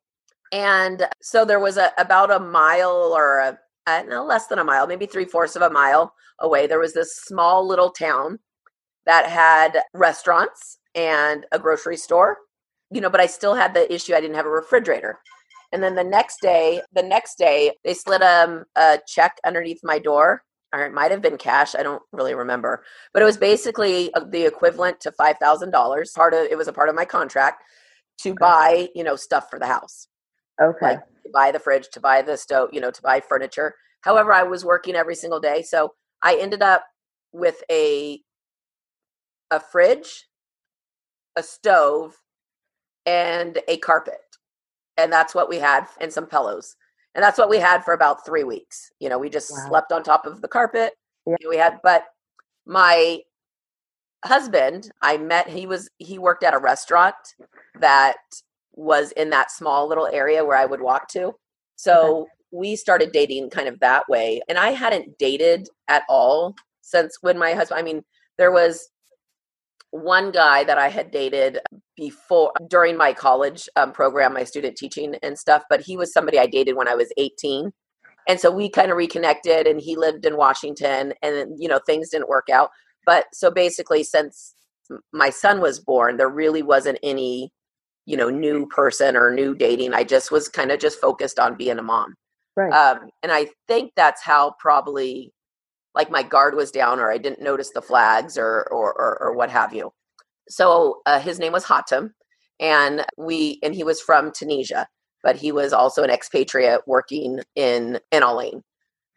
And 0.51 1.07
so 1.21 1.45
there 1.45 1.61
was 1.61 1.77
a 1.77 1.93
about 1.97 2.29
a 2.29 2.41
mile 2.41 3.13
or 3.15 3.39
a 3.39 3.57
uh, 3.87 4.03
no 4.05 4.25
less 4.25 4.47
than 4.47 4.59
a 4.59 4.65
mile, 4.65 4.85
maybe 4.85 5.05
three 5.05 5.23
fourths 5.23 5.55
of 5.55 5.61
a 5.61 5.69
mile 5.69 6.13
away. 6.41 6.67
There 6.67 6.79
was 6.79 6.93
this 6.93 7.15
small 7.15 7.65
little 7.65 7.89
town 7.89 8.39
that 9.05 9.27
had 9.27 9.81
restaurants 9.93 10.77
and 10.93 11.45
a 11.53 11.57
grocery 11.57 11.95
store, 11.95 12.37
you 12.91 12.99
know, 12.99 13.09
but 13.09 13.21
I 13.21 13.27
still 13.27 13.55
had 13.55 13.73
the 13.73 13.91
issue 13.91 14.13
I 14.13 14.19
didn't 14.19 14.35
have 14.35 14.45
a 14.45 14.49
refrigerator. 14.49 15.19
And 15.71 15.81
then 15.81 15.95
the 15.95 16.03
next 16.03 16.41
day, 16.41 16.81
the 16.93 17.03
next 17.03 17.37
day, 17.37 17.71
they 17.85 17.93
slid 17.93 18.21
um, 18.21 18.65
a 18.75 18.99
check 19.07 19.37
underneath 19.45 19.79
my 19.83 19.99
door, 19.99 20.43
or 20.73 20.83
it 20.85 20.93
might 20.93 21.11
have 21.11 21.21
been 21.21 21.37
cash. 21.37 21.75
I 21.75 21.83
don't 21.83 22.03
really 22.11 22.35
remember, 22.35 22.83
but 23.13 23.21
it 23.21 23.25
was 23.25 23.37
basically 23.37 24.13
uh, 24.15 24.25
the 24.29 24.45
equivalent 24.45 24.99
to 25.01 25.13
five 25.13 25.37
thousand 25.37 25.71
dollars. 25.71 26.11
Part 26.13 26.33
of 26.33 26.41
it 26.41 26.57
was 26.57 26.67
a 26.67 26.73
part 26.73 26.89
of 26.89 26.95
my 26.95 27.05
contract 27.05 27.63
to 28.21 28.33
buy, 28.35 28.89
you 28.95 29.03
know, 29.03 29.15
stuff 29.15 29.49
for 29.49 29.59
the 29.59 29.67
house. 29.67 30.07
Okay. 30.61 30.85
Like 30.93 30.99
to 31.23 31.29
buy 31.33 31.51
the 31.51 31.59
fridge, 31.59 31.87
to 31.93 31.99
buy 31.99 32.21
the 32.21 32.37
stove, 32.37 32.69
you 32.73 32.81
know, 32.81 32.91
to 32.91 33.01
buy 33.01 33.21
furniture. 33.21 33.75
However, 34.01 34.33
I 34.33 34.43
was 34.43 34.65
working 34.65 34.95
every 34.95 35.15
single 35.15 35.39
day. 35.39 35.61
So 35.61 35.93
I 36.21 36.35
ended 36.35 36.61
up 36.61 36.85
with 37.31 37.63
a 37.71 38.21
a 39.51 39.59
fridge, 39.59 40.27
a 41.35 41.43
stove, 41.43 42.15
and 43.05 43.57
a 43.67 43.77
carpet. 43.77 44.19
And 44.97 45.11
that's 45.11 45.33
what 45.33 45.49
we 45.49 45.57
had 45.57 45.87
and 45.99 46.11
some 46.11 46.25
pillows. 46.25 46.75
And 47.15 47.23
that's 47.23 47.39
what 47.39 47.49
we 47.49 47.57
had 47.57 47.83
for 47.83 47.93
about 47.93 48.25
three 48.25 48.43
weeks. 48.43 48.91
You 48.99 49.09
know, 49.09 49.17
we 49.17 49.29
just 49.29 49.51
wow. 49.51 49.65
slept 49.69 49.91
on 49.91 50.03
top 50.03 50.25
of 50.25 50.41
the 50.41 50.47
carpet. 50.47 50.93
Yeah. 51.25 51.35
We 51.47 51.57
had, 51.57 51.79
but 51.83 52.05
my 52.65 53.21
husband 54.25 54.91
i 55.01 55.17
met 55.17 55.47
he 55.47 55.65
was 55.65 55.89
he 55.97 56.17
worked 56.17 56.43
at 56.43 56.53
a 56.53 56.57
restaurant 56.57 57.15
that 57.79 58.17
was 58.73 59.11
in 59.13 59.29
that 59.29 59.51
small 59.51 59.87
little 59.87 60.07
area 60.11 60.43
where 60.43 60.57
i 60.57 60.65
would 60.65 60.81
walk 60.81 61.07
to. 61.09 61.33
So 61.75 62.21
okay. 62.21 62.29
we 62.51 62.75
started 62.75 63.11
dating 63.11 63.49
kind 63.49 63.67
of 63.67 63.79
that 63.79 64.03
way 64.09 64.41
and 64.49 64.57
i 64.57 64.69
hadn't 64.71 65.17
dated 65.17 65.67
at 65.87 66.03
all 66.09 66.55
since 66.81 67.17
when 67.21 67.37
my 67.37 67.53
husband 67.53 67.79
i 67.79 67.83
mean 67.83 68.03
there 68.37 68.51
was 68.51 68.89
one 69.91 70.31
guy 70.31 70.63
that 70.63 70.77
i 70.77 70.87
had 70.87 71.11
dated 71.11 71.59
before 71.95 72.51
during 72.67 72.97
my 72.97 73.13
college 73.13 73.69
um, 73.75 73.91
program 73.91 74.33
my 74.33 74.43
student 74.43 74.75
teaching 74.75 75.15
and 75.23 75.37
stuff 75.37 75.63
but 75.69 75.81
he 75.81 75.95
was 75.95 76.11
somebody 76.11 76.39
i 76.39 76.47
dated 76.47 76.75
when 76.75 76.87
i 76.87 76.95
was 76.95 77.11
18 77.17 77.71
and 78.27 78.39
so 78.39 78.51
we 78.51 78.69
kind 78.69 78.91
of 78.91 78.97
reconnected 78.97 79.67
and 79.67 79.81
he 79.81 79.95
lived 79.95 80.25
in 80.25 80.37
washington 80.37 81.13
and 81.21 81.53
you 81.57 81.67
know 81.67 81.79
things 81.85 82.09
didn't 82.09 82.29
work 82.29 82.49
out 82.49 82.69
but 83.05 83.25
so 83.33 83.51
basically, 83.51 84.03
since 84.03 84.53
my 85.13 85.29
son 85.29 85.61
was 85.61 85.79
born, 85.79 86.17
there 86.17 86.29
really 86.29 86.61
wasn't 86.63 86.99
any, 87.03 87.51
you 88.05 88.17
know 88.17 88.29
new 88.29 88.65
person 88.67 89.15
or 89.15 89.31
new 89.31 89.53
dating. 89.53 89.93
I 89.93 90.03
just 90.03 90.31
was 90.31 90.49
kind 90.49 90.71
of 90.71 90.79
just 90.79 90.99
focused 90.99 91.39
on 91.39 91.55
being 91.55 91.77
a 91.77 91.83
mom. 91.83 92.15
Right. 92.55 92.73
Um, 92.73 93.09
and 93.23 93.31
i 93.31 93.47
think 93.67 93.91
that's 93.95 94.21
how 94.23 94.55
probably 94.59 95.31
like 95.95 96.11
my 96.11 96.23
guard 96.23 96.55
was 96.55 96.71
down 96.71 96.99
or 96.99 97.11
i 97.11 97.17
didn't 97.17 97.41
notice 97.41 97.71
the 97.73 97.81
flags 97.81 98.37
or 98.37 98.67
or 98.71 98.93
or, 98.93 99.17
or 99.21 99.33
what 99.35 99.49
have 99.51 99.73
you. 99.73 99.91
So 100.49 101.01
uh, 101.05 101.19
his 101.19 101.39
name 101.39 101.53
was 101.53 101.65
hatem 101.65 102.11
and 102.59 103.05
we 103.17 103.59
and 103.63 103.75
he 103.75 103.83
was 103.83 104.01
from 104.01 104.31
tunisia 104.31 104.87
but 105.23 105.35
he 105.35 105.51
was 105.51 105.71
also 105.73 106.03
an 106.03 106.09
expatriate 106.09 106.81
working 106.87 107.39
in 107.55 107.99
in 108.11 108.23
Al 108.23 108.39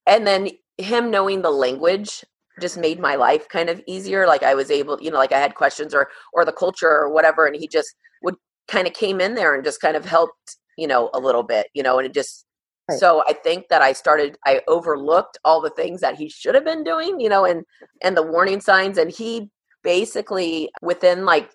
and 0.07 0.27
then 0.27 0.51
him 0.79 1.11
knowing 1.11 1.43
the 1.43 1.51
language 1.51 2.25
just 2.61 2.77
made 2.77 3.01
my 3.01 3.15
life 3.15 3.49
kind 3.49 3.69
of 3.69 3.81
easier 3.87 4.27
like 4.27 4.43
i 4.43 4.55
was 4.55 4.71
able 4.71 5.01
you 5.01 5.11
know 5.11 5.19
like 5.19 5.33
i 5.33 5.39
had 5.39 5.55
questions 5.55 5.95
or 5.95 6.09
or 6.33 6.45
the 6.45 6.53
culture 6.53 6.91
or 6.91 7.13
whatever 7.13 7.47
and 7.47 7.57
he 7.57 7.67
just 7.67 7.95
would 8.23 8.35
kind 8.69 8.87
of 8.87 8.93
came 8.93 9.21
in 9.21 9.35
there 9.35 9.55
and 9.55 9.65
just 9.65 9.81
kind 9.81 9.97
of 9.97 10.05
helped 10.05 10.57
you 10.77 10.87
know 10.87 11.11
a 11.15 11.19
little 11.19 11.43
bit 11.43 11.67
you 11.75 11.83
know 11.83 11.99
and 11.99 12.07
it 12.07 12.15
just 12.15 12.45
right. 12.89 12.99
so 12.99 13.23
i 13.29 13.33
think 13.33 13.69
that 13.69 13.83
i 13.83 13.93
started 13.93 14.37
i 14.47 14.61
overlooked 14.69 15.39
all 15.45 15.61
the 15.61 15.71
things 15.71 16.01
that 16.01 16.17
he 16.17 16.29
should 16.29 16.55
have 16.55 16.65
been 16.65 16.85
doing 16.85 17.19
you 17.21 17.29
know 17.29 17.45
and 17.45 17.65
and 18.03 18.17
the 18.17 18.23
warning 18.23 18.61
signs 18.61 18.99
and 18.99 19.11
he 19.11 19.51
basically 19.83 20.71
within 20.81 21.25
like 21.25 21.51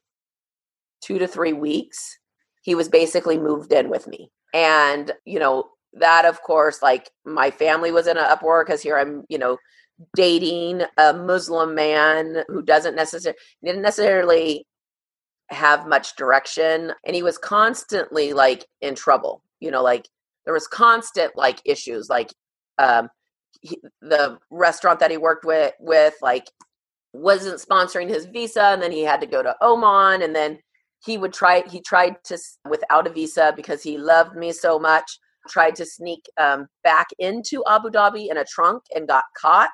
two 1.01 1.19
to 1.19 1.27
three 1.27 1.53
weeks 1.53 2.17
he 2.63 2.75
was 2.75 2.89
basically 2.89 3.37
moved 3.37 3.71
in 3.71 3.89
with 3.89 4.07
me 4.07 4.29
and 4.53 5.11
you 5.25 5.39
know 5.39 5.69
that 5.93 6.25
of 6.25 6.41
course 6.43 6.81
like 6.81 7.09
my 7.25 7.49
family 7.49 7.91
was 7.91 8.07
in 8.07 8.17
an 8.17 8.25
uproar 8.25 8.63
because 8.63 8.81
here 8.81 8.97
i'm 8.97 9.23
you 9.29 9.37
know 9.37 9.57
dating 10.15 10.81
a 10.97 11.13
muslim 11.13 11.73
man 11.73 12.43
who 12.47 12.61
doesn't 12.61 12.95
necessarily 12.95 13.37
didn't 13.63 13.81
necessarily 13.81 14.65
have 15.49 15.87
much 15.87 16.15
direction 16.15 16.93
and 17.05 17.15
he 17.15 17.23
was 17.23 17.37
constantly 17.37 18.33
like 18.33 18.65
in 18.81 18.93
trouble 18.93 19.41
you 19.59 19.71
know 19.71 19.81
like 19.81 20.07
there 20.45 20.53
was 20.53 20.67
constant 20.67 21.35
like 21.35 21.61
issues 21.65 22.09
like 22.09 22.33
um 22.79 23.09
he, 23.61 23.79
the 24.01 24.37
restaurant 24.49 24.99
that 24.99 25.11
he 25.11 25.17
worked 25.17 25.45
with 25.45 25.73
with 25.79 26.13
like 26.21 26.47
wasn't 27.13 27.59
sponsoring 27.59 28.09
his 28.09 28.25
visa 28.25 28.63
and 28.65 28.81
then 28.81 28.91
he 28.91 29.01
had 29.01 29.21
to 29.21 29.27
go 29.27 29.41
to 29.41 29.55
Oman 29.61 30.21
and 30.21 30.35
then 30.35 30.59
he 31.05 31.17
would 31.17 31.33
try 31.33 31.63
he 31.67 31.81
tried 31.81 32.15
to 32.25 32.37
without 32.69 33.07
a 33.07 33.09
visa 33.09 33.53
because 33.55 33.81
he 33.81 33.97
loved 33.97 34.35
me 34.35 34.51
so 34.51 34.77
much 34.77 35.19
tried 35.47 35.75
to 35.75 35.85
sneak 35.85 36.25
um, 36.37 36.67
back 36.83 37.07
into 37.19 37.63
abu 37.67 37.89
dhabi 37.89 38.29
in 38.29 38.37
a 38.37 38.45
trunk 38.45 38.83
and 38.95 39.07
got 39.07 39.23
caught 39.39 39.69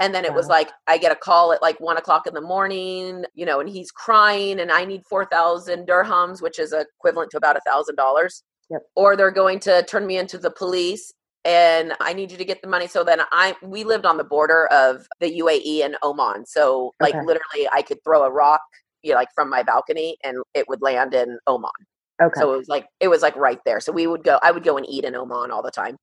and 0.00 0.14
then 0.14 0.24
it 0.24 0.34
was 0.34 0.48
like 0.48 0.70
i 0.86 0.98
get 0.98 1.12
a 1.12 1.16
call 1.16 1.52
at 1.52 1.62
like 1.62 1.78
one 1.80 1.96
o'clock 1.96 2.26
in 2.26 2.34
the 2.34 2.40
morning 2.40 3.24
you 3.34 3.46
know 3.46 3.60
and 3.60 3.68
he's 3.68 3.90
crying 3.90 4.60
and 4.60 4.72
i 4.72 4.84
need 4.84 5.02
4000 5.08 5.86
dirhams 5.86 6.42
which 6.42 6.58
is 6.58 6.72
equivalent 6.72 7.30
to 7.30 7.36
about 7.36 7.56
a 7.56 7.60
thousand 7.66 7.96
dollars 7.96 8.42
or 8.96 9.16
they're 9.16 9.30
going 9.30 9.60
to 9.60 9.82
turn 9.84 10.06
me 10.06 10.16
into 10.16 10.38
the 10.38 10.50
police 10.50 11.12
and 11.44 11.92
I 12.00 12.14
need 12.14 12.32
you 12.32 12.38
to 12.38 12.44
get 12.44 12.62
the 12.62 12.68
money. 12.68 12.86
So 12.86 13.04
then 13.04 13.20
I 13.30 13.54
we 13.62 13.84
lived 13.84 14.06
on 14.06 14.16
the 14.16 14.24
border 14.24 14.66
of 14.68 15.06
the 15.20 15.40
UAE 15.40 15.84
and 15.84 15.96
Oman. 16.02 16.46
So 16.46 16.92
like 17.00 17.14
okay. 17.14 17.24
literally 17.24 17.68
I 17.70 17.82
could 17.82 18.02
throw 18.02 18.24
a 18.24 18.30
rock 18.30 18.62
you 19.02 19.12
know, 19.12 19.18
like 19.18 19.28
from 19.34 19.50
my 19.50 19.62
balcony 19.62 20.16
and 20.24 20.38
it 20.54 20.68
would 20.68 20.82
land 20.82 21.14
in 21.14 21.38
Oman. 21.46 21.70
Okay. 22.22 22.40
So 22.40 22.54
it 22.54 22.58
was 22.58 22.68
like 22.68 22.86
it 23.00 23.08
was 23.08 23.22
like 23.22 23.36
right 23.36 23.58
there. 23.64 23.80
So 23.80 23.92
we 23.92 24.06
would 24.06 24.22
go 24.24 24.38
I 24.42 24.50
would 24.50 24.64
go 24.64 24.76
and 24.76 24.88
eat 24.88 25.04
in 25.04 25.14
Oman 25.14 25.50
all 25.50 25.62
the 25.62 25.70
time. 25.70 25.96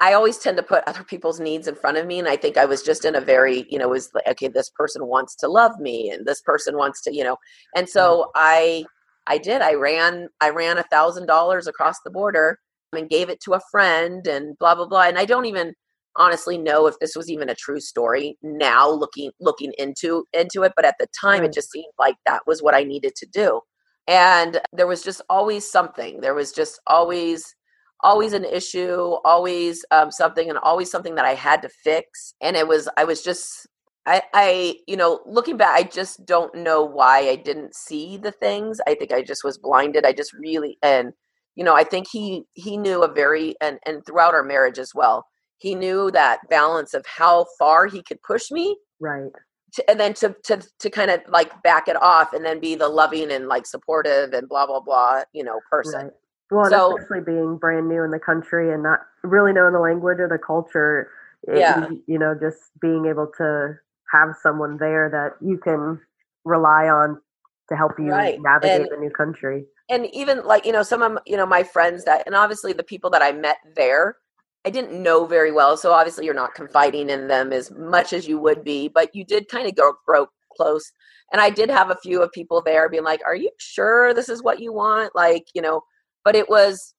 I 0.00 0.14
always 0.14 0.38
tend 0.38 0.56
to 0.56 0.62
put 0.62 0.82
other 0.86 1.04
people's 1.04 1.40
needs 1.40 1.68
in 1.68 1.74
front 1.74 1.98
of 1.98 2.06
me 2.06 2.18
and 2.18 2.28
I 2.28 2.36
think 2.36 2.56
I 2.56 2.64
was 2.64 2.82
just 2.82 3.04
in 3.04 3.14
a 3.14 3.20
very, 3.20 3.66
you 3.70 3.78
know, 3.78 3.88
was 3.88 4.10
like 4.14 4.26
okay, 4.28 4.48
this 4.48 4.70
person 4.70 5.06
wants 5.06 5.36
to 5.36 5.48
love 5.48 5.78
me 5.78 6.10
and 6.10 6.26
this 6.26 6.40
person 6.42 6.76
wants 6.76 7.02
to, 7.02 7.14
you 7.14 7.24
know. 7.24 7.36
And 7.76 7.88
so 7.88 8.22
mm-hmm. 8.22 8.30
I 8.36 8.84
I 9.26 9.38
did. 9.38 9.62
I 9.62 9.74
ran 9.74 10.28
I 10.40 10.50
ran 10.50 10.78
a 10.78 10.84
thousand 10.84 11.26
dollars 11.26 11.66
across 11.66 11.96
the 12.04 12.10
border 12.10 12.58
and 12.92 13.08
gave 13.08 13.30
it 13.30 13.40
to 13.44 13.54
a 13.54 13.60
friend 13.70 14.26
and 14.26 14.58
blah 14.58 14.74
blah 14.74 14.86
blah. 14.86 15.02
And 15.02 15.18
I 15.18 15.24
don't 15.24 15.46
even 15.46 15.74
honestly 16.16 16.58
know 16.58 16.86
if 16.86 16.98
this 16.98 17.16
was 17.16 17.30
even 17.30 17.48
a 17.48 17.54
true 17.54 17.80
story 17.80 18.36
now 18.42 18.90
looking 18.90 19.30
looking 19.40 19.72
into 19.78 20.26
into 20.32 20.62
it 20.62 20.72
but 20.76 20.84
at 20.84 20.94
the 21.00 21.06
time 21.18 21.42
it 21.42 21.52
just 21.52 21.70
seemed 21.70 21.92
like 21.98 22.16
that 22.26 22.42
was 22.46 22.62
what 22.62 22.74
i 22.74 22.84
needed 22.84 23.14
to 23.16 23.26
do 23.32 23.60
and 24.08 24.60
there 24.72 24.86
was 24.86 25.02
just 25.02 25.22
always 25.28 25.70
something 25.70 26.20
there 26.20 26.34
was 26.34 26.52
just 26.52 26.80
always 26.86 27.54
always 28.00 28.32
an 28.32 28.44
issue 28.44 29.16
always 29.24 29.84
um, 29.90 30.10
something 30.10 30.48
and 30.48 30.58
always 30.58 30.90
something 30.90 31.14
that 31.14 31.24
i 31.24 31.34
had 31.34 31.62
to 31.62 31.68
fix 31.68 32.34
and 32.40 32.56
it 32.56 32.66
was 32.66 32.88
i 32.96 33.04
was 33.04 33.22
just 33.22 33.66
I, 34.04 34.20
I, 34.34 34.74
you 34.88 34.96
know, 34.96 35.20
looking 35.26 35.56
back, 35.56 35.78
I 35.78 35.84
just 35.84 36.26
don't 36.26 36.52
know 36.56 36.84
why 36.84 37.18
I 37.28 37.36
didn't 37.36 37.76
see 37.76 38.16
the 38.16 38.32
things. 38.32 38.80
I 38.84 38.96
think 38.96 39.12
I 39.12 39.22
just 39.22 39.44
was 39.44 39.58
blinded. 39.58 40.04
I 40.04 40.12
just 40.12 40.32
really, 40.32 40.76
and 40.82 41.12
you 41.54 41.62
know, 41.62 41.76
I 41.76 41.84
think 41.84 42.08
he 42.10 42.42
he 42.54 42.76
knew 42.76 43.04
a 43.04 43.12
very 43.12 43.54
and 43.60 43.78
and 43.86 44.04
throughout 44.04 44.34
our 44.34 44.42
marriage 44.42 44.80
as 44.80 44.90
well 44.92 45.24
he 45.62 45.76
knew 45.76 46.10
that 46.10 46.40
balance 46.50 46.92
of 46.92 47.06
how 47.06 47.46
far 47.56 47.86
he 47.86 48.02
could 48.02 48.20
push 48.22 48.50
me 48.50 48.76
right 49.00 49.32
to, 49.74 49.90
and 49.90 49.98
then 49.98 50.14
to 50.14 50.34
to 50.44 50.62
to 50.78 50.90
kind 50.90 51.10
of 51.10 51.20
like 51.28 51.62
back 51.62 51.88
it 51.88 52.00
off 52.00 52.32
and 52.32 52.44
then 52.44 52.60
be 52.60 52.74
the 52.74 52.88
loving 52.88 53.30
and 53.30 53.48
like 53.48 53.66
supportive 53.66 54.32
and 54.32 54.48
blah 54.48 54.66
blah 54.66 54.80
blah 54.80 55.22
you 55.32 55.42
know 55.42 55.60
person 55.70 56.04
right. 56.04 56.12
well 56.50 56.70
so, 56.70 56.96
especially 56.96 57.24
being 57.24 57.56
brand 57.56 57.88
new 57.88 58.02
in 58.02 58.10
the 58.10 58.18
country 58.18 58.72
and 58.72 58.82
not 58.82 59.00
really 59.22 59.52
knowing 59.52 59.72
the 59.72 59.80
language 59.80 60.18
or 60.18 60.28
the 60.28 60.38
culture 60.38 61.10
it, 61.48 61.58
yeah 61.58 61.88
you 62.06 62.18
know 62.18 62.34
just 62.38 62.60
being 62.80 63.06
able 63.06 63.30
to 63.36 63.74
have 64.12 64.34
someone 64.42 64.76
there 64.78 65.08
that 65.10 65.46
you 65.46 65.56
can 65.58 65.98
rely 66.44 66.88
on 66.88 67.20
to 67.68 67.76
help 67.76 67.92
you 67.98 68.10
right. 68.10 68.40
navigate 68.42 68.82
and, 68.82 68.90
the 68.90 68.96
new 68.96 69.10
country 69.10 69.64
and 69.88 70.06
even 70.12 70.44
like 70.44 70.66
you 70.66 70.72
know 70.72 70.82
some 70.82 71.02
of 71.02 71.18
you 71.26 71.36
know 71.36 71.46
my 71.46 71.62
friends 71.62 72.04
that 72.04 72.22
and 72.26 72.34
obviously 72.34 72.72
the 72.72 72.82
people 72.82 73.08
that 73.08 73.22
i 73.22 73.32
met 73.32 73.56
there 73.74 74.16
I 74.64 74.70
didn't 74.70 75.02
know 75.02 75.26
very 75.26 75.50
well, 75.50 75.76
so 75.76 75.92
obviously 75.92 76.24
you're 76.24 76.34
not 76.34 76.54
confiding 76.54 77.10
in 77.10 77.26
them 77.28 77.52
as 77.52 77.70
much 77.72 78.12
as 78.12 78.28
you 78.28 78.38
would 78.38 78.62
be, 78.62 78.88
but 78.88 79.14
you 79.14 79.24
did 79.24 79.48
kind 79.48 79.66
of 79.66 79.74
go 79.74 79.94
grow 80.06 80.26
close. 80.56 80.90
And 81.32 81.40
I 81.40 81.50
did 81.50 81.70
have 81.70 81.90
a 81.90 81.96
few 82.02 82.22
of 82.22 82.30
people 82.32 82.62
there 82.62 82.88
being 82.88 83.04
like, 83.04 83.20
"Are 83.26 83.34
you 83.34 83.50
sure 83.58 84.14
this 84.14 84.28
is 84.28 84.42
what 84.42 84.60
you 84.60 84.72
want?" 84.72 85.14
Like, 85.14 85.46
you 85.54 85.62
know, 85.62 85.82
but 86.24 86.36
it 86.36 86.48
was 86.48 86.94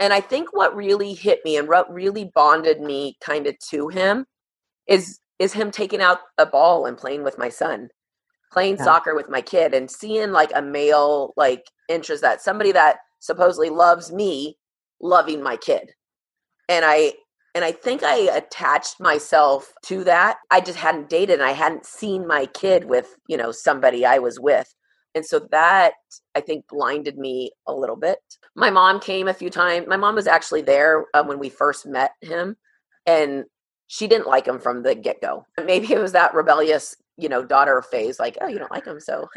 and 0.00 0.14
I 0.14 0.20
think 0.20 0.54
what 0.54 0.74
really 0.74 1.12
hit 1.12 1.44
me 1.44 1.58
and 1.58 1.68
what 1.68 1.92
really 1.92 2.30
bonded 2.34 2.80
me 2.80 3.16
kind 3.20 3.46
of 3.46 3.56
to 3.70 3.88
him 3.88 4.24
is 4.88 5.20
is 5.38 5.52
him 5.52 5.70
taking 5.70 6.00
out 6.00 6.18
a 6.38 6.46
ball 6.46 6.86
and 6.86 6.96
playing 6.98 7.22
with 7.24 7.38
my 7.38 7.48
son, 7.48 7.88
playing 8.52 8.76
yeah. 8.76 8.84
soccer 8.84 9.14
with 9.14 9.28
my 9.28 9.40
kid 9.40 9.74
and 9.74 9.90
seeing 9.90 10.32
like 10.32 10.50
a 10.54 10.62
male 10.62 11.32
like 11.36 11.64
interest 11.88 12.22
that 12.22 12.42
somebody 12.42 12.72
that 12.72 12.98
supposedly 13.20 13.70
loves 13.70 14.12
me 14.12 14.56
loving 15.00 15.42
my 15.42 15.56
kid 15.56 15.90
and 16.70 16.84
I 16.86 17.14
and 17.54 17.64
I 17.64 17.72
think 17.72 18.04
I 18.04 18.16
attached 18.34 19.00
myself 19.00 19.74
to 19.86 20.04
that. 20.04 20.38
I 20.52 20.60
just 20.60 20.78
hadn't 20.78 21.10
dated 21.10 21.40
and 21.40 21.48
I 21.48 21.50
hadn't 21.50 21.84
seen 21.84 22.24
my 22.24 22.46
kid 22.46 22.84
with, 22.84 23.16
you 23.26 23.36
know, 23.36 23.50
somebody 23.50 24.06
I 24.06 24.20
was 24.20 24.38
with. 24.38 24.72
And 25.16 25.26
so 25.26 25.40
that 25.50 25.94
I 26.36 26.40
think 26.40 26.68
blinded 26.68 27.18
me 27.18 27.50
a 27.66 27.74
little 27.74 27.96
bit. 27.96 28.18
My 28.54 28.70
mom 28.70 29.00
came 29.00 29.26
a 29.26 29.34
few 29.34 29.50
times. 29.50 29.88
My 29.88 29.96
mom 29.96 30.14
was 30.14 30.28
actually 30.28 30.62
there 30.62 31.06
uh, 31.12 31.24
when 31.24 31.40
we 31.40 31.48
first 31.48 31.86
met 31.86 32.12
him 32.20 32.56
and 33.04 33.46
she 33.88 34.06
didn't 34.06 34.28
like 34.28 34.46
him 34.46 34.60
from 34.60 34.84
the 34.84 34.94
get-go. 34.94 35.44
Maybe 35.64 35.92
it 35.92 35.98
was 35.98 36.12
that 36.12 36.34
rebellious, 36.34 36.94
you 37.16 37.28
know, 37.28 37.44
daughter 37.44 37.82
phase 37.82 38.20
like, 38.20 38.38
"Oh, 38.40 38.46
you 38.46 38.60
don't 38.60 38.70
like 38.70 38.86
him, 38.86 39.00
so 39.00 39.28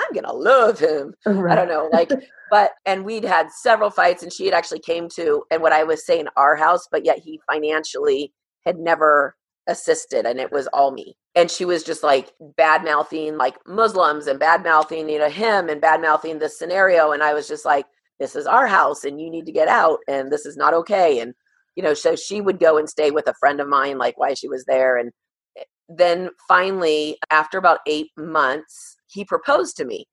I'm 0.00 0.14
going 0.14 0.24
to 0.24 0.32
love 0.32 0.78
him." 0.78 1.14
Right. 1.26 1.52
I 1.52 1.54
don't 1.54 1.68
know, 1.68 1.88
like 1.92 2.10
but 2.50 2.72
and 2.84 3.04
we'd 3.04 3.24
had 3.24 3.50
several 3.50 3.90
fights 3.90 4.22
and 4.22 4.32
she 4.32 4.44
had 4.44 4.54
actually 4.54 4.80
came 4.80 5.08
to 5.08 5.44
and 5.50 5.62
what 5.62 5.72
i 5.72 5.84
was 5.84 6.04
saying 6.04 6.26
our 6.36 6.56
house 6.56 6.86
but 6.90 7.04
yet 7.04 7.18
he 7.18 7.40
financially 7.50 8.32
had 8.66 8.78
never 8.78 9.36
assisted 9.68 10.26
and 10.26 10.40
it 10.40 10.50
was 10.50 10.66
all 10.72 10.90
me 10.90 11.16
and 11.34 11.50
she 11.50 11.64
was 11.64 11.84
just 11.84 12.02
like 12.02 12.32
bad 12.56 12.84
mouthing 12.84 13.36
like 13.36 13.56
muslims 13.66 14.26
and 14.26 14.40
bad 14.40 14.62
mouthing 14.62 15.08
you 15.08 15.18
know 15.18 15.28
him 15.30 15.68
and 15.68 15.80
bad 15.80 16.02
mouthing 16.02 16.38
this 16.38 16.58
scenario 16.58 17.12
and 17.12 17.22
i 17.22 17.32
was 17.32 17.46
just 17.46 17.64
like 17.64 17.86
this 18.18 18.34
is 18.36 18.46
our 18.46 18.66
house 18.66 19.04
and 19.04 19.20
you 19.20 19.30
need 19.30 19.46
to 19.46 19.52
get 19.52 19.68
out 19.68 20.00
and 20.08 20.30
this 20.30 20.44
is 20.44 20.56
not 20.56 20.74
okay 20.74 21.20
and 21.20 21.34
you 21.76 21.82
know 21.82 21.94
so 21.94 22.16
she 22.16 22.40
would 22.40 22.58
go 22.58 22.78
and 22.78 22.88
stay 22.88 23.10
with 23.10 23.28
a 23.28 23.34
friend 23.38 23.60
of 23.60 23.68
mine 23.68 23.96
like 23.96 24.18
why 24.18 24.34
she 24.34 24.48
was 24.48 24.64
there 24.64 24.96
and 24.96 25.12
eh, 25.56 25.62
then 25.88 26.30
finally 26.48 27.16
after 27.30 27.58
about 27.58 27.80
eight 27.86 28.10
months 28.16 28.96
he 29.10 29.24
proposed 29.24 29.76
to 29.76 29.84
me. 29.84 30.06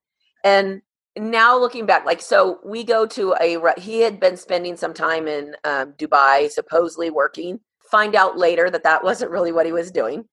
And 0.44 0.82
now 1.18 1.58
looking 1.58 1.86
back 1.86 2.06
like 2.06 2.22
so 2.22 2.60
we 2.64 2.84
go 2.84 3.06
to 3.06 3.34
a 3.42 3.58
he 3.80 4.02
had 4.02 4.20
been 4.20 4.38
spending 4.38 4.78
some 4.78 4.94
time 4.94 5.28
in 5.28 5.56
um, 5.64 5.94
dubai 5.94 6.50
supposedly 6.50 7.10
working 7.10 7.60
find 7.90 8.16
out 8.16 8.38
later 8.38 8.70
that 8.70 8.84
that 8.84 9.04
wasn't 9.04 9.32
really 9.32 9.52
what 9.52 9.66
he 9.66 9.72
was 9.72 9.92
doing. 9.92 10.26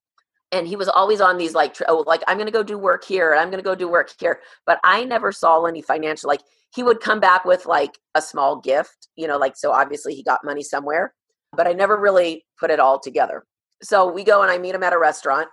And 0.52 0.68
he 0.68 0.76
was 0.76 0.88
always 0.88 1.20
on 1.20 1.38
these 1.38 1.54
like 1.54 1.76
oh 1.88 2.04
like 2.06 2.22
i'm 2.28 2.38
gonna 2.38 2.50
go 2.50 2.62
do 2.62 2.76
work 2.78 3.04
here 3.04 3.32
and 3.32 3.40
i'm 3.40 3.50
gonna 3.50 3.62
go 3.62 3.74
do 3.74 3.88
work 3.88 4.10
here. 4.18 4.40
But 4.66 4.78
i 4.84 5.04
never 5.04 5.32
saw 5.32 5.64
any 5.64 5.82
financial 5.82 6.28
like 6.28 6.42
he 6.74 6.82
would 6.82 7.00
come 7.00 7.20
back 7.20 7.44
with 7.44 7.66
like 7.66 7.98
a 8.14 8.22
small 8.22 8.60
gift 8.60 9.08
you 9.16 9.26
know 9.26 9.38
like 9.38 9.56
so 9.56 9.72
obviously 9.72 10.14
he 10.14 10.22
got 10.22 10.44
money 10.44 10.62
somewhere 10.62 11.14
but 11.56 11.66
i 11.68 11.72
never 11.72 11.96
really 11.98 12.44
put 12.58 12.70
it 12.70 12.80
all 12.80 12.98
together. 12.98 13.44
So 13.82 14.10
we 14.10 14.22
go 14.22 14.42
and 14.42 14.50
i 14.50 14.58
meet 14.58 14.74
him 14.74 14.82
at 14.82 14.92
a 14.92 14.98
restaurant 14.98 15.48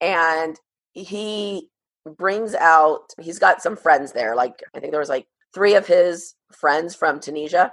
and 0.00 0.58
he 0.92 1.68
brings 2.16 2.54
out 2.54 3.12
he's 3.20 3.38
got 3.38 3.62
some 3.62 3.76
friends 3.76 4.12
there 4.12 4.34
like 4.34 4.62
i 4.74 4.80
think 4.80 4.92
there 4.92 5.00
was 5.00 5.08
like 5.08 5.26
three 5.54 5.74
of 5.74 5.86
his 5.86 6.34
friends 6.52 6.94
from 6.94 7.20
Tunisia, 7.20 7.72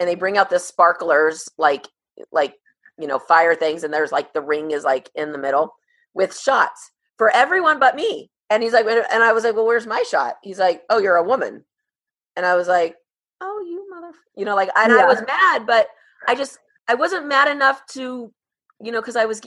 and 0.00 0.08
they 0.08 0.14
bring 0.14 0.36
out 0.36 0.50
the 0.50 0.58
sparklers 0.58 1.48
like 1.58 1.86
like 2.32 2.54
you 2.98 3.06
know 3.06 3.18
fire 3.18 3.54
things, 3.54 3.84
and 3.84 3.92
there's 3.92 4.12
like 4.12 4.32
the 4.32 4.42
ring 4.42 4.70
is 4.70 4.84
like 4.84 5.10
in 5.14 5.32
the 5.32 5.38
middle 5.38 5.74
with 6.14 6.38
shots 6.38 6.90
for 7.18 7.30
everyone 7.30 7.78
but 7.78 7.96
me. 7.96 8.30
And 8.50 8.62
he's 8.62 8.74
like, 8.74 8.86
and 8.86 9.22
I 9.22 9.32
was 9.32 9.42
like, 9.42 9.54
well, 9.54 9.66
where's 9.66 9.86
my 9.86 10.04
shot? 10.08 10.34
He's 10.42 10.58
like, 10.58 10.82
oh, 10.90 10.98
you're 10.98 11.16
a 11.16 11.24
woman, 11.24 11.64
and 12.36 12.44
I 12.44 12.54
was 12.56 12.68
like, 12.68 12.96
oh, 13.40 13.64
you 13.66 13.88
mother, 13.90 14.12
you 14.36 14.44
know, 14.44 14.54
like, 14.54 14.70
and 14.76 14.92
yeah. 14.92 14.98
I 14.98 15.06
was 15.06 15.22
mad, 15.26 15.66
but 15.66 15.88
I 16.28 16.34
just 16.34 16.58
I 16.88 16.94
wasn't 16.94 17.26
mad 17.26 17.48
enough 17.48 17.84
to, 17.92 18.32
you 18.82 18.92
know, 18.92 19.00
because 19.00 19.16
I 19.16 19.24
was 19.24 19.40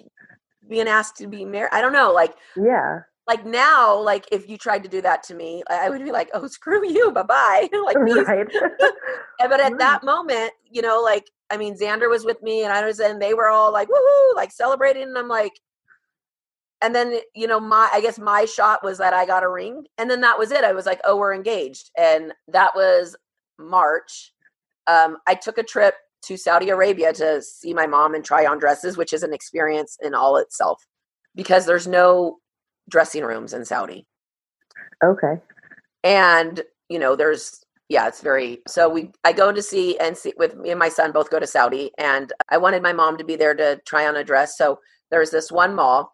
being 0.68 0.88
asked 0.88 1.18
to 1.18 1.28
be 1.28 1.45
married. 1.45 1.70
I 1.72 1.82
don't 1.82 1.93
know, 1.93 2.11
like, 2.11 2.34
yeah, 2.55 3.01
like 3.28 3.45
now, 3.45 3.99
like 3.99 4.25
if 4.32 4.49
you 4.49 4.57
tried 4.57 4.84
to 4.84 4.89
do 4.89 5.01
that 5.01 5.21
to 5.23 5.36
me, 5.36 5.63
I 5.69 5.89
would 5.89 6.03
be 6.03 6.11
like, 6.11 6.30
"Oh, 6.34 6.47
screw 6.47 6.88
you, 6.88 7.11
bye 7.11 7.23
bye." 7.23 7.69
like, 7.86 7.97
right. 7.97 8.47
but 9.39 9.59
at 9.59 9.78
that 9.78 10.03
moment, 10.03 10.51
you 10.69 10.82
know, 10.82 11.01
like 11.01 11.30
I 11.49 11.57
mean, 11.57 11.78
Xander 11.78 12.09
was 12.09 12.25
with 12.25 12.41
me, 12.41 12.63
and 12.63 12.71
I 12.73 12.86
was, 12.86 12.99
and 12.99 13.21
they 13.21 13.34
were 13.34 13.49
all 13.49 13.71
like, 13.71 13.89
"Woohoo!" 13.89 14.36
like 14.36 14.51
celebrating, 14.51 15.03
and 15.03 15.17
I'm 15.17 15.28
like, 15.28 15.53
and 16.82 16.95
then 16.95 17.19
you 17.36 17.47
know, 17.47 17.59
my 17.59 17.89
I 17.91 18.01
guess 18.01 18.17
my 18.17 18.45
shot 18.45 18.84
was 18.84 18.97
that 18.99 19.13
I 19.13 19.25
got 19.25 19.43
a 19.43 19.49
ring, 19.49 19.86
and 19.97 20.09
then 20.09 20.21
that 20.21 20.39
was 20.39 20.51
it. 20.51 20.63
I 20.63 20.73
was 20.73 20.86
like, 20.86 21.01
"Oh, 21.03 21.17
we're 21.17 21.34
engaged," 21.34 21.91
and 21.97 22.34
that 22.47 22.75
was 22.75 23.15
March. 23.59 24.34
Um, 24.88 25.17
I 25.28 25.36
took 25.36 25.57
a 25.57 25.63
trip 25.63 25.95
to 26.23 26.38
Saudi 26.38 26.69
Arabia 26.69 27.13
to 27.13 27.41
see 27.41 27.73
my 27.73 27.88
mom 27.88 28.15
and 28.15 28.23
try 28.23 28.45
on 28.45 28.59
dresses, 28.59 28.97
which 28.97 29.13
is 29.13 29.23
an 29.23 29.34
experience 29.34 29.97
in 30.01 30.13
all 30.13 30.38
itself 30.38 30.86
because 31.36 31.65
there's 31.65 31.88
no 31.88 32.39
dressing 32.90 33.24
rooms 33.24 33.54
in 33.54 33.66
Saudi. 33.66 34.06
Okay. 35.04 35.42
And, 36.04 36.62
you 36.90 37.00
know, 37.00 37.16
there's 37.16 37.64
yeah, 37.90 38.08
it's 38.08 38.22
very 38.22 38.60
so 38.68 38.90
we 38.90 39.12
I 39.24 39.32
go 39.32 39.52
to 39.52 39.62
see 39.62 39.98
and 40.00 40.18
see 40.18 40.34
with 40.38 40.58
me 40.58 40.72
and 40.72 40.80
my 40.80 40.90
son 40.90 41.14
both 41.14 41.30
go 41.30 41.40
to 41.40 41.48
Saudi 41.48 41.92
and 41.98 42.34
I 42.50 42.58
wanted 42.58 42.84
my 42.84 42.92
mom 42.92 43.18
to 43.18 43.24
be 43.24 43.38
there 43.38 43.56
to 43.56 43.80
try 43.86 44.06
on 44.08 44.18
a 44.18 44.26
dress. 44.26 44.58
So 44.58 44.80
there's 45.10 45.32
this 45.32 45.52
one 45.52 45.74
mall 45.74 46.14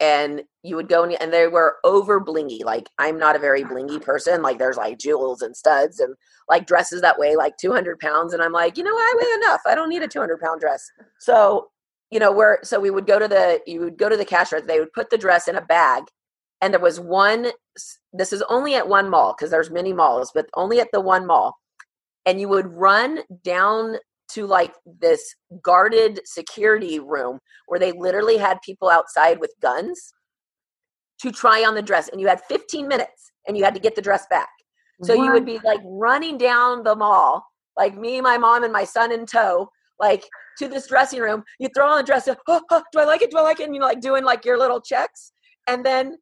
and 0.00 0.42
you 0.64 0.74
would 0.74 0.88
go 0.88 1.04
and 1.04 1.32
they 1.32 1.46
were 1.46 1.76
over 1.84 2.20
blingy. 2.20 2.64
Like 2.64 2.88
I'm 2.98 3.18
not 3.18 3.36
a 3.36 3.38
very 3.38 3.62
blingy 3.62 4.02
person. 4.02 4.42
Like 4.42 4.58
there's 4.58 4.76
like 4.76 4.98
jewels 4.98 5.42
and 5.42 5.56
studs 5.56 6.00
and 6.00 6.16
like 6.48 6.66
dresses 6.66 7.02
that 7.02 7.20
weigh 7.20 7.36
like 7.36 7.56
200 7.56 8.00
pounds. 8.00 8.32
And 8.32 8.42
I'm 8.42 8.52
like, 8.52 8.76
you 8.76 8.82
know, 8.82 8.90
I 8.90 9.14
weigh 9.16 9.46
enough. 9.46 9.60
I 9.64 9.76
don't 9.76 9.88
need 9.88 10.02
a 10.02 10.08
200 10.08 10.40
pound 10.40 10.60
dress. 10.60 10.84
So 11.20 11.68
you 12.12 12.18
know 12.18 12.30
where 12.30 12.58
so 12.62 12.78
we 12.78 12.90
would 12.90 13.06
go 13.06 13.18
to 13.18 13.26
the 13.26 13.60
you 13.66 13.80
would 13.80 13.96
go 13.96 14.08
to 14.08 14.16
the 14.16 14.24
cashier 14.24 14.60
they 14.60 14.78
would 14.78 14.92
put 14.92 15.08
the 15.10 15.18
dress 15.18 15.48
in 15.48 15.56
a 15.56 15.62
bag 15.62 16.04
and 16.60 16.72
there 16.72 16.80
was 16.80 17.00
one 17.00 17.50
this 18.12 18.32
is 18.32 18.42
only 18.48 18.74
at 18.74 18.86
one 18.86 19.08
mall 19.08 19.34
because 19.36 19.50
there's 19.50 19.70
many 19.70 19.92
malls 19.92 20.30
but 20.34 20.46
only 20.54 20.78
at 20.78 20.88
the 20.92 21.00
one 21.00 21.26
mall 21.26 21.56
and 22.26 22.38
you 22.38 22.48
would 22.48 22.66
run 22.68 23.20
down 23.42 23.96
to 24.28 24.46
like 24.46 24.74
this 25.00 25.34
guarded 25.62 26.20
security 26.24 27.00
room 27.00 27.38
where 27.66 27.80
they 27.80 27.92
literally 27.92 28.36
had 28.36 28.60
people 28.62 28.90
outside 28.90 29.40
with 29.40 29.54
guns 29.60 30.12
to 31.20 31.32
try 31.32 31.64
on 31.64 31.74
the 31.74 31.82
dress 31.82 32.08
and 32.08 32.20
you 32.20 32.28
had 32.28 32.42
15 32.42 32.86
minutes 32.86 33.32
and 33.48 33.56
you 33.56 33.64
had 33.64 33.74
to 33.74 33.80
get 33.80 33.96
the 33.96 34.02
dress 34.02 34.26
back 34.28 34.50
so 35.02 35.16
what? 35.16 35.24
you 35.24 35.32
would 35.32 35.46
be 35.46 35.58
like 35.64 35.80
running 35.84 36.36
down 36.36 36.82
the 36.82 36.94
mall 36.94 37.42
like 37.74 37.96
me 37.96 38.20
my 38.20 38.36
mom 38.36 38.64
and 38.64 38.72
my 38.72 38.84
son 38.84 39.12
in 39.12 39.24
tow 39.24 39.70
like 40.02 40.24
to 40.58 40.68
this 40.68 40.88
dressing 40.88 41.20
room. 41.20 41.44
You 41.58 41.68
throw 41.74 41.88
on 41.88 41.96
the 41.96 42.02
dress. 42.02 42.28
Oh, 42.28 42.60
oh, 42.70 42.82
do 42.92 42.98
I 42.98 43.04
like 43.04 43.22
it? 43.22 43.30
Do 43.30 43.38
I 43.38 43.42
like 43.42 43.60
it? 43.60 43.66
And 43.66 43.74
you 43.74 43.80
know, 43.80 43.86
like 43.86 44.00
doing 44.00 44.24
like 44.24 44.44
your 44.44 44.58
little 44.58 44.80
checks, 44.80 45.32
and 45.66 45.86
then, 45.86 46.18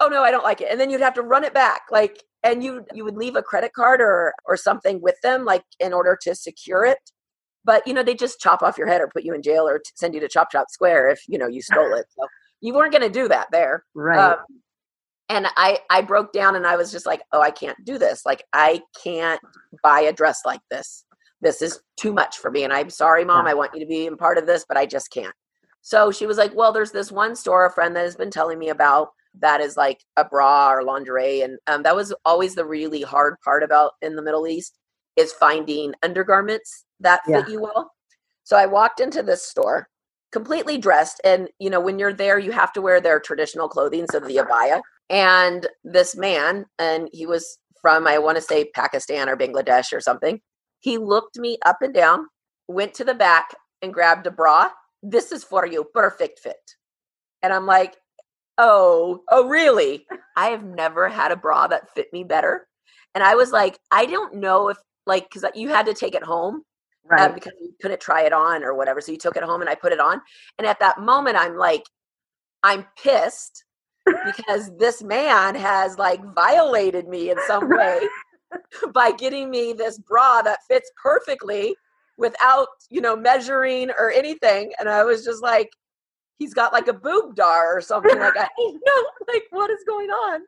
oh 0.00 0.08
no, 0.08 0.22
I 0.22 0.30
don't 0.30 0.44
like 0.44 0.62
it. 0.62 0.68
And 0.70 0.80
then 0.80 0.88
you'd 0.88 1.02
have 1.02 1.14
to 1.14 1.22
run 1.22 1.44
it 1.44 1.52
back, 1.52 1.82
like, 1.90 2.22
and 2.42 2.64
you 2.64 2.86
you 2.94 3.04
would 3.04 3.16
leave 3.16 3.36
a 3.36 3.42
credit 3.42 3.72
card 3.74 4.00
or 4.00 4.32
or 4.46 4.56
something 4.56 5.02
with 5.02 5.20
them, 5.22 5.44
like 5.44 5.64
in 5.80 5.92
order 5.92 6.16
to 6.22 6.34
secure 6.34 6.86
it. 6.86 6.98
But 7.64 7.86
you 7.86 7.92
know, 7.92 8.02
they 8.02 8.14
just 8.14 8.40
chop 8.40 8.62
off 8.62 8.78
your 8.78 8.86
head 8.86 9.00
or 9.00 9.08
put 9.08 9.24
you 9.24 9.34
in 9.34 9.42
jail 9.42 9.68
or 9.68 9.82
send 9.96 10.14
you 10.14 10.20
to 10.20 10.28
Chop 10.28 10.50
Chop 10.50 10.70
Square 10.70 11.10
if 11.10 11.22
you 11.28 11.38
know 11.38 11.48
you 11.48 11.60
stole 11.60 11.94
it. 11.94 12.06
So 12.18 12.26
you 12.60 12.74
weren't 12.74 12.92
going 12.92 13.02
to 13.02 13.10
do 13.10 13.28
that 13.28 13.48
there, 13.52 13.84
right? 13.94 14.32
Um, 14.32 14.38
and 15.30 15.46
I 15.56 15.78
I 15.90 16.02
broke 16.02 16.32
down 16.32 16.54
and 16.54 16.66
I 16.66 16.76
was 16.76 16.92
just 16.92 17.06
like, 17.06 17.22
oh, 17.32 17.40
I 17.40 17.50
can't 17.50 17.82
do 17.84 17.98
this. 17.98 18.26
Like 18.26 18.44
I 18.52 18.82
can't 19.02 19.40
buy 19.82 20.00
a 20.00 20.12
dress 20.12 20.40
like 20.44 20.60
this 20.70 21.04
this 21.44 21.62
is 21.62 21.80
too 21.96 22.12
much 22.12 22.38
for 22.38 22.50
me 22.50 22.64
and 22.64 22.72
i'm 22.72 22.90
sorry 22.90 23.24
mom 23.24 23.46
i 23.46 23.54
want 23.54 23.70
you 23.74 23.80
to 23.80 23.86
be 23.86 24.06
a 24.06 24.16
part 24.16 24.38
of 24.38 24.46
this 24.46 24.64
but 24.66 24.76
i 24.76 24.84
just 24.84 25.10
can't. 25.12 25.34
So 25.82 26.10
she 26.10 26.26
was 26.26 26.38
like 26.38 26.54
well 26.56 26.72
there's 26.72 26.90
this 26.90 27.12
one 27.12 27.36
store 27.36 27.66
a 27.66 27.72
friend 27.72 27.94
that 27.94 28.04
has 28.04 28.16
been 28.16 28.30
telling 28.30 28.58
me 28.58 28.70
about 28.70 29.10
that 29.40 29.60
is 29.60 29.76
like 29.76 30.00
a 30.16 30.24
bra 30.24 30.72
or 30.72 30.82
lingerie 30.82 31.42
and 31.42 31.58
um, 31.66 31.82
that 31.82 31.94
was 31.94 32.12
always 32.24 32.54
the 32.54 32.64
really 32.64 33.02
hard 33.02 33.34
part 33.44 33.62
about 33.62 33.92
in 34.00 34.16
the 34.16 34.22
middle 34.22 34.46
east 34.48 34.78
is 35.16 35.32
finding 35.32 35.92
undergarments 36.02 36.84
that 37.00 37.20
yeah. 37.28 37.42
fit 37.42 37.52
you 37.52 37.60
well. 37.60 37.92
So 38.44 38.56
i 38.56 38.66
walked 38.66 39.00
into 39.00 39.22
this 39.22 39.44
store 39.44 39.88
completely 40.34 40.78
dressed 40.78 41.20
and 41.24 41.48
you 41.60 41.70
know 41.70 41.80
when 41.80 41.98
you're 41.98 42.12
there 42.12 42.40
you 42.40 42.50
have 42.50 42.72
to 42.72 42.82
wear 42.82 43.00
their 43.00 43.20
traditional 43.20 43.68
clothing 43.68 44.04
so 44.10 44.18
the 44.18 44.36
abaya 44.36 44.80
and 45.08 45.68
this 45.84 46.16
man 46.16 46.66
and 46.80 47.08
he 47.12 47.24
was 47.24 47.58
from 47.80 48.08
i 48.08 48.18
want 48.18 48.36
to 48.36 48.42
say 48.42 48.68
pakistan 48.74 49.28
or 49.28 49.36
bangladesh 49.36 49.92
or 49.92 50.00
something 50.00 50.40
he 50.84 50.98
looked 50.98 51.38
me 51.38 51.56
up 51.64 51.80
and 51.80 51.94
down, 51.94 52.26
went 52.68 52.92
to 52.92 53.04
the 53.04 53.14
back 53.14 53.56
and 53.80 53.92
grabbed 53.92 54.26
a 54.26 54.30
bra. 54.30 54.68
This 55.02 55.32
is 55.32 55.42
for 55.42 55.66
you, 55.66 55.82
perfect 55.94 56.40
fit. 56.40 56.74
And 57.42 57.54
I'm 57.54 57.64
like, 57.64 57.96
oh, 58.58 59.22
oh, 59.30 59.48
really? 59.48 60.06
I 60.36 60.48
have 60.48 60.62
never 60.62 61.08
had 61.08 61.32
a 61.32 61.36
bra 61.36 61.68
that 61.68 61.94
fit 61.94 62.12
me 62.12 62.22
better. 62.22 62.68
And 63.14 63.24
I 63.24 63.34
was 63.34 63.50
like, 63.50 63.78
I 63.90 64.04
don't 64.04 64.34
know 64.34 64.68
if, 64.68 64.76
like, 65.06 65.30
because 65.32 65.50
you 65.54 65.70
had 65.70 65.86
to 65.86 65.94
take 65.94 66.14
it 66.14 66.22
home. 66.22 66.60
Uh, 67.10 67.14
right. 67.14 67.30
Uh, 67.30 67.32
because 67.32 67.52
you 67.62 67.72
couldn't 67.80 68.00
try 68.02 68.24
it 68.24 68.34
on 68.34 68.62
or 68.62 68.74
whatever. 68.74 69.00
So 69.00 69.10
you 69.10 69.18
took 69.18 69.38
it 69.38 69.42
home 69.42 69.62
and 69.62 69.70
I 69.70 69.76
put 69.76 69.92
it 69.92 70.00
on. 70.00 70.20
And 70.58 70.66
at 70.66 70.80
that 70.80 71.00
moment, 71.00 71.38
I'm 71.38 71.56
like, 71.56 71.84
I'm 72.62 72.84
pissed 73.02 73.64
because 74.04 74.70
this 74.76 75.02
man 75.02 75.54
has 75.54 75.96
like 75.96 76.20
violated 76.34 77.08
me 77.08 77.30
in 77.30 77.38
some 77.46 77.70
way 77.70 78.06
by 78.94 79.12
getting 79.12 79.50
me 79.50 79.72
this 79.72 79.98
bra 79.98 80.42
that 80.42 80.60
fits 80.68 80.90
perfectly 81.02 81.74
without, 82.16 82.68
you 82.90 83.00
know, 83.00 83.16
measuring 83.16 83.90
or 83.98 84.10
anything. 84.10 84.72
And 84.78 84.88
I 84.88 85.04
was 85.04 85.24
just 85.24 85.42
like, 85.42 85.70
he's 86.38 86.54
got 86.54 86.72
like 86.72 86.88
a 86.88 86.92
boob 86.92 87.36
dar 87.36 87.76
or 87.76 87.80
something 87.80 88.18
like 88.18 88.36
I 88.36 88.48
don't 88.56 88.74
know, 88.74 89.32
like 89.32 89.44
what 89.50 89.70
is 89.70 89.84
going 89.86 90.10
on? 90.10 90.40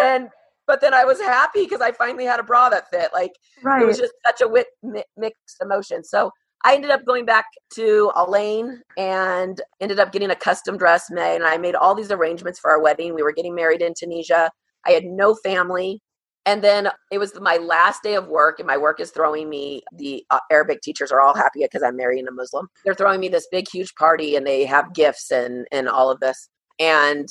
And 0.00 0.28
but 0.66 0.80
then 0.80 0.94
I 0.94 1.04
was 1.04 1.20
happy 1.20 1.64
because 1.64 1.80
I 1.80 1.92
finally 1.92 2.24
had 2.24 2.40
a 2.40 2.44
bra 2.44 2.68
that 2.68 2.88
fit. 2.90 3.10
Like 3.12 3.32
right. 3.62 3.82
it 3.82 3.86
was 3.86 3.98
just 3.98 4.14
such 4.24 4.40
a 4.40 4.48
wit, 4.48 4.68
mi- 4.82 5.04
mixed 5.16 5.60
emotion. 5.60 6.04
So 6.04 6.30
I 6.64 6.74
ended 6.74 6.90
up 6.90 7.04
going 7.04 7.24
back 7.24 7.46
to 7.74 8.12
Al 8.14 8.34
Ain 8.36 8.80
and 8.96 9.60
ended 9.80 9.98
up 9.98 10.12
getting 10.12 10.30
a 10.30 10.36
custom 10.36 10.76
dress 10.76 11.10
made. 11.10 11.36
And 11.36 11.44
I 11.44 11.56
made 11.58 11.74
all 11.74 11.94
these 11.94 12.12
arrangements 12.12 12.60
for 12.60 12.70
our 12.70 12.80
wedding. 12.80 13.14
We 13.14 13.22
were 13.22 13.32
getting 13.32 13.54
married 13.54 13.82
in 13.82 13.94
Tunisia. 13.98 14.50
I 14.86 14.92
had 14.92 15.04
no 15.04 15.34
family. 15.34 16.00
And 16.44 16.62
then 16.62 16.88
it 17.10 17.18
was 17.18 17.38
my 17.40 17.56
last 17.56 18.02
day 18.02 18.14
of 18.14 18.26
work, 18.26 18.58
and 18.58 18.66
my 18.66 18.76
work 18.76 18.98
is 18.98 19.10
throwing 19.10 19.48
me. 19.48 19.82
The 19.92 20.24
uh, 20.30 20.40
Arabic 20.50 20.80
teachers 20.82 21.12
are 21.12 21.20
all 21.20 21.34
happy 21.34 21.60
because 21.62 21.82
I'm 21.82 21.96
marrying 21.96 22.26
a 22.26 22.32
Muslim. 22.32 22.68
They're 22.84 22.94
throwing 22.94 23.20
me 23.20 23.28
this 23.28 23.46
big, 23.50 23.66
huge 23.72 23.94
party, 23.94 24.34
and 24.34 24.46
they 24.46 24.64
have 24.64 24.94
gifts 24.94 25.30
and 25.30 25.66
and 25.70 25.88
all 25.88 26.10
of 26.10 26.18
this. 26.20 26.48
And 26.80 27.28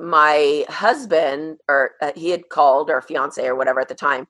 my 0.00 0.64
husband, 0.68 1.58
or 1.68 1.92
uh, 2.02 2.12
he 2.16 2.30
had 2.30 2.48
called, 2.48 2.90
or 2.90 3.00
fiance, 3.02 3.46
or 3.46 3.54
whatever 3.54 3.80
at 3.80 3.88
the 3.88 3.94
time, 3.94 4.26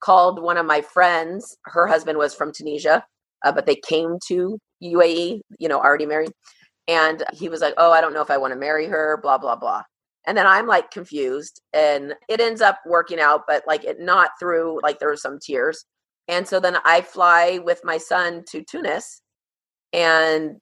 called 0.00 0.40
one 0.40 0.56
of 0.56 0.66
my 0.66 0.80
friends. 0.80 1.56
Her 1.64 1.86
husband 1.88 2.18
was 2.18 2.34
from 2.34 2.52
Tunisia, 2.52 3.04
uh, 3.44 3.52
but 3.52 3.66
they 3.66 3.76
came 3.76 4.18
to 4.28 4.58
UAE, 4.82 5.40
you 5.58 5.68
know, 5.68 5.80
already 5.80 6.06
married. 6.06 6.30
And 6.86 7.24
he 7.32 7.48
was 7.48 7.60
like, 7.60 7.74
"Oh, 7.76 7.90
I 7.90 8.00
don't 8.00 8.14
know 8.14 8.22
if 8.22 8.30
I 8.30 8.38
want 8.38 8.52
to 8.52 8.58
marry 8.58 8.86
her." 8.86 9.18
Blah 9.20 9.38
blah 9.38 9.56
blah 9.56 9.82
and 10.26 10.36
then 10.36 10.46
i'm 10.46 10.66
like 10.66 10.90
confused 10.90 11.60
and 11.72 12.14
it 12.28 12.40
ends 12.40 12.60
up 12.60 12.78
working 12.86 13.20
out 13.20 13.42
but 13.46 13.62
like 13.66 13.84
it 13.84 14.00
not 14.00 14.30
through 14.38 14.80
like 14.82 14.98
there 14.98 15.08
were 15.08 15.16
some 15.16 15.38
tears 15.38 15.84
and 16.28 16.46
so 16.46 16.60
then 16.60 16.76
i 16.84 17.00
fly 17.00 17.58
with 17.64 17.80
my 17.84 17.98
son 17.98 18.42
to 18.48 18.62
tunis 18.62 19.22
and 19.92 20.56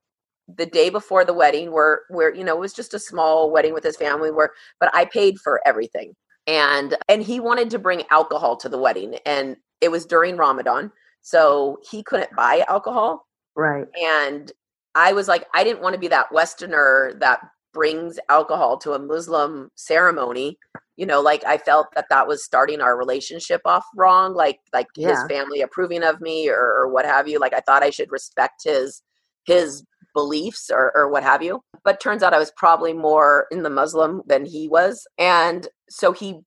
the 0.57 0.67
day 0.67 0.91
before 0.91 1.25
the 1.25 1.35
wedding 1.35 1.71
where 1.73 2.03
where 2.09 2.35
you 2.35 2.45
know 2.45 2.57
it 2.57 2.61
was 2.61 2.73
just 2.73 2.95
a 2.95 2.99
small 2.99 3.51
wedding 3.51 3.73
with 3.73 3.85
his 3.85 3.97
family 3.97 4.31
where 4.31 4.51
but 4.79 4.91
i 4.95 5.05
paid 5.05 5.39
for 5.39 5.61
everything 5.67 6.15
and 6.47 6.97
and 7.09 7.23
he 7.23 7.41
wanted 7.41 7.71
to 7.71 7.79
bring 7.79 8.03
alcohol 8.11 8.57
to 8.57 8.69
the 8.69 8.79
wedding 8.79 9.17
and 9.27 9.57
it 9.81 9.91
was 9.91 10.07
during 10.07 10.37
ramadan 10.37 10.91
so 11.23 11.79
he 11.89 12.03
couldn't 12.03 12.35
buy 12.35 12.65
alcohol 12.69 13.27
right. 13.55 13.87
and 14.01 14.53
i 14.95 15.13
was 15.13 15.29
like 15.29 15.47
i 15.55 15.63
didn't 15.63 15.83
want 15.83 15.95
to 15.95 16.01
be 16.01 16.09
that 16.09 16.33
westerner 16.33 17.13
that 17.21 17.41
brings 17.73 18.19
alcohol 18.29 18.79
to 18.79 18.93
a 18.93 18.99
Muslim 18.99 19.71
ceremony, 19.75 20.59
you 20.97 21.07
know, 21.07 21.21
like 21.21 21.45
I 21.45 21.59
felt 21.59 21.89
that 21.95 22.07
that 22.11 22.29
was 22.29 22.45
starting 22.45 22.81
our 22.81 22.97
relationship 22.97 23.63
off 23.65 23.85
wrong, 23.97 24.35
like 24.35 24.59
like 24.73 24.89
yeah. 24.97 25.11
his 25.11 25.25
family 25.29 25.63
approving 25.63 26.03
of 26.03 26.21
me 26.21 26.49
or, 26.49 26.61
or 26.61 26.89
what 26.89 27.07
have 27.07 27.29
you. 27.29 27.39
Like 27.39 27.55
I 27.55 27.61
thought 27.61 27.83
I 27.83 27.91
should 27.91 28.11
respect 28.13 28.65
his 28.65 29.03
his 29.47 29.83
beliefs 30.15 30.71
or, 30.71 30.93
or 30.95 31.09
what 31.09 31.23
have 31.23 31.43
you. 31.43 31.63
But 31.85 32.01
turns 32.01 32.23
out 32.23 32.35
I 32.35 32.39
was 32.39 32.53
probably 32.57 32.93
more 32.93 33.47
in 33.51 33.63
the 33.63 33.71
Muslim 33.71 34.23
than 34.27 34.45
he 34.45 34.69
was. 34.69 35.07
And 35.19 35.69
so 35.89 36.13
he 36.13 36.41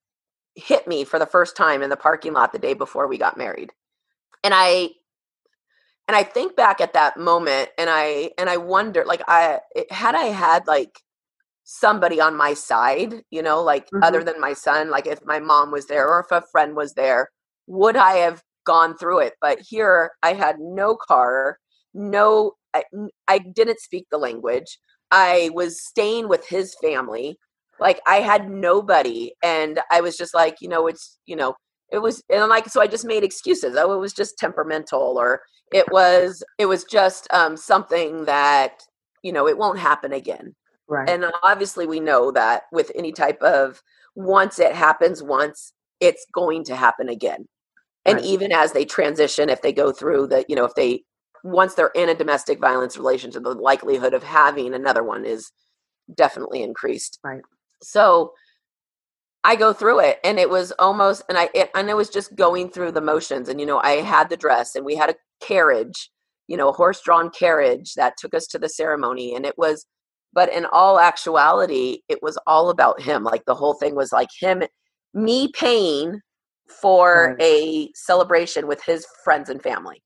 hit 0.55 0.87
me 0.87 1.03
for 1.03 1.17
the 1.17 1.25
first 1.25 1.57
time 1.57 1.81
in 1.81 1.89
the 1.89 1.97
parking 1.97 2.33
lot 2.33 2.51
the 2.51 2.59
day 2.59 2.73
before 2.73 3.07
we 3.07 3.17
got 3.17 3.37
married. 3.37 3.71
And 4.43 4.53
I 4.55 4.89
and 6.07 6.17
I 6.17 6.23
think 6.23 6.55
back 6.55 6.81
at 6.81 6.93
that 6.93 7.17
moment 7.17 7.69
and 7.77 7.89
I 7.89 8.31
and 8.37 8.49
I 8.49 8.57
wonder 8.57 9.05
like 9.05 9.21
I 9.27 9.59
had 9.89 10.15
I 10.15 10.25
had 10.25 10.67
like 10.67 10.99
somebody 11.79 12.21
on 12.21 12.37
my 12.37 12.53
side, 12.53 13.23
you 13.31 13.41
know, 13.41 13.61
like 13.61 13.85
mm-hmm. 13.87 14.03
other 14.03 14.23
than 14.23 14.39
my 14.39 14.53
son, 14.53 14.91
like 14.91 15.07
if 15.07 15.25
my 15.25 15.39
mom 15.39 15.71
was 15.71 15.87
there 15.87 16.07
or 16.07 16.19
if 16.19 16.31
a 16.31 16.45
friend 16.51 16.75
was 16.75 16.93
there, 16.93 17.29
would 17.65 17.95
I 17.95 18.17
have 18.17 18.43
gone 18.63 18.95
through 18.95 19.19
it? 19.19 19.33
But 19.41 19.59
here 19.59 20.11
I 20.21 20.33
had 20.33 20.59
no 20.59 20.95
car, 20.95 21.57
no 21.93 22.53
I, 22.75 22.83
I 23.27 23.39
didn't 23.39 23.79
speak 23.79 24.05
the 24.11 24.19
language. 24.19 24.77
I 25.11 25.49
was 25.53 25.83
staying 25.83 26.27
with 26.27 26.47
his 26.47 26.75
family. 26.81 27.37
Like 27.79 27.99
I 28.05 28.17
had 28.17 28.49
nobody 28.49 29.33
and 29.43 29.79
I 29.91 30.01
was 30.01 30.15
just 30.15 30.35
like, 30.35 30.57
you 30.61 30.69
know, 30.69 30.85
it's, 30.85 31.17
you 31.25 31.35
know, 31.35 31.55
it 31.91 31.99
was 31.99 32.23
and 32.29 32.47
like 32.49 32.69
so 32.69 32.81
I 32.81 32.87
just 32.87 33.05
made 33.05 33.23
excuses. 33.23 33.75
Oh, 33.77 33.93
it 33.93 33.99
was 33.99 34.13
just 34.13 34.37
temperamental 34.37 35.15
or 35.17 35.41
it 35.71 35.91
was 35.91 36.43
it 36.59 36.67
was 36.67 36.83
just 36.83 37.27
um 37.33 37.57
something 37.57 38.25
that, 38.25 38.83
you 39.23 39.31
know, 39.33 39.47
it 39.47 39.57
won't 39.57 39.79
happen 39.79 40.13
again 40.13 40.55
Right. 40.87 41.09
And 41.09 41.25
obviously, 41.41 41.87
we 41.87 41.99
know 41.99 42.31
that 42.31 42.63
with 42.71 42.91
any 42.95 43.11
type 43.11 43.41
of 43.41 43.81
once 44.15 44.59
it 44.59 44.73
happens 44.73 45.23
once, 45.23 45.73
it's 45.99 46.25
going 46.33 46.63
to 46.65 46.75
happen 46.75 47.09
again. 47.09 47.47
And 48.05 48.17
right. 48.17 48.25
even 48.25 48.51
as 48.51 48.73
they 48.73 48.83
transition, 48.83 49.49
if 49.49 49.61
they 49.61 49.71
go 49.71 49.91
through 49.91 50.27
the, 50.27 50.45
you 50.49 50.55
know, 50.55 50.65
if 50.65 50.75
they, 50.75 51.03
once 51.43 51.73
they're 51.73 51.91
in 51.95 52.09
a 52.09 52.15
domestic 52.15 52.59
violence 52.59 52.97
relationship, 52.97 53.43
the 53.43 53.53
likelihood 53.53 54.13
of 54.13 54.23
having 54.23 54.73
another 54.73 55.03
one 55.03 55.25
is 55.25 55.51
definitely 56.13 56.61
increased. 56.61 57.19
Right. 57.23 57.41
So 57.81 58.33
I 59.45 59.55
go 59.55 59.71
through 59.71 59.99
it 59.99 60.19
and 60.23 60.37
it 60.37 60.49
was 60.49 60.73
almost, 60.79 61.23
and 61.29 61.37
I, 61.37 61.49
it, 61.53 61.69
and 61.75 61.89
it 61.89 61.95
was 61.95 62.09
just 62.09 62.35
going 62.35 62.69
through 62.69 62.91
the 62.91 63.01
motions. 63.01 63.47
And, 63.47 63.59
you 63.59 63.65
know, 63.65 63.79
I 63.79 64.01
had 64.01 64.29
the 64.29 64.37
dress 64.37 64.75
and 64.75 64.85
we 64.85 64.95
had 64.95 65.09
a 65.09 65.15
carriage, 65.41 66.11
you 66.47 66.57
know, 66.57 66.69
a 66.69 66.73
horse 66.73 67.01
drawn 67.01 67.29
carriage 67.29 67.93
that 67.95 68.15
took 68.17 68.33
us 68.33 68.47
to 68.47 68.59
the 68.59 68.69
ceremony. 68.69 69.33
And 69.33 69.45
it 69.45 69.57
was, 69.57 69.85
but 70.33 70.51
in 70.51 70.65
all 70.65 70.99
actuality 70.99 71.99
it 72.09 72.21
was 72.21 72.37
all 72.47 72.69
about 72.69 73.01
him 73.01 73.23
like 73.23 73.45
the 73.45 73.55
whole 73.55 73.73
thing 73.73 73.95
was 73.95 74.11
like 74.11 74.29
him 74.39 74.63
me 75.13 75.47
paying 75.53 76.19
for 76.81 77.35
right. 77.37 77.41
a 77.41 77.89
celebration 77.93 78.67
with 78.67 78.83
his 78.83 79.05
friends 79.23 79.49
and 79.49 79.61
family 79.61 80.01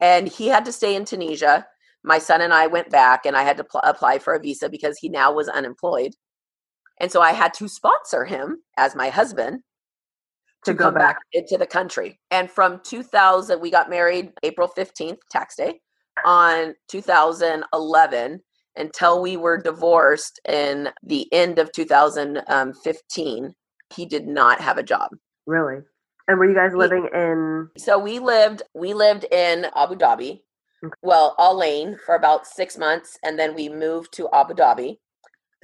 and 0.00 0.28
he 0.28 0.48
had 0.48 0.64
to 0.64 0.72
stay 0.72 0.94
in 0.94 1.04
tunisia 1.04 1.66
my 2.02 2.18
son 2.18 2.40
and 2.40 2.52
i 2.52 2.66
went 2.66 2.90
back 2.90 3.24
and 3.24 3.36
i 3.36 3.42
had 3.42 3.56
to 3.56 3.64
pl- 3.64 3.80
apply 3.84 4.18
for 4.18 4.34
a 4.34 4.40
visa 4.40 4.68
because 4.68 4.98
he 4.98 5.08
now 5.08 5.32
was 5.32 5.48
unemployed 5.48 6.12
and 7.00 7.10
so 7.10 7.20
i 7.20 7.32
had 7.32 7.54
to 7.54 7.68
sponsor 7.68 8.24
him 8.24 8.58
as 8.76 8.96
my 8.96 9.08
husband 9.08 9.60
to, 10.64 10.72
to 10.72 10.78
come 10.78 10.94
back. 10.94 11.16
back 11.16 11.22
into 11.32 11.56
the 11.56 11.66
country 11.66 12.18
and 12.30 12.50
from 12.50 12.80
2000 12.84 13.60
we 13.60 13.70
got 13.70 13.90
married 13.90 14.32
april 14.42 14.68
15th 14.76 15.18
tax 15.30 15.56
day 15.56 15.80
on 16.24 16.74
2011 16.88 18.40
until 18.76 19.20
we 19.20 19.36
were 19.36 19.58
divorced 19.58 20.40
in 20.48 20.88
the 21.02 21.32
end 21.32 21.58
of 21.58 21.72
2015 21.72 23.54
he 23.94 24.06
did 24.06 24.26
not 24.26 24.60
have 24.60 24.78
a 24.78 24.82
job. 24.82 25.10
Really? 25.46 25.82
And 26.28 26.38
were 26.38 26.48
you 26.48 26.54
guys 26.54 26.74
living 26.74 27.08
he, 27.12 27.18
in 27.18 27.68
so 27.76 27.98
we 27.98 28.18
lived 28.18 28.62
we 28.74 28.94
lived 28.94 29.24
in 29.30 29.66
abu 29.74 29.96
dhabi 29.96 30.40
okay. 30.84 30.94
well 31.02 31.34
al 31.38 31.62
ain 31.62 31.98
for 32.06 32.14
about 32.14 32.46
six 32.46 32.78
months 32.78 33.18
and 33.24 33.38
then 33.38 33.54
we 33.54 33.68
moved 33.68 34.12
to 34.14 34.28
abu 34.32 34.54
dhabi. 34.54 34.98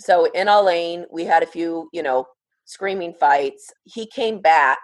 So 0.00 0.26
in 0.32 0.48
al 0.48 0.68
ain 0.68 1.06
we 1.10 1.24
had 1.24 1.42
a 1.42 1.46
few 1.46 1.88
you 1.92 2.02
know 2.02 2.26
screaming 2.64 3.14
fights. 3.14 3.72
He 3.84 4.06
came 4.06 4.40
back 4.40 4.78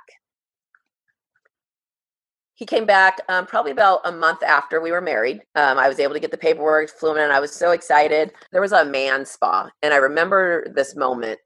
he 2.54 2.66
came 2.66 2.86
back 2.86 3.20
um, 3.28 3.46
probably 3.46 3.72
about 3.72 4.00
a 4.04 4.12
month 4.12 4.42
after 4.42 4.80
we 4.80 4.92
were 4.92 5.00
married. 5.00 5.42
Um, 5.56 5.78
I 5.78 5.88
was 5.88 5.98
able 5.98 6.14
to 6.14 6.20
get 6.20 6.30
the 6.30 6.38
paperwork, 6.38 6.88
flew 6.90 7.16
in, 7.16 7.22
and 7.22 7.32
I 7.32 7.40
was 7.40 7.52
so 7.52 7.72
excited. 7.72 8.32
There 8.52 8.60
was 8.60 8.72
a 8.72 8.84
man 8.84 9.26
spa, 9.26 9.70
and 9.82 9.92
I 9.92 9.98
remember 9.98 10.66
this 10.74 10.94
moment 10.94 11.40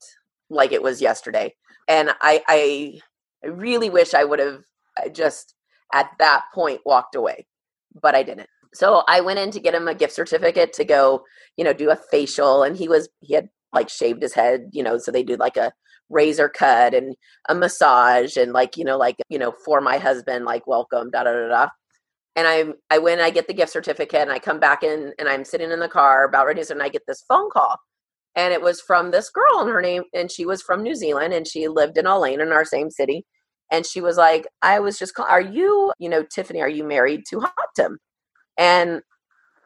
like 0.51 0.73
it 0.73 0.83
was 0.83 1.01
yesterday. 1.01 1.55
And 1.89 2.11
I, 2.21 2.43
I, 2.47 3.01
I 3.45 3.49
really 3.49 3.89
wish 3.89 4.13
I 4.13 4.25
would 4.25 4.39
have 4.39 4.61
uh, 5.03 5.09
just 5.09 5.55
at 5.95 6.11
that 6.19 6.45
point 6.55 6.81
walked 6.85 7.15
away, 7.15 7.47
but 8.01 8.15
I 8.15 8.23
didn't. 8.23 8.49
So 8.75 9.03
I 9.09 9.23
went 9.23 9.39
in 9.39 9.51
to 9.53 9.61
get 9.61 9.75
him 9.75 9.89
a 9.89 9.95
gift 9.95 10.13
certificate 10.13 10.75
to 10.75 10.85
go, 10.85 11.23
you 11.57 11.65
know, 11.65 11.73
do 11.73 11.91
a 11.91 11.97
facial, 11.97 12.63
and 12.63 12.77
he 12.77 12.87
was 12.87 13.09
he 13.21 13.35
had 13.35 13.49
like 13.73 13.89
shaved 13.89 14.23
his 14.23 14.35
head, 14.35 14.69
you 14.73 14.83
know, 14.83 14.99
so 14.99 15.11
they 15.11 15.23
do 15.23 15.37
like 15.37 15.57
a 15.57 15.73
razor 16.11 16.49
cut 16.49 16.95
and 16.95 17.15
a 17.49 17.55
massage 17.55 18.37
and 18.37 18.53
like 18.53 18.77
you 18.77 18.85
know 18.85 18.97
like 18.97 19.17
you 19.29 19.39
know 19.39 19.53
for 19.65 19.81
my 19.81 19.99
husband 19.99 20.45
like 20.45 20.67
welcome 20.67 21.11
da 21.11 21.23
da 21.25 21.33
da 21.33 21.49
da. 21.49 21.69
And 22.37 22.47
i 22.47 22.65
i 22.91 22.99
went 22.99 23.21
i 23.21 23.31
get 23.31 23.47
the 23.47 23.55
gift 23.55 23.73
certificate 23.73 24.21
and 24.23 24.33
i 24.33 24.39
come 24.39 24.61
back 24.61 24.83
in 24.83 25.13
and 25.19 25.29
i'm 25.29 25.45
sitting 25.45 25.71
in 25.71 25.81
the 25.81 25.89
car 25.89 26.25
about 26.25 26.47
ready 26.47 26.63
to 26.63 26.73
and 26.73 26.83
i 26.83 26.89
get 26.89 27.03
this 27.07 27.25
phone 27.29 27.51
call. 27.51 27.77
And 28.35 28.53
it 28.53 28.63
was 28.63 28.81
from 28.81 29.11
this 29.11 29.31
girl 29.31 29.61
and 29.61 29.69
her 29.71 29.83
name 29.83 30.05
and 30.15 30.31
she 30.31 30.47
was 30.47 30.63
from 30.63 30.83
new 30.83 30.95
zealand 30.95 31.35
and 31.35 31.47
she 31.47 31.69
lived 31.69 31.99
in 31.99 32.07
Ain 32.07 32.41
in 32.41 32.53
our 32.53 32.65
same 32.65 32.91
city. 32.91 33.25
And 33.71 33.85
she 33.85 34.01
was 34.01 34.17
like 34.17 34.47
i 34.63 34.79
was 34.81 34.99
just 34.99 35.15
call- 35.15 35.27
are 35.27 35.41
you 35.41 35.93
you 35.99 36.09
know 36.09 36.23
tiffany 36.23 36.61
are 36.61 36.69
you 36.69 36.85
married 36.85 37.25
to 37.31 37.41
Hatem 37.41 37.97
and 38.57 39.03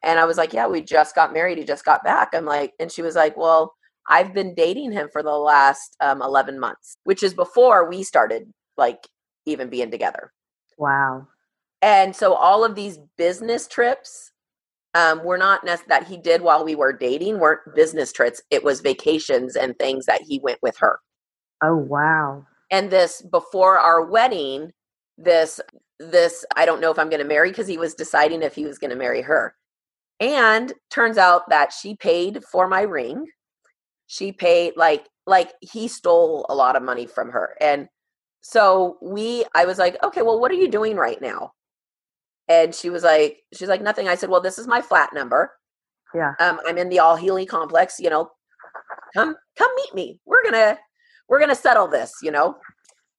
and 0.03 0.18
i 0.18 0.24
was 0.24 0.36
like 0.36 0.53
yeah 0.53 0.66
we 0.66 0.82
just 0.82 1.14
got 1.14 1.32
married 1.32 1.59
he 1.59 1.64
just 1.64 1.84
got 1.84 2.03
back. 2.03 2.30
I'm 2.34 2.47
like 2.47 2.72
and 2.80 2.90
she 2.90 3.03
was 3.03 3.14
like 3.14 3.36
well 3.36 3.74
I've 4.09 4.34
been 4.34 4.55
dating 4.55 4.92
him 4.92 5.09
for 5.12 5.22
the 5.22 5.30
last 5.30 5.96
um, 6.00 6.22
11 6.22 6.59
months, 6.59 6.96
which 7.05 7.22
is 7.22 7.34
before 7.34 7.88
we 7.88 8.03
started 8.03 8.50
like 8.76 9.07
even 9.46 9.68
being 9.68 9.90
together. 9.90 10.32
Wow. 10.78 11.28
And 11.80 12.14
so 12.14 12.34
all 12.34 12.64
of 12.64 12.74
these 12.74 12.98
business 13.16 13.66
trips 13.66 14.32
um, 14.94 15.24
were 15.24 15.38
not 15.38 15.64
nec- 15.64 15.88
that 15.88 16.07
he 16.07 16.16
did 16.16 16.42
while 16.42 16.64
we 16.64 16.74
were 16.74 16.92
dating 16.92 17.38
weren't 17.38 17.74
business 17.74 18.12
trips. 18.12 18.42
It 18.50 18.62
was 18.62 18.80
vacations 18.80 19.57
and 19.57 19.76
things 19.78 20.07
that 20.07 20.22
he 20.22 20.38
went 20.42 20.59
with 20.62 20.76
her. 20.78 21.00
Oh, 21.62 21.76
wow. 21.76 22.46
And 22.70 22.90
this 22.90 23.22
before 23.22 23.78
our 23.78 24.05
wedding, 24.05 24.72
this, 25.18 25.61
this, 25.98 26.44
I 26.57 26.66
don't 26.66 26.80
know 26.80 26.90
if 26.90 26.98
I'm 26.98 27.11
going 27.11 27.22
to 27.22 27.28
marry 27.28 27.50
because 27.50 27.68
he 27.68 27.78
was 27.78 27.94
deciding 27.94 28.42
if 28.42 28.55
he 28.55 28.64
was 28.64 28.78
going 28.78 28.90
to 28.90 28.96
marry 28.96 29.22
her. 29.22 29.55
And 30.20 30.72
turns 30.90 31.18
out 31.18 31.48
that 31.50 31.72
she 31.72 31.96
paid 31.96 32.42
for 32.50 32.68
my 32.68 32.82
ring 32.82 33.26
she 34.13 34.31
paid 34.31 34.75
like 34.77 35.07
like 35.27 35.53
he 35.63 35.89
stole 35.89 36.45
a 36.51 36.55
lot 36.55 36.77
of 36.77 36.83
money 36.83 37.07
from 37.07 37.31
her 37.31 37.57
and 37.63 37.89
so 38.43 38.99
we 39.01 39.43
i 39.55 39.65
was 39.65 39.79
like 39.79 39.97
okay 40.05 40.21
well 40.21 40.39
what 40.39 40.51
are 40.51 40.61
you 40.63 40.69
doing 40.69 40.97
right 40.97 41.21
now? 41.23 41.53
And 42.49 42.75
she 42.75 42.91
was 42.91 43.03
like 43.03 43.39
she's 43.55 43.69
like 43.69 43.81
nothing. 43.81 44.09
I 44.09 44.17
said 44.17 44.29
well 44.29 44.43
this 44.43 44.59
is 44.59 44.67
my 44.67 44.83
flat 44.83 45.11
number. 45.15 45.53
Yeah. 46.15 46.35
Um 46.41 46.61
i'm 46.67 46.77
in 46.77 46.91
the 46.91 46.99
Al 46.99 47.17
Hili 47.17 47.49
complex 47.49 47.99
you 47.99 48.11
know 48.11 48.31
come 49.15 49.35
come 49.57 49.71
meet 49.77 49.95
me. 49.95 50.21
We're 50.27 50.45
gonna 50.45 50.79
we're 51.31 51.41
gonna 51.41 51.55
settle 51.55 51.89
this 51.89 52.13
you 52.23 52.31
know? 52.31 52.57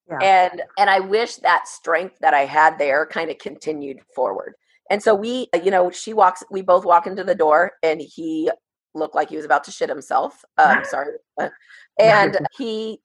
Yeah. 0.07 0.19
and 0.21 0.61
and 0.77 0.89
i 0.89 0.99
wish 0.99 1.37
that 1.37 1.65
strength 1.65 2.17
that 2.19 2.33
i 2.33 2.41
had 2.41 2.77
there 2.77 3.07
kind 3.07 3.31
of 3.31 3.39
continued 3.39 3.99
forward. 4.15 4.53
And 4.91 5.01
so 5.01 5.15
we 5.15 5.47
you 5.63 5.71
know 5.71 5.89
she 5.89 6.13
walks 6.13 6.43
we 6.51 6.61
both 6.61 6.85
walk 6.85 7.07
into 7.07 7.23
the 7.23 7.33
door 7.33 7.71
and 7.81 7.99
he 7.99 8.51
looked 8.93 9.15
like 9.15 9.29
he 9.29 9.35
was 9.35 9.45
about 9.45 9.63
to 9.65 9.71
shit 9.71 9.89
himself. 9.89 10.43
Um, 10.57 10.83
sorry. 10.89 11.13
Uh, 12.01 12.05
and 12.05 12.47
he, 12.57 12.99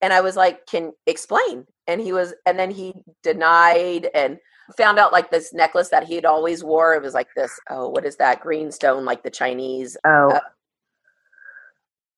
and 0.00 0.12
I 0.12 0.20
was 0.20 0.36
like, 0.36 0.64
can 0.66 0.92
explain. 1.08 1.66
And 1.88 2.00
he 2.00 2.12
was, 2.12 2.32
and 2.46 2.56
then 2.56 2.70
he 2.70 2.94
denied 3.24 4.08
and 4.14 4.38
found 4.76 5.00
out 5.00 5.12
like 5.12 5.28
this 5.32 5.52
necklace 5.52 5.88
that 5.88 6.06
he 6.06 6.14
had 6.14 6.24
always 6.24 6.62
wore. 6.62 6.94
It 6.94 7.02
was 7.02 7.14
like 7.14 7.26
this, 7.34 7.58
oh, 7.68 7.88
what 7.88 8.04
is 8.04 8.14
that? 8.18 8.42
Green 8.42 8.70
stone, 8.70 9.04
like 9.04 9.24
the 9.24 9.30
Chinese. 9.30 9.96
Oh. 10.04 10.30
Uh, 10.30 10.40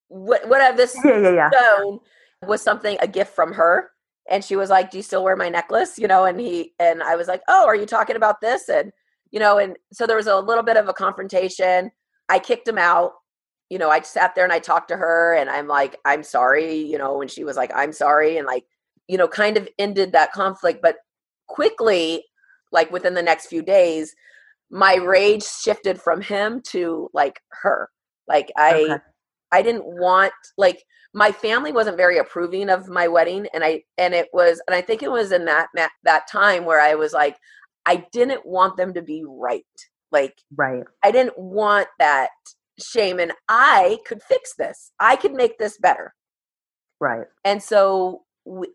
what, 0.08 0.46
whatever 0.46 0.76
this 0.76 0.94
yeah, 1.02 1.18
yeah, 1.18 1.30
yeah. 1.32 1.50
stone 1.50 2.00
was 2.46 2.60
something, 2.60 2.98
a 3.00 3.08
gift 3.08 3.34
from 3.34 3.52
her. 3.54 3.90
And 4.28 4.44
she 4.44 4.56
was 4.56 4.70
like, 4.70 4.90
do 4.90 4.98
you 4.98 5.02
still 5.02 5.24
wear 5.24 5.36
my 5.36 5.48
necklace? 5.48 5.98
You 5.98 6.06
know, 6.06 6.24
and 6.24 6.38
he, 6.38 6.74
and 6.78 7.02
I 7.02 7.16
was 7.16 7.28
like, 7.28 7.42
oh, 7.48 7.66
are 7.66 7.74
you 7.74 7.86
talking 7.86 8.16
about 8.16 8.42
this? 8.42 8.68
And, 8.68 8.92
you 9.30 9.40
know, 9.40 9.58
and 9.58 9.76
so 9.92 10.06
there 10.06 10.16
was 10.16 10.26
a 10.26 10.38
little 10.38 10.62
bit 10.62 10.76
of 10.76 10.88
a 10.88 10.92
confrontation 10.92 11.90
I 12.28 12.38
kicked 12.38 12.68
him 12.68 12.78
out. 12.78 13.12
You 13.70 13.78
know, 13.78 13.90
I 13.90 14.00
sat 14.00 14.34
there 14.34 14.44
and 14.44 14.52
I 14.52 14.58
talked 14.58 14.88
to 14.88 14.96
her 14.96 15.34
and 15.34 15.48
I'm 15.48 15.66
like, 15.66 15.96
I'm 16.04 16.22
sorry, 16.22 16.74
you 16.74 16.98
know, 16.98 17.22
and 17.22 17.30
she 17.30 17.44
was 17.44 17.56
like, 17.56 17.72
I'm 17.74 17.92
sorry. 17.92 18.36
And 18.36 18.46
like, 18.46 18.64
you 19.08 19.16
know, 19.16 19.28
kind 19.28 19.56
of 19.56 19.68
ended 19.78 20.12
that 20.12 20.32
conflict. 20.32 20.80
But 20.82 20.96
quickly, 21.48 22.24
like 22.70 22.90
within 22.90 23.14
the 23.14 23.22
next 23.22 23.46
few 23.46 23.62
days, 23.62 24.14
my 24.70 24.96
rage 24.96 25.44
shifted 25.44 26.00
from 26.00 26.20
him 26.20 26.60
to 26.68 27.08
like 27.12 27.40
her. 27.62 27.88
Like 28.26 28.50
I 28.56 28.74
okay. 28.74 28.96
I 29.52 29.62
didn't 29.62 29.84
want 29.84 30.32
like 30.56 30.82
my 31.14 31.30
family 31.30 31.72
wasn't 31.72 31.98
very 31.98 32.18
approving 32.18 32.70
of 32.70 32.88
my 32.88 33.06
wedding 33.06 33.46
and 33.52 33.62
I 33.62 33.82
and 33.98 34.14
it 34.14 34.28
was 34.32 34.62
and 34.66 34.74
I 34.74 34.80
think 34.80 35.02
it 35.02 35.10
was 35.10 35.30
in 35.30 35.44
that 35.44 35.68
that 36.04 36.26
time 36.30 36.64
where 36.64 36.80
I 36.80 36.94
was 36.94 37.12
like 37.12 37.36
I 37.84 38.06
didn't 38.12 38.46
want 38.46 38.76
them 38.76 38.94
to 38.94 39.02
be 39.02 39.24
right. 39.26 39.64
Like, 40.12 40.34
right. 40.56 40.84
I 41.02 41.10
didn't 41.10 41.38
want 41.38 41.88
that 41.98 42.30
shame, 42.78 43.18
and 43.18 43.32
I 43.48 43.98
could 44.06 44.22
fix 44.22 44.54
this. 44.56 44.92
I 45.00 45.16
could 45.16 45.32
make 45.32 45.58
this 45.58 45.78
better. 45.78 46.14
Right. 47.00 47.26
And 47.44 47.62
so 47.62 48.22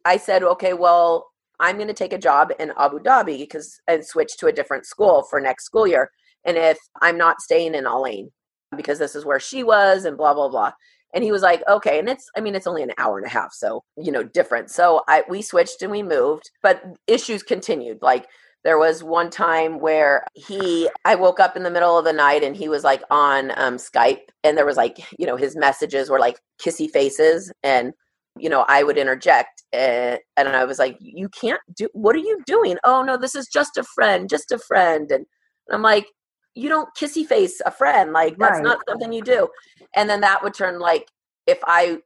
I 0.04 0.18
said, 0.18 0.44
okay, 0.44 0.74
well, 0.74 1.28
I'm 1.60 1.78
going 1.78 1.88
to 1.88 1.94
take 1.94 2.14
a 2.14 2.18
job 2.18 2.52
in 2.60 2.74
Abu 2.78 3.00
Dhabi 3.00 3.40
because 3.40 3.80
and 3.88 4.06
switch 4.06 4.38
to 4.38 4.48
a 4.48 4.52
different 4.52 4.86
school 4.86 5.24
for 5.30 5.40
next 5.40 5.66
school 5.66 5.88
year. 5.88 6.12
And 6.46 6.58
if 6.58 6.78
I'm 7.02 7.18
not 7.18 7.42
staying 7.42 7.74
in 7.76 7.86
Al 7.86 8.06
Ain 8.06 8.30
because 8.76 9.00
this 9.00 9.16
is 9.16 9.26
where 9.26 9.40
she 9.40 9.64
was 9.64 10.06
and 10.06 10.18
blah 10.18 10.34
blah 10.34 10.50
blah. 10.50 10.74
And 11.14 11.24
he 11.24 11.32
was 11.32 11.42
like, 11.42 11.64
okay. 11.68 12.00
And 12.00 12.10
it's, 12.10 12.30
I 12.36 12.42
mean, 12.42 12.54
it's 12.54 12.68
only 12.68 12.84
an 12.84 12.92
hour 12.98 13.18
and 13.18 13.26
a 13.26 13.30
half, 13.30 13.54
so 13.54 13.84
you 13.98 14.12
know, 14.12 14.24
different. 14.24 14.70
So 14.70 15.04
I 15.08 15.24
we 15.30 15.42
switched 15.42 15.82
and 15.82 15.92
we 15.92 16.04
moved, 16.04 16.52
but 16.62 16.84
issues 17.08 17.44
continued. 17.44 18.00
Like 18.02 18.28
there 18.64 18.78
was 18.78 19.04
one 19.04 19.30
time 19.30 19.80
where 19.80 20.26
he 20.34 20.90
i 21.06 21.16
woke 21.16 21.40
up 21.40 21.56
in 21.56 21.64
the 21.64 21.72
middle 21.72 21.98
of 21.98 22.06
the 22.06 22.14
night 22.14 22.44
and 22.44 22.56
he 22.56 22.68
was 22.68 22.84
like 22.84 23.02
on 23.10 23.52
um, 23.58 23.78
skype 23.78 24.30
and 24.44 24.58
there 24.58 24.66
was 24.66 24.78
like 24.78 24.98
you 25.18 25.26
know 25.26 25.36
his 25.36 25.56
messages 25.56 26.10
were 26.10 26.20
like 26.20 26.40
kissy 26.62 26.90
faces 26.90 27.52
and 27.64 27.94
you 28.38 28.50
know 28.50 28.66
i 28.68 28.84
would 28.84 28.98
interject 28.98 29.64
and, 29.74 30.20
and 30.36 30.50
i 30.50 30.66
was 30.66 30.80
like 30.80 30.98
you 31.00 31.30
can't 31.30 31.62
do 31.76 31.88
what 31.94 32.16
are 32.16 32.20
you 32.20 32.40
doing 32.46 32.78
oh 32.84 33.04
no 33.04 33.18
this 33.18 33.36
is 33.36 33.48
just 33.48 33.78
a 33.78 33.84
friend 33.84 34.30
just 34.30 34.52
a 34.52 34.60
friend 34.60 35.12
and, 35.12 35.26
and 35.68 35.76
i'm 35.76 35.82
like 35.82 36.08
you 36.56 36.70
don't 36.70 36.90
kissy 36.96 37.26
face 37.26 37.62
a 37.66 37.72
friend 37.72 38.14
like 38.14 38.36
that's 38.38 38.56
right. 38.56 38.64
not 38.64 38.80
something 38.88 39.14
you 39.14 39.22
do 39.22 39.48
and 39.96 40.10
then 40.10 40.22
that 40.22 40.44
would 40.44 40.54
turn 40.54 40.80
like 40.80 41.08
if 41.46 41.60
i 41.66 41.98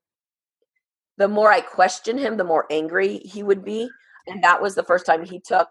the 1.18 1.28
more 1.28 1.52
i 1.52 1.62
questioned 1.62 2.20
him 2.20 2.38
the 2.38 2.43
more 2.43 2.66
angry 2.70 3.20
he 3.20 3.43
would 3.43 3.64
be 3.64 3.89
and 4.28 4.43
that 4.43 4.62
was 4.62 4.76
the 4.76 4.84
first 4.84 5.06
time 5.06 5.24
he 5.26 5.39
took 5.39 5.70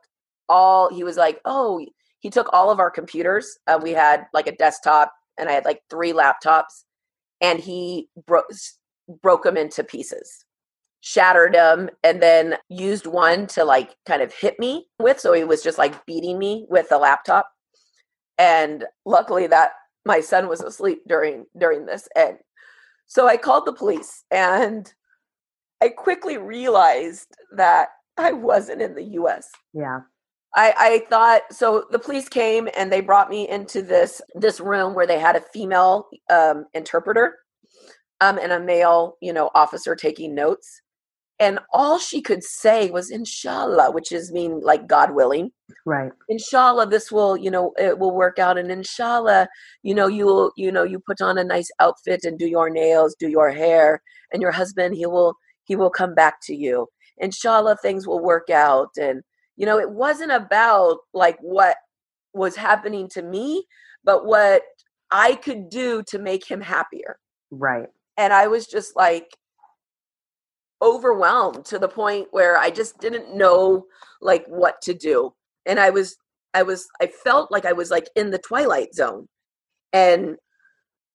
all 0.51 0.93
he 0.93 1.05
was 1.05 1.17
like 1.17 1.41
oh 1.47 1.85
he 2.19 2.29
took 2.29 2.53
all 2.53 2.71
of 2.71 2.81
our 2.81 2.91
computers 2.91 3.59
uh, 3.69 3.79
we 3.81 3.93
had 3.93 4.27
like 4.35 4.47
a 4.47 4.57
desktop 4.57 5.13
and 5.39 5.49
i 5.49 5.53
had 5.53 5.65
like 5.65 5.81
three 5.89 6.13
laptops 6.13 6.85
and 7.41 7.61
he 7.61 8.09
broke 8.27 8.51
broke 9.23 9.45
them 9.45 9.57
into 9.57 9.83
pieces 9.83 10.45
shattered 11.01 11.55
them 11.55 11.89
and 12.05 12.23
then 12.23 12.57
used 12.69 13.07
one 13.07 13.47
to 13.47 13.65
like 13.65 13.97
kind 14.05 14.21
of 14.21 14.35
hit 14.35 14.59
me 14.59 14.87
with 14.99 15.19
so 15.19 15.33
he 15.33 15.45
was 15.45 15.63
just 15.63 15.79
like 15.79 16.05
beating 16.05 16.39
me 16.39 16.67
with 16.69 16.89
the 16.91 16.99
laptop 16.99 17.51
and 18.37 18.85
luckily 19.07 19.47
that 19.47 19.71
my 20.05 20.21
son 20.21 20.49
was 20.49 20.61
asleep 20.61 21.01
during 21.09 21.47
during 21.59 21.87
this 21.87 22.07
and 22.17 22.37
so 23.07 23.27
i 23.27 23.37
called 23.37 23.65
the 23.65 23.73
police 23.73 24.25
and 24.31 24.93
i 25.81 25.89
quickly 25.89 26.37
realized 26.37 27.29
that 27.57 27.89
i 28.19 28.31
wasn't 28.31 28.83
in 28.83 28.95
the 28.95 29.05
us 29.05 29.49
yeah 29.73 30.01
I, 30.55 30.75
I 30.77 31.07
thought 31.09 31.43
so 31.53 31.85
the 31.91 31.99
police 31.99 32.29
came 32.29 32.69
and 32.77 32.91
they 32.91 33.01
brought 33.01 33.31
me 33.31 33.49
into 33.49 33.83
this 33.83 34.21
this 34.35 34.61
room 34.61 34.95
where 34.95 35.07
they 35.07 35.19
had 35.19 35.37
a 35.37 35.45
female 35.53 36.09
um, 36.29 36.67
interpreter 36.75 37.37
um, 38.21 38.39
and 38.39 38.53
a 38.53 38.61
male 38.61 39.17
you 39.21 39.33
know 39.33 39.51
officer 39.55 39.95
taking 39.95 40.35
notes. 40.35 40.83
And 41.39 41.59
all 41.73 41.99
she 41.99 42.21
could 42.21 42.45
say 42.45 42.91
was 42.91 43.11
inshallah 43.11 43.93
which 43.93 44.13
is 44.13 44.33
mean 44.33 44.61
like 44.61 44.89
god 44.89 45.15
willing. 45.15 45.53
Right. 45.87 46.11
Inshallah 46.29 46.89
this 46.89 47.13
will 47.13 47.37
you 47.37 47.51
know 47.51 47.73
it 47.79 47.99
will 47.99 48.15
work 48.15 48.41
out. 48.41 48.59
And 48.59 48.71
inshallah 48.73 49.49
you 49.83 49.95
know 49.95 50.09
you 50.09 50.27
will 50.27 50.53
you 50.57 50.73
know 50.73 50.83
you 50.83 50.99
put 50.99 51.21
on 51.21 51.39
a 51.39 51.45
nice 51.45 51.71
outfit 51.79 52.25
and 52.25 52.39
do 52.39 52.47
your 52.47 52.71
nails 52.71 53.15
do 53.19 53.29
your 53.29 53.51
hair 53.51 54.03
and 54.33 54.43
your 54.43 54.53
husband 54.53 54.97
he 54.97 55.07
will 55.07 55.35
he 55.65 55.77
will 55.77 55.91
come 55.91 56.15
back 56.15 56.41
to 56.43 56.55
you. 56.57 56.89
Inshallah 57.19 57.77
things 57.81 58.07
will 58.07 58.21
work 58.21 58.51
out. 58.51 58.91
And 59.01 59.23
you 59.61 59.67
know 59.67 59.79
it 59.79 59.91
wasn't 59.91 60.33
about 60.33 60.99
like 61.15 61.39
what 61.41 61.77
was 62.35 62.57
happening 62.57 63.09
to 63.09 63.23
me 63.23 63.65
but 64.03 64.27
what 64.27 64.63
i 65.11 65.35
could 65.35 65.69
do 65.69 66.03
to 66.09 66.19
make 66.19 66.51
him 66.51 66.61
happier 66.61 67.19
right 67.51 67.89
and 68.17 68.33
i 68.33 68.47
was 68.47 68.67
just 68.67 68.97
like 68.97 69.27
overwhelmed 70.83 71.65
to 71.67 71.79
the 71.79 71.89
point 71.89 72.29
where 72.31 72.57
I 72.57 72.71
just 72.71 72.99
didn't 73.01 73.35
know 73.37 73.85
like 74.21 74.45
what 74.47 74.81
to 74.83 74.95
do. 74.95 75.33
And 75.67 75.79
I 75.79 75.91
was 75.91 76.17
I 76.55 76.63
was 76.63 76.87
I 77.01 77.07
felt 77.07 77.53
like 77.53 77.65
I 77.65 77.73
was 77.73 77.91
like 77.91 78.09
in 78.17 78.31
the 78.31 78.39
twilight 78.39 78.95
zone. 78.95 79.27
And 79.93 80.37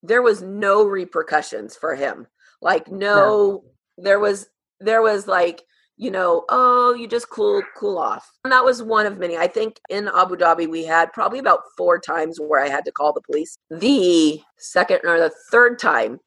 there 0.04 0.22
was 0.22 0.42
no 0.42 0.86
repercussions 0.86 1.76
for 1.76 1.96
him. 1.96 2.28
Like 2.62 2.92
no, 2.92 2.98
no. 2.98 3.64
there 3.98 4.20
was 4.20 4.48
there 4.80 5.02
was 5.02 5.28
like 5.28 5.64
you 5.98 6.12
know, 6.12 6.46
oh, 6.50 6.94
you 6.94 7.08
just 7.08 7.30
cool 7.30 7.62
cool 7.78 7.98
off. 7.98 8.30
And 8.44 8.52
that 8.52 8.66
was 8.66 8.84
one 8.84 9.06
of 9.06 9.18
many. 9.18 9.38
I 9.38 9.48
think 9.48 9.80
in 9.90 10.10
Abu 10.10 10.36
Dhabi 10.36 10.70
we 10.70 10.84
had 10.84 11.14
probably 11.14 11.40
about 11.40 11.62
four 11.78 12.00
times 12.00 12.40
where 12.40 12.62
I 12.62 12.70
had 12.70 12.86
to 12.86 12.92
call 12.92 13.14
the 13.14 13.22
police. 13.22 13.58
The 13.70 14.42
second 14.58 15.02
or 15.06 15.18
the 15.20 15.32
third 15.52 15.80
time, 15.80 16.20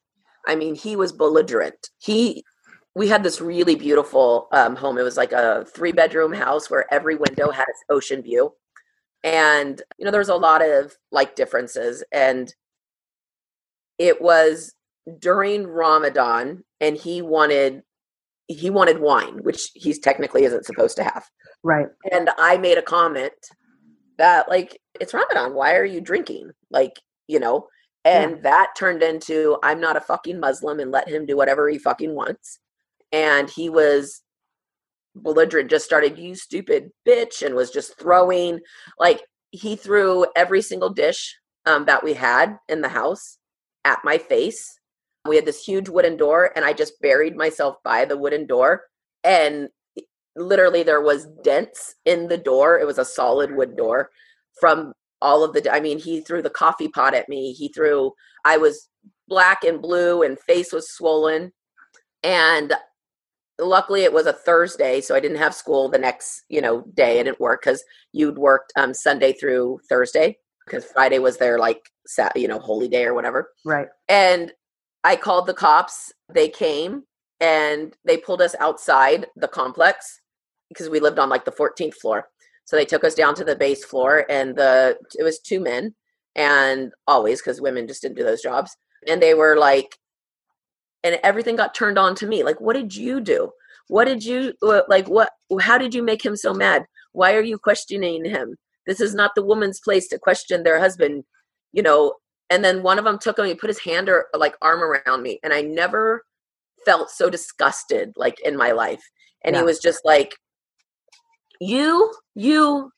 I 0.47 0.55
mean, 0.55 0.75
he 0.75 0.95
was 0.95 1.11
belligerent. 1.11 1.89
He 1.99 2.43
we 2.95 3.07
had 3.07 3.23
this 3.23 3.39
really 3.39 3.75
beautiful 3.75 4.47
um, 4.51 4.75
home. 4.75 4.97
It 4.97 5.03
was 5.03 5.17
like 5.17 5.31
a 5.31 5.65
three 5.73 5.91
bedroom 5.91 6.33
house 6.33 6.69
where 6.69 6.91
every 6.91 7.15
window 7.15 7.51
had 7.51 7.65
its 7.69 7.83
ocean 7.89 8.21
view. 8.21 8.53
And, 9.23 9.81
you 9.97 10.05
know, 10.05 10.11
there 10.11 10.19
was 10.19 10.29
a 10.29 10.35
lot 10.35 10.61
of 10.61 10.97
like 11.11 11.35
differences. 11.35 12.03
And 12.11 12.53
it 13.97 14.21
was 14.21 14.73
during 15.19 15.67
Ramadan 15.67 16.63
and 16.81 16.97
he 16.97 17.21
wanted 17.21 17.83
he 18.49 18.69
wanted 18.69 18.99
wine, 18.99 19.37
which 19.43 19.69
he's 19.75 19.99
technically 19.99 20.43
isn't 20.43 20.65
supposed 20.65 20.97
to 20.97 21.03
have. 21.03 21.25
Right. 21.63 21.87
And 22.11 22.29
I 22.37 22.57
made 22.57 22.77
a 22.77 22.83
comment 22.83 23.31
that 24.17 24.49
like 24.49 24.77
it's 24.99 25.13
Ramadan, 25.13 25.53
why 25.53 25.75
are 25.75 25.85
you 25.85 26.01
drinking? 26.01 26.51
Like, 26.69 26.99
you 27.27 27.39
know, 27.39 27.67
and 28.03 28.31
yeah. 28.31 28.41
that 28.41 28.73
turned 28.75 29.03
into 29.03 29.57
I'm 29.63 29.79
not 29.79 29.95
a 29.95 30.01
fucking 30.01 30.39
Muslim 30.39 30.79
and 30.79 30.91
let 30.91 31.07
him 31.07 31.25
do 31.25 31.37
whatever 31.37 31.69
he 31.69 31.77
fucking 31.77 32.13
wants 32.13 32.59
and 33.11 33.49
he 33.49 33.69
was 33.69 34.21
belligerent 35.15 35.69
just 35.69 35.85
started 35.85 36.17
you 36.17 36.35
stupid 36.35 36.91
bitch 37.07 37.41
and 37.41 37.55
was 37.55 37.71
just 37.71 37.97
throwing 37.99 38.59
like 38.99 39.21
he 39.51 39.75
threw 39.75 40.25
every 40.35 40.61
single 40.61 40.89
dish 40.89 41.37
um, 41.65 41.85
that 41.85 42.03
we 42.03 42.13
had 42.13 42.57
in 42.69 42.81
the 42.81 42.89
house 42.89 43.37
at 43.83 43.99
my 44.03 44.17
face 44.17 44.78
we 45.27 45.35
had 45.35 45.45
this 45.45 45.63
huge 45.63 45.89
wooden 45.89 46.17
door 46.17 46.51
and 46.55 46.65
i 46.65 46.73
just 46.73 46.99
buried 47.01 47.35
myself 47.35 47.75
by 47.83 48.05
the 48.05 48.17
wooden 48.17 48.45
door 48.47 48.83
and 49.23 49.69
literally 50.39 50.83
there 50.83 51.01
was 51.01 51.27
dents 51.43 51.95
in 52.05 52.27
the 52.27 52.37
door. 52.37 52.79
It 52.79 52.87
was 52.87 52.97
a 52.97 53.05
solid 53.05 53.55
wood 53.55 53.75
door 53.75 54.09
from 54.59 54.93
all 55.21 55.43
of 55.43 55.51
the 55.51 55.69
i 55.73 55.81
mean 55.81 55.99
he 55.99 56.21
threw 56.21 56.41
the 56.41 56.49
coffee 56.49 56.87
pot 56.87 57.13
at 57.13 57.27
me. 57.27 57.51
He 57.51 57.67
threw 57.69 58.13
i 58.45 58.55
was 58.57 58.87
black 59.27 59.63
and 59.63 59.81
blue 59.81 60.23
and 60.23 60.39
face 60.39 60.71
was 60.71 60.89
swollen 60.89 61.51
and 62.23 62.73
luckily 63.59 64.03
it 64.03 64.13
was 64.13 64.25
a 64.25 64.33
thursday 64.33 65.01
so 65.01 65.13
i 65.13 65.19
didn't 65.19 65.37
have 65.37 65.53
school 65.53 65.89
the 65.89 65.97
next 65.97 66.43
you 66.47 66.61
know 66.61 66.83
day. 66.93 67.19
I 67.19 67.23
didn't 67.23 67.41
work 67.41 67.61
because 67.61 67.83
you'd 68.13 68.37
worked 68.37 68.71
um, 68.77 68.93
sunday 68.93 69.33
through 69.33 69.81
thursday 69.89 70.37
because 70.65 70.85
friday 70.85 71.19
was 71.19 71.37
their 71.37 71.59
like 71.59 71.81
you 72.35 72.47
know 72.47 72.59
holy 72.59 72.87
day 72.87 73.05
or 73.05 73.13
whatever. 73.13 73.51
Right. 73.65 73.87
And 74.07 74.51
i 75.03 75.15
called 75.15 75.47
the 75.47 75.53
cops 75.53 76.11
they 76.33 76.49
came 76.49 77.03
and 77.39 77.95
they 78.05 78.17
pulled 78.17 78.41
us 78.41 78.55
outside 78.59 79.27
the 79.35 79.47
complex 79.47 80.21
because 80.69 80.89
we 80.89 80.99
lived 80.99 81.19
on 81.19 81.29
like 81.29 81.45
the 81.45 81.51
14th 81.51 81.95
floor. 81.95 82.27
So 82.65 82.75
they 82.75 82.85
took 82.85 83.03
us 83.03 83.15
down 83.15 83.33
to 83.35 83.43
the 83.43 83.55
base 83.55 83.83
floor 83.83 84.25
and 84.29 84.55
the 84.55 84.97
it 85.17 85.23
was 85.23 85.39
two 85.39 85.59
men 85.59 85.95
and 86.35 86.91
always 87.07 87.41
because 87.41 87.59
women 87.59 87.87
just 87.87 88.03
didn't 88.03 88.17
do 88.17 88.23
those 88.23 88.41
jobs 88.41 88.75
and 89.07 89.21
they 89.21 89.33
were 89.33 89.57
like 89.57 89.97
and 91.03 91.19
everything 91.23 91.55
got 91.55 91.73
turned 91.73 91.97
on 91.97 92.13
to 92.15 92.27
me 92.27 92.43
like 92.43 92.61
what 92.61 92.75
did 92.75 92.95
you 92.95 93.19
do? 93.21 93.51
What 93.87 94.05
did 94.05 94.23
you 94.23 94.53
like 94.87 95.07
what 95.07 95.31
how 95.61 95.79
did 95.79 95.95
you 95.95 96.03
make 96.03 96.23
him 96.23 96.35
so 96.35 96.53
mad? 96.53 96.85
Why 97.13 97.33
are 97.33 97.41
you 97.41 97.57
questioning 97.57 98.23
him? 98.25 98.55
This 98.85 99.01
is 99.01 99.15
not 99.15 99.31
the 99.35 99.45
woman's 99.45 99.79
place 99.79 100.07
to 100.09 100.19
question 100.19 100.61
their 100.61 100.79
husband 100.79 101.23
you 101.71 101.81
know 101.81 102.13
and 102.49 102.63
then 102.63 102.83
one 102.83 102.97
of 102.99 103.05
them 103.05 103.19
took 103.19 103.37
him 103.37 103.45
he 103.45 103.53
put 103.53 103.69
his 103.69 103.79
hand 103.79 104.09
or 104.09 104.27
like 104.37 104.55
arm 104.61 104.81
around 104.81 105.21
me 105.21 105.39
and 105.43 105.53
i 105.53 105.61
never 105.61 106.23
felt 106.85 107.09
so 107.09 107.29
disgusted 107.29 108.11
like 108.15 108.39
in 108.41 108.55
my 108.57 108.71
life 108.71 109.03
and 109.43 109.55
yeah. 109.55 109.61
he 109.61 109.65
was 109.65 109.79
just 109.79 110.01
like 110.05 110.35
you 111.59 112.13
you 112.35 112.91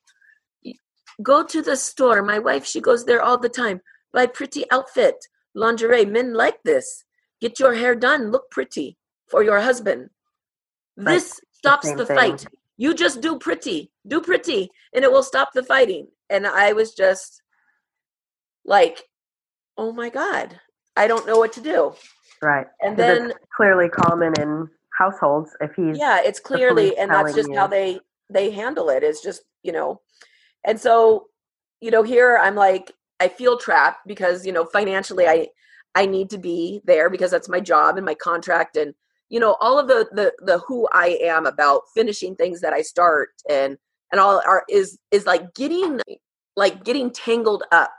go 1.24 1.44
to 1.44 1.62
the 1.62 1.76
store 1.76 2.22
my 2.22 2.40
wife 2.40 2.66
she 2.66 2.80
goes 2.80 3.06
there 3.06 3.22
all 3.22 3.38
the 3.38 3.50
time 3.50 3.82
buy 4.14 4.26
pretty 4.26 4.70
outfit 4.72 5.16
lingerie 5.56 6.06
men 6.06 6.34
like 6.34 6.58
this 6.64 7.04
Get 7.42 7.60
your 7.60 7.74
hair 7.74 7.96
done. 7.96 8.32
Look 8.32 8.52
pretty 8.52 8.98
for 9.28 9.44
your 9.44 9.60
husband. 9.60 10.10
Right. 10.96 11.16
This 11.16 11.42
stops 11.52 11.90
the, 11.90 11.98
the 11.98 12.06
fight. 12.06 12.46
You 12.78 12.94
just 12.94 13.20
do 13.22 13.38
pretty, 13.38 13.92
do 14.08 14.22
pretty, 14.22 14.70
and 14.94 15.04
it 15.04 15.12
will 15.12 15.24
stop 15.24 15.50
the 15.54 15.64
fighting. 15.64 16.08
And 16.30 16.48
I 16.48 16.74
was 16.74 16.94
just 16.94 17.42
like, 18.64 19.04
oh 19.78 19.92
my 19.92 20.10
God, 20.10 20.60
I 20.96 21.08
don't 21.08 21.26
know 21.26 21.38
what 21.38 21.54
to 21.54 21.62
do. 21.62 21.94
Right. 22.42 22.68
And 22.82 22.98
then 22.98 23.34
clearly 23.56 23.90
common 23.90 24.34
in 24.40 24.68
households 24.98 25.56
if 25.62 25.72
he's 25.76 25.98
Yeah, 25.98 26.22
it's 26.24 26.40
clearly 26.40 26.98
and 26.98 27.12
that's 27.12 27.34
just 27.34 27.50
you. 27.50 27.58
how 27.58 27.68
they 27.68 28.00
they 28.30 28.52
handle 28.52 28.90
it. 28.90 29.04
It's 29.04 29.22
just, 29.22 29.44
you 29.64 29.72
know. 29.72 30.02
And 30.66 30.80
so, 30.80 31.28
you 31.82 31.92
know, 31.92 32.04
here 32.04 32.40
I'm 32.42 32.56
like 32.56 32.92
I 33.20 33.28
feel 33.28 33.58
trapped 33.58 34.08
because, 34.08 34.46
you 34.46 34.52
know, 34.52 34.66
financially 34.66 35.28
I 35.28 35.48
I 35.94 36.06
need 36.06 36.30
to 36.32 36.38
be 36.38 36.82
there 36.86 37.10
because 37.10 37.32
that's 37.32 37.50
my 37.50 37.60
job 37.60 37.98
and 37.98 38.06
my 38.06 38.16
contract 38.16 38.78
and 38.78 38.94
you 39.32 39.40
know 39.40 39.56
all 39.62 39.80
of 39.80 39.88
the 39.88 40.08
the 40.12 40.32
the 40.46 40.60
who 40.60 40.88
i 40.94 41.18
am 41.22 41.46
about 41.48 41.84
finishing 41.96 42.36
things 42.36 42.62
that 42.62 42.74
i 42.74 42.82
start 42.82 43.30
and 43.50 43.78
and 44.12 44.20
all 44.20 44.42
are 44.46 44.64
is 44.70 45.00
is 45.10 45.26
like 45.26 45.54
getting 45.56 46.00
like 46.56 46.84
getting 46.84 47.10
tangled 47.10 47.64
up 47.72 47.94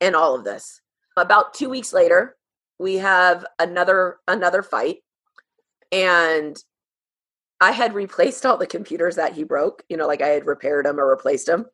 in 0.00 0.14
all 0.14 0.34
of 0.34 0.44
this 0.44 0.80
about 1.18 1.54
two 1.54 1.68
weeks 1.68 1.92
later 1.92 2.36
we 2.78 2.96
have 2.96 3.44
another 3.58 4.18
another 4.28 4.62
fight. 4.62 4.98
And 5.92 6.56
i 7.60 7.72
had 7.72 7.94
replaced 7.94 8.46
all 8.46 8.56
the 8.56 8.66
computers 8.66 9.16
that 9.16 9.32
he 9.32 9.42
broke 9.42 9.82
you 9.88 9.96
know 9.96 10.06
like 10.06 10.22
i 10.22 10.28
had 10.28 10.46
repaired 10.46 10.86
them 10.86 11.00
or 11.00 11.10
replaced 11.10 11.46
them 11.46 11.66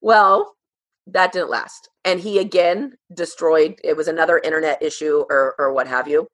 well 0.00 0.56
that 1.12 1.32
didn't 1.32 1.50
last. 1.50 1.88
And 2.04 2.20
he 2.20 2.38
again 2.38 2.96
destroyed 3.14 3.76
it 3.84 3.96
was 3.96 4.08
another 4.08 4.38
internet 4.38 4.82
issue 4.82 5.24
or 5.30 5.54
or 5.58 5.72
what 5.72 5.86
have 5.86 6.08
you. 6.08 6.26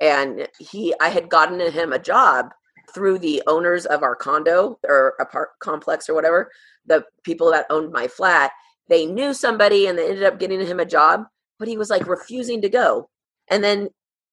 And 0.00 0.48
he 0.58 0.94
i 1.00 1.08
had 1.08 1.28
gotten 1.28 1.60
him 1.60 1.92
a 1.92 1.98
job 1.98 2.50
through 2.94 3.18
the 3.18 3.42
owners 3.46 3.86
of 3.86 4.02
our 4.02 4.14
condo 4.14 4.78
or 4.88 5.14
apart 5.20 5.50
complex 5.60 6.08
or 6.08 6.14
whatever 6.14 6.50
the 6.86 7.04
people 7.22 7.50
that 7.50 7.66
owned 7.70 7.92
my 7.92 8.06
flat. 8.08 8.52
They 8.88 9.04
knew 9.04 9.34
somebody 9.34 9.86
and 9.86 9.98
they 9.98 10.08
ended 10.08 10.24
up 10.24 10.38
getting 10.38 10.64
him 10.64 10.80
a 10.80 10.86
job 10.86 11.24
but 11.58 11.68
he 11.68 11.76
was 11.76 11.90
like 11.90 12.06
refusing 12.06 12.62
to 12.62 12.68
go. 12.68 13.08
And 13.50 13.62
then 13.62 13.88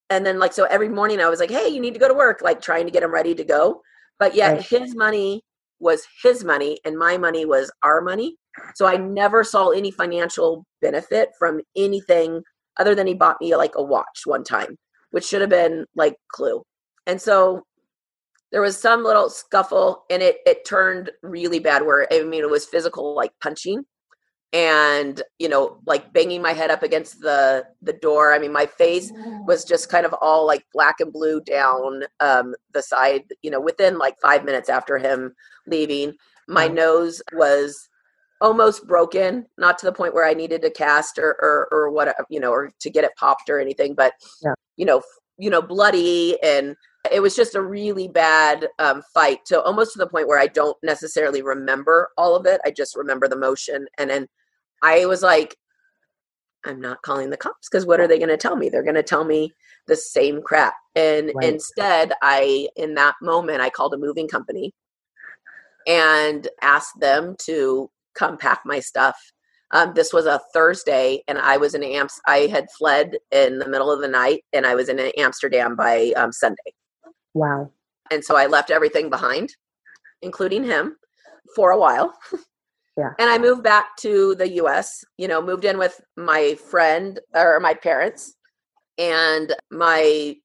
and 0.09 0.25
then 0.25 0.39
like 0.39 0.53
so 0.53 0.65
every 0.65 0.89
morning 0.89 1.19
i 1.19 1.27
was 1.27 1.39
like 1.39 1.49
hey 1.49 1.67
you 1.67 1.81
need 1.81 1.95
to 1.95 1.99
go 1.99 2.07
to 2.07 2.13
work 2.13 2.39
like 2.43 2.61
trying 2.61 2.85
to 2.85 2.91
get 2.91 3.03
him 3.03 3.13
ready 3.13 3.33
to 3.35 3.43
go. 3.43 3.81
But 4.19 4.35
yet 4.35 4.53
right. 4.53 4.61
his 4.61 4.95
money 4.95 5.43
was 5.79 6.05
his 6.23 6.43
money 6.43 6.79
and 6.85 6.97
my 6.97 7.17
money 7.17 7.45
was 7.45 7.71
our 7.83 8.01
money. 8.01 8.35
So 8.75 8.85
i 8.85 8.97
never 8.97 9.43
saw 9.43 9.69
any 9.69 9.91
financial 9.91 10.65
benefit 10.81 11.29
from 11.39 11.61
anything 11.75 12.41
other 12.77 12.95
than 12.95 13.07
he 13.07 13.13
bought 13.13 13.41
me 13.41 13.55
like 13.55 13.73
a 13.75 13.83
watch 13.83 14.21
one 14.25 14.43
time 14.43 14.77
which 15.11 15.25
should 15.25 15.39
have 15.39 15.49
been 15.49 15.85
like 15.95 16.17
clue. 16.27 16.61
And 17.07 17.21
so 17.21 17.63
there 18.51 18.61
was 18.61 18.77
some 18.77 19.03
little 19.03 19.29
scuffle 19.29 20.03
and 20.09 20.21
it 20.21 20.37
it 20.45 20.65
turned 20.65 21.11
really 21.23 21.59
bad 21.59 21.85
where 21.85 22.07
i 22.11 22.23
mean 22.23 22.41
it 22.41 22.49
was 22.49 22.65
physical 22.65 23.15
like 23.15 23.31
punching 23.41 23.83
and 24.55 25.21
you 25.37 25.49
know 25.49 25.77
like 25.85 26.13
banging 26.13 26.41
my 26.41 26.53
head 26.53 26.71
up 26.71 26.81
against 26.81 27.19
the 27.19 27.65
the 27.81 27.91
door. 27.91 28.33
I 28.33 28.39
mean 28.39 28.53
my 28.53 28.65
face 28.65 29.11
was 29.45 29.65
just 29.65 29.89
kind 29.89 30.05
of 30.05 30.15
all 30.21 30.47
like 30.47 30.65
black 30.73 31.01
and 31.01 31.11
blue 31.11 31.41
down 31.41 32.03
um 32.21 32.55
the 32.73 32.81
side 32.81 33.23
you 33.41 33.51
know 33.51 33.59
within 33.59 33.97
like 33.97 34.15
5 34.21 34.45
minutes 34.45 34.69
after 34.69 34.97
him 34.97 35.35
leaving. 35.67 36.13
My 36.47 36.67
nose 36.67 37.21
was 37.33 37.89
almost 38.39 38.87
broken 38.87 39.45
not 39.57 39.77
to 39.79 39.85
the 39.85 39.93
point 39.93 40.13
where 40.13 40.27
i 40.27 40.33
needed 40.33 40.61
to 40.61 40.69
cast 40.69 41.17
or 41.17 41.37
or, 41.41 41.69
or 41.71 41.89
what 41.89 42.13
you 42.29 42.39
know 42.39 42.51
or 42.51 42.69
to 42.81 42.89
get 42.89 43.05
it 43.05 43.15
popped 43.17 43.49
or 43.49 43.61
anything 43.61 43.95
but 43.95 44.11
yeah. 44.43 44.53
you 44.75 44.85
know 44.85 45.01
you 45.37 45.49
know 45.49 45.61
bloody 45.61 46.37
and 46.43 46.75
it 47.13 47.21
was 47.21 47.33
just 47.33 47.55
a 47.55 47.61
really 47.61 48.09
bad 48.09 48.67
um, 48.77 49.01
fight 49.13 49.39
to 49.45 49.61
almost 49.61 49.93
to 49.93 49.99
the 49.99 50.07
point 50.07 50.27
where 50.27 50.37
i 50.37 50.47
don't 50.47 50.75
necessarily 50.83 51.41
remember 51.41 52.09
all 52.17 52.35
of 52.35 52.45
it. 52.45 52.59
I 52.65 52.71
just 52.71 52.97
remember 52.97 53.29
the 53.29 53.37
motion 53.37 53.87
and 53.97 54.09
then 54.09 54.27
I 54.85 55.07
was 55.07 55.23
like, 55.23 55.57
I'm 56.63 56.79
not 56.79 57.01
calling 57.01 57.31
the 57.31 57.37
cops 57.37 57.67
because 57.69 57.87
what 57.87 57.99
are 57.99 58.07
they 58.07 58.19
going 58.19 58.29
to 58.29 58.37
tell 58.37 58.55
me? 58.55 58.69
They're 58.69 58.83
going 58.83 58.95
to 58.95 59.03
tell 59.03 59.25
me 59.25 59.51
the 59.87 59.95
same 59.95 60.43
crap. 60.43 60.75
And 60.95 61.31
right. 61.33 61.53
instead, 61.53 62.13
I, 62.21 62.69
in 62.75 62.93
that 62.93 63.15
moment, 63.19 63.61
I 63.61 63.71
called 63.71 63.95
a 63.95 63.97
moving 63.97 64.27
company 64.27 64.73
and 65.87 66.47
asked 66.61 66.99
them 66.99 67.35
to 67.45 67.89
come 68.13 68.37
pack 68.37 68.61
my 68.63 68.79
stuff. 68.79 69.17
Um, 69.71 69.93
this 69.95 70.13
was 70.13 70.27
a 70.27 70.39
Thursday, 70.53 71.23
and 71.27 71.39
I 71.39 71.57
was 71.57 71.73
in 71.73 71.83
Amps. 71.83 72.21
I 72.27 72.47
had 72.51 72.67
fled 72.77 73.17
in 73.31 73.57
the 73.57 73.67
middle 73.67 73.91
of 73.91 74.01
the 74.01 74.07
night, 74.07 74.43
and 74.53 74.65
I 74.65 74.75
was 74.75 74.89
in 74.89 74.99
Amsterdam 75.17 75.75
by 75.75 76.13
um, 76.15 76.31
Sunday. 76.31 76.73
Wow! 77.33 77.71
And 78.11 78.23
so 78.23 78.35
I 78.37 78.45
left 78.45 78.69
everything 78.69 79.09
behind, 79.09 79.49
including 80.21 80.63
him, 80.63 80.97
for 81.55 81.71
a 81.71 81.79
while. 81.79 82.13
Yeah. 82.97 83.11
And 83.19 83.29
I 83.29 83.37
moved 83.37 83.63
back 83.63 83.97
to 83.97 84.35
the 84.35 84.49
US, 84.63 85.03
you 85.17 85.27
know, 85.27 85.41
moved 85.41 85.65
in 85.65 85.77
with 85.77 85.99
my 86.15 86.55
friend 86.55 87.19
or 87.33 87.59
my 87.59 87.73
parents 87.73 88.35
and 88.97 89.53
my 89.69 90.35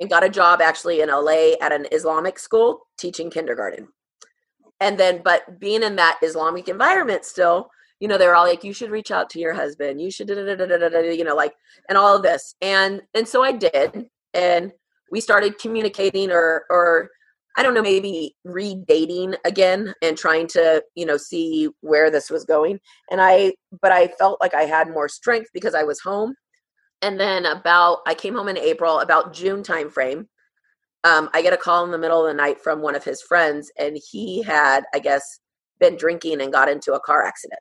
and 0.00 0.08
got 0.08 0.22
a 0.22 0.28
job 0.28 0.60
actually 0.60 1.00
in 1.00 1.08
LA 1.08 1.54
at 1.60 1.72
an 1.72 1.86
Islamic 1.90 2.38
school 2.38 2.86
teaching 2.96 3.30
kindergarten. 3.30 3.88
And 4.80 4.98
then 4.98 5.20
but 5.24 5.58
being 5.58 5.82
in 5.82 5.96
that 5.96 6.18
Islamic 6.22 6.68
environment 6.68 7.24
still, 7.24 7.70
you 7.98 8.06
know, 8.06 8.16
they 8.16 8.28
were 8.28 8.36
all 8.36 8.46
like 8.46 8.62
you 8.62 8.72
should 8.72 8.92
reach 8.92 9.10
out 9.10 9.28
to 9.30 9.40
your 9.40 9.54
husband. 9.54 10.00
You 10.00 10.12
should 10.12 10.28
you 10.28 11.24
know 11.24 11.34
like 11.34 11.54
and 11.88 11.98
all 11.98 12.14
of 12.14 12.22
this. 12.22 12.54
And 12.62 13.02
and 13.14 13.26
so 13.26 13.42
I 13.42 13.50
did 13.50 14.08
and 14.32 14.70
we 15.10 15.20
started 15.20 15.58
communicating 15.58 16.30
or 16.30 16.66
or 16.70 17.10
I 17.58 17.62
don't 17.64 17.74
know, 17.74 17.82
maybe 17.82 18.36
redating 18.46 19.36
again 19.44 19.92
and 20.00 20.16
trying 20.16 20.46
to, 20.48 20.80
you 20.94 21.04
know, 21.04 21.16
see 21.16 21.68
where 21.80 22.08
this 22.08 22.30
was 22.30 22.44
going. 22.44 22.78
And 23.10 23.20
I, 23.20 23.54
but 23.82 23.90
I 23.90 24.06
felt 24.16 24.40
like 24.40 24.54
I 24.54 24.62
had 24.62 24.88
more 24.88 25.08
strength 25.08 25.50
because 25.52 25.74
I 25.74 25.82
was 25.82 25.98
home. 25.98 26.36
And 27.02 27.18
then 27.18 27.46
about, 27.46 27.98
I 28.06 28.14
came 28.14 28.36
home 28.36 28.46
in 28.46 28.56
April, 28.56 29.00
about 29.00 29.32
June 29.32 29.64
timeframe. 29.64 30.26
Um, 31.02 31.30
I 31.34 31.42
get 31.42 31.52
a 31.52 31.56
call 31.56 31.84
in 31.84 31.90
the 31.90 31.98
middle 31.98 32.24
of 32.24 32.30
the 32.30 32.40
night 32.40 32.60
from 32.60 32.80
one 32.80 32.94
of 32.94 33.02
his 33.02 33.22
friends, 33.22 33.72
and 33.76 33.98
he 34.08 34.40
had, 34.42 34.84
I 34.94 35.00
guess, 35.00 35.40
been 35.80 35.96
drinking 35.96 36.40
and 36.40 36.52
got 36.52 36.68
into 36.68 36.92
a 36.92 37.00
car 37.00 37.24
accident. 37.24 37.60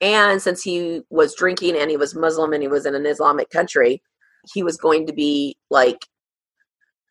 And 0.00 0.40
since 0.40 0.62
he 0.62 1.02
was 1.10 1.34
drinking 1.34 1.76
and 1.76 1.90
he 1.90 1.96
was 1.96 2.14
Muslim 2.14 2.52
and 2.52 2.62
he 2.62 2.68
was 2.68 2.86
in 2.86 2.94
an 2.94 3.06
Islamic 3.06 3.50
country, 3.50 4.02
he 4.52 4.62
was 4.62 4.76
going 4.76 5.06
to 5.08 5.12
be 5.12 5.56
like 5.68 6.06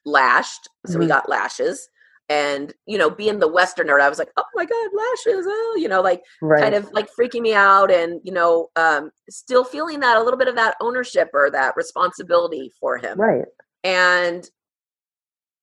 lashed. 0.05 0.69
So 0.85 0.93
mm-hmm. 0.93 1.01
we 1.01 1.07
got 1.07 1.29
lashes. 1.29 1.87
And, 2.29 2.73
you 2.85 2.97
know, 2.97 3.09
being 3.09 3.39
the 3.39 3.47
Westerner, 3.47 3.99
I 3.99 4.07
was 4.07 4.17
like, 4.17 4.31
oh 4.37 4.43
my 4.55 4.63
God, 4.63 4.89
lashes. 4.93 5.45
Oh, 5.45 5.77
you 5.77 5.89
know, 5.89 6.01
like 6.01 6.23
right. 6.41 6.61
kind 6.61 6.75
of 6.75 6.89
like 6.93 7.09
freaking 7.13 7.41
me 7.41 7.53
out 7.53 7.91
and, 7.91 8.21
you 8.23 8.31
know, 8.31 8.69
um, 8.77 9.11
still 9.29 9.65
feeling 9.65 9.99
that 9.99 10.15
a 10.15 10.23
little 10.23 10.39
bit 10.39 10.47
of 10.47 10.55
that 10.55 10.75
ownership 10.79 11.29
or 11.33 11.51
that 11.51 11.75
responsibility 11.75 12.71
for 12.79 12.97
him. 12.97 13.19
Right. 13.19 13.43
And 13.83 14.49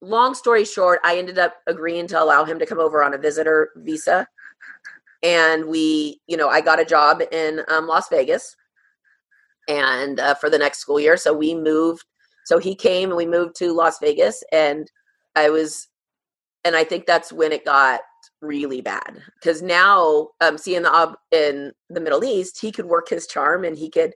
long 0.02 0.34
story 0.34 0.66
short, 0.66 1.00
I 1.04 1.16
ended 1.16 1.38
up 1.38 1.54
agreeing 1.66 2.06
to 2.08 2.22
allow 2.22 2.44
him 2.44 2.58
to 2.58 2.66
come 2.66 2.80
over 2.80 3.02
on 3.02 3.14
a 3.14 3.18
visitor 3.18 3.70
visa. 3.76 4.26
And 5.22 5.68
we, 5.68 6.20
you 6.26 6.36
know, 6.36 6.48
I 6.48 6.60
got 6.60 6.80
a 6.80 6.84
job 6.84 7.22
in 7.32 7.62
um, 7.68 7.86
Las 7.86 8.10
Vegas 8.10 8.54
and 9.68 10.20
uh, 10.20 10.34
for 10.34 10.50
the 10.50 10.58
next 10.58 10.80
school 10.80 11.00
year. 11.00 11.16
So 11.16 11.32
we 11.32 11.54
moved 11.54 12.04
so 12.48 12.56
he 12.56 12.74
came 12.74 13.10
and 13.10 13.16
we 13.18 13.26
moved 13.26 13.54
to 13.56 13.74
Las 13.74 13.98
Vegas 14.00 14.42
and 14.52 14.90
I 15.36 15.50
was 15.50 15.86
and 16.64 16.74
I 16.74 16.82
think 16.82 17.04
that's 17.04 17.30
when 17.30 17.52
it 17.52 17.66
got 17.66 18.00
really 18.40 18.80
bad 18.80 19.20
because 19.38 19.60
now 19.60 20.28
um 20.40 20.56
seeing 20.56 20.82
the 20.82 20.90
ob 20.90 21.14
in 21.30 21.72
the 21.90 22.00
Middle 22.00 22.24
East 22.24 22.58
he 22.58 22.72
could 22.72 22.86
work 22.86 23.10
his 23.10 23.26
charm 23.26 23.64
and 23.64 23.76
he 23.76 23.90
could 23.90 24.14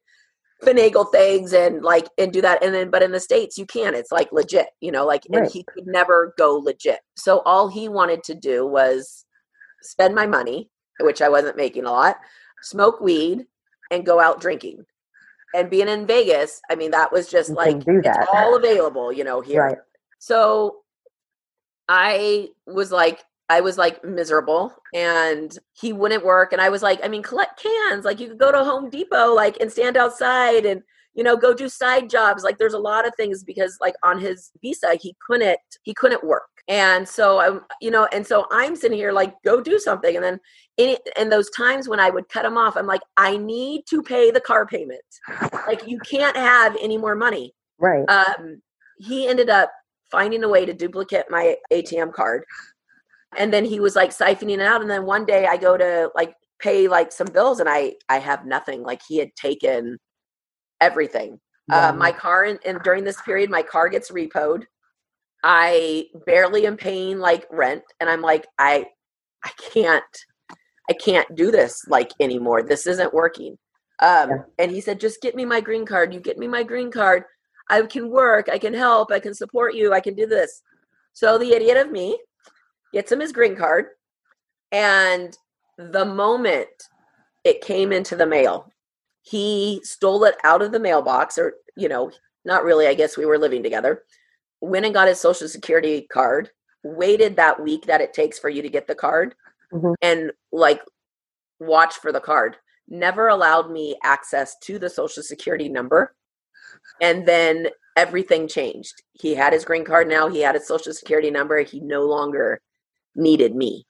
finagle 0.65 1.13
things 1.13 1.53
and 1.53 1.83
like 1.83 2.09
and 2.17 2.33
do 2.33 2.41
that 2.41 2.65
and 2.65 2.73
then 2.75 2.89
but 2.89 3.03
in 3.03 3.13
the 3.13 3.21
states 3.21 3.59
you 3.59 3.67
can 3.67 3.95
it's 3.95 4.13
like 4.13 4.33
legit 4.33 4.69
you 4.81 4.91
know 4.91 5.05
like 5.05 5.25
right. 5.29 5.43
and 5.43 5.53
he 5.53 5.63
could 5.65 5.87
never 5.87 6.33
go 6.39 6.55
legit 6.57 7.01
so 7.17 7.41
all 7.41 7.69
he 7.69 7.89
wanted 7.89 8.23
to 8.23 8.35
do 8.35 8.67
was 8.67 9.27
spend 9.83 10.15
my 10.15 10.27
money 10.27 10.71
which 11.01 11.21
I 11.21 11.29
wasn't 11.29 11.57
making 11.57 11.85
a 11.85 11.91
lot 11.91 12.17
smoke 12.63 13.01
weed 13.01 13.45
and 13.91 14.07
go 14.07 14.21
out 14.21 14.41
drinking 14.41 14.85
and 15.55 15.71
being 15.71 15.89
in 15.89 16.07
Vegas, 16.07 16.61
I 16.71 16.75
mean, 16.75 16.91
that 16.93 17.13
was 17.13 17.29
just 17.29 17.51
you 17.51 17.55
like 17.55 17.83
it's 17.87 18.29
all 18.33 18.57
available, 18.57 19.13
you 19.13 19.25
know, 19.25 19.41
here. 19.41 19.65
Right. 19.65 19.79
So 20.19 20.79
I 21.89 22.49
was 22.67 22.93
like, 22.93 23.23
I 23.49 23.61
was 23.61 23.77
like 23.77 24.03
miserable 24.05 24.75
and 24.95 25.57
he 25.75 25.93
wouldn't 25.93 26.25
work. 26.25 26.53
And 26.53 26.63
I 26.63 26.71
was 26.71 26.83
like, 26.83 27.01
I 27.05 27.09
mean, 27.09 27.23
collect 27.23 27.63
cans. 27.63 28.05
Like 28.05 28.19
you 28.19 28.29
could 28.29 28.39
go 28.39 28.53
to 28.53 28.65
Home 28.65 28.89
Depot, 28.89 29.35
like, 29.35 29.59
and 29.61 29.71
stand 29.71 29.97
outside 29.97 30.65
and, 30.65 30.83
you 31.15 31.23
know, 31.23 31.37
go 31.37 31.53
do 31.53 31.69
side 31.69 32.09
jobs. 32.09 32.45
Like 32.45 32.57
there's 32.59 32.73
a 32.73 32.79
lot 32.79 33.07
of 33.07 33.15
things 33.17 33.45
because 33.45 33.77
like 33.81 33.95
on 34.03 34.19
his 34.19 34.51
visa, 34.63 34.95
he 35.01 35.15
couldn't, 35.27 35.59
he 35.83 35.93
couldn't 35.93 36.25
work. 36.25 36.45
And 36.69 37.09
so 37.09 37.41
I'm, 37.41 37.61
you 37.81 37.91
know, 37.91 38.07
and 38.13 38.27
so 38.27 38.47
I'm 38.51 38.77
sitting 38.77 38.97
here 38.97 39.13
like, 39.13 39.35
go 39.45 39.61
do 39.61 39.79
something. 39.79 40.15
And 40.15 40.25
then 40.25 40.41
in 40.77 40.97
and 41.17 41.31
those 41.31 41.51
times 41.51 41.89
when 41.89 42.01
I 42.01 42.11
would 42.11 42.29
cut 42.29 42.45
him 42.45 42.57
off, 42.57 42.77
I'm 42.77 42.87
like, 42.87 43.03
I 43.17 43.37
need 43.37 43.83
to 43.91 44.03
pay 44.03 44.31
the 44.31 44.41
car 44.41 44.67
payment. 44.67 45.03
Like 45.67 45.87
you 45.87 45.99
can't 45.99 46.37
have 46.37 46.77
any 46.81 46.97
more 46.97 47.15
money. 47.15 47.53
Right. 47.79 48.09
Um, 48.09 48.63
he 48.99 49.27
ended 49.27 49.51
up 49.51 49.71
finding 50.11 50.45
a 50.45 50.49
way 50.49 50.65
to 50.65 50.73
duplicate 50.73 51.27
my 51.31 51.57
ATM 51.73 52.13
card. 52.13 52.45
And 53.37 53.53
then 53.53 53.65
he 53.65 53.81
was 53.81 53.97
like 53.97 54.11
siphoning 54.11 54.55
it 54.55 54.61
out. 54.61 54.83
And 54.83 54.91
then 54.91 55.05
one 55.05 55.25
day 55.25 55.47
I 55.47 55.57
go 55.57 55.77
to 55.77 56.11
like 56.15 56.35
pay 56.61 56.87
like 56.87 57.11
some 57.11 57.27
bills 57.27 57.61
and 57.61 57.69
I 57.69 57.95
I 58.09 58.19
have 58.19 58.47
nothing. 58.47 58.83
Like 58.83 59.01
he 59.07 59.19
had 59.19 59.35
taken 59.35 59.99
everything. 60.81 61.41
Yeah. 61.69 61.89
Uh, 61.89 61.93
my 61.95 62.13
car 62.13 62.45
and, 62.45 62.59
and 62.65 62.81
during 62.83 63.05
this 63.05 63.21
period, 63.23 63.51
my 63.51 63.63
car 63.63 63.89
gets 63.89 64.11
repoed. 64.11 64.65
I 65.43 66.07
barely 66.27 66.67
am 66.67 66.77
paying 66.77 67.19
like 67.19 67.47
rent, 67.51 67.83
and 68.01 68.09
I'm 68.09 68.23
like, 68.23 68.47
I 68.59 68.87
I 69.45 69.51
can't 69.73 70.05
I 70.91 70.93
can't 70.95 71.35
do 71.35 71.51
this 71.51 71.85
like 71.89 72.11
anymore. 72.21 72.63
This 72.63 72.87
isn't 72.87 73.15
working. 73.15 73.59
Um, 74.01 74.31
yeah. 74.31 74.37
And 74.59 74.71
he 74.71 74.81
said, 74.81 75.01
just 75.01 75.23
get 75.23 75.35
me 75.35 75.45
my 75.45 75.61
green 75.61 75.87
card. 75.87 76.13
You 76.13 76.21
get 76.21 76.39
me 76.39 76.49
my 76.49 76.63
green 76.63 76.91
card. 76.91 77.25
I 77.71 77.83
can 77.83 78.11
work, 78.11 78.49
I 78.51 78.59
can 78.59 78.75
help, 78.75 79.13
I 79.13 79.21
can 79.21 79.33
support 79.33 79.75
you, 79.75 79.95
I 79.95 80.01
can 80.01 80.15
do 80.15 80.27
this. 80.27 80.63
So 81.13 81.39
the 81.39 81.53
idiot 81.53 81.77
of 81.77 81.91
me 81.91 82.19
gets 82.93 83.11
him 83.11 83.21
his 83.21 83.33
green 83.33 83.57
card. 83.57 83.87
And 84.73 85.37
the 85.79 86.05
moment 86.05 86.69
it 87.45 87.61
came 87.61 87.93
into 87.93 88.17
the 88.17 88.27
mail, 88.27 88.71
he 89.23 89.81
stole 89.85 90.25
it 90.25 90.37
out 90.43 90.63
of 90.63 90.73
the 90.73 90.81
mailbox, 90.81 91.39
or, 91.39 91.55
you 91.77 91.89
know, 91.89 92.11
not 92.45 92.65
really, 92.65 92.89
I 92.89 92.95
guess 92.95 93.17
we 93.17 93.25
were 93.25 93.39
living 93.39 93.63
together, 93.63 94.03
went 94.63 94.87
and 94.87 94.95
got 94.95 95.09
his 95.09 95.21
social 95.21 95.49
security 95.49 96.07
card, 96.11 96.49
waited 96.85 97.37
that 97.37 97.63
week 97.63 97.85
that 97.87 98.01
it 98.01 98.15
takes 98.15 98.39
for 98.39 98.49
you 98.49 98.63
to 98.63 98.71
get 98.71 98.87
the 98.87 98.95
card, 98.95 99.35
mm-hmm. 99.73 99.93
and 100.01 100.31
like 100.53 100.81
watch 101.59 101.97
for 101.97 102.13
the 102.13 102.21
card. 102.21 102.57
Never 102.89 103.29
allowed 103.29 103.71
me 103.71 103.97
access 104.03 104.57
to 104.61 104.79
the 104.79 104.89
social 104.89 105.23
security 105.23 105.69
number. 105.69 106.15
And 107.01 107.27
then 107.27 107.69
everything 107.97 108.49
changed. 108.49 109.03
He 109.13 109.35
had 109.35 109.53
his 109.53 109.65
green 109.65 109.85
card 109.85 110.09
now, 110.09 110.29
he 110.29 110.41
had 110.41 110.55
his 110.55 110.67
social 110.67 110.93
security 110.93 111.31
number. 111.31 111.61
He 111.61 111.81
no 111.81 112.03
longer 112.03 112.61
needed 113.15 113.55
me. 113.55 113.85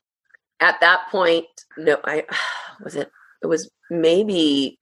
At 0.61 0.81
that 0.81 1.09
point, 1.11 1.47
no, 1.77 1.99
I 2.05 2.25
was 2.83 2.97
it, 2.97 3.11
it 3.43 3.47
was 3.47 3.71
maybe 3.91 4.79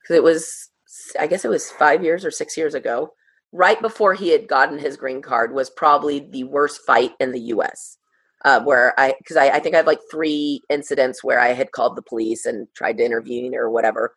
because 0.00 0.16
it 0.16 0.22
was, 0.22 0.70
I 1.18 1.26
guess 1.28 1.44
it 1.44 1.48
was 1.48 1.70
five 1.70 2.02
years 2.02 2.24
or 2.24 2.30
six 2.30 2.56
years 2.56 2.74
ago, 2.74 3.12
right 3.54 3.80
before 3.80 4.14
he 4.14 4.30
had 4.30 4.48
gotten 4.48 4.78
his 4.78 4.96
green 4.96 5.22
card, 5.22 5.54
was 5.54 5.70
probably 5.70 6.18
the 6.18 6.44
worst 6.44 6.80
fight 6.84 7.12
in 7.20 7.30
the 7.32 7.40
US. 7.40 7.96
Uh, 8.44 8.60
where 8.60 8.92
I, 9.00 9.14
because 9.16 9.38
I, 9.38 9.48
I 9.48 9.58
think 9.58 9.74
I 9.74 9.78
have 9.78 9.86
like 9.86 10.00
three 10.10 10.60
incidents 10.68 11.24
where 11.24 11.40
I 11.40 11.54
had 11.54 11.72
called 11.72 11.96
the 11.96 12.02
police 12.02 12.44
and 12.44 12.66
tried 12.74 12.98
to 12.98 13.04
intervene 13.04 13.54
or 13.54 13.70
whatever. 13.70 14.14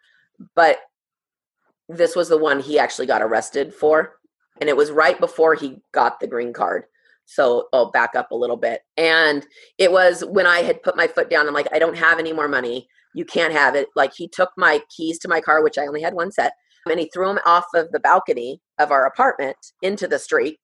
But 0.54 0.80
this 1.88 2.14
was 2.14 2.28
the 2.28 2.38
one 2.38 2.60
he 2.60 2.78
actually 2.78 3.06
got 3.06 3.22
arrested 3.22 3.74
for. 3.74 4.18
And 4.60 4.70
it 4.70 4.76
was 4.76 4.92
right 4.92 5.18
before 5.18 5.56
he 5.56 5.78
got 5.94 6.20
the 6.20 6.28
green 6.28 6.52
card. 6.52 6.84
So 7.26 7.70
I'll 7.72 7.92
back 7.92 8.16
up 8.16 8.32
a 8.32 8.36
little 8.36 8.58
bit. 8.58 8.82
And 8.98 9.46
it 9.78 9.92
was 9.92 10.26
when 10.26 10.48
I 10.48 10.60
had 10.60 10.84
put 10.84 10.98
my 10.98 11.08
foot 11.08 11.30
down, 11.30 11.48
I'm 11.48 11.54
like, 11.54 11.70
I 11.72 11.80
don't 11.80 11.98
have 11.98 12.20
any 12.20 12.34
more 12.34 12.50
money. 12.50 12.90
You 13.14 13.24
can't 13.24 13.54
have 13.54 13.76
it. 13.76 13.88
Like 13.96 14.14
he 14.14 14.28
took 14.28 14.50
my 14.58 14.82
keys 14.90 15.20
to 15.20 15.30
my 15.30 15.40
car, 15.40 15.64
which 15.64 15.78
I 15.78 15.86
only 15.86 16.02
had 16.02 16.16
one 16.16 16.32
set, 16.32 16.54
and 16.90 17.00
he 17.00 17.10
threw 17.14 17.30
him 17.30 17.40
off 17.46 17.66
of 17.76 17.92
the 17.92 18.00
balcony 18.00 18.62
of 18.80 18.92
our 18.92 19.06
apartment 19.06 19.58
into 19.82 20.08
the 20.08 20.20
street. 20.20 20.60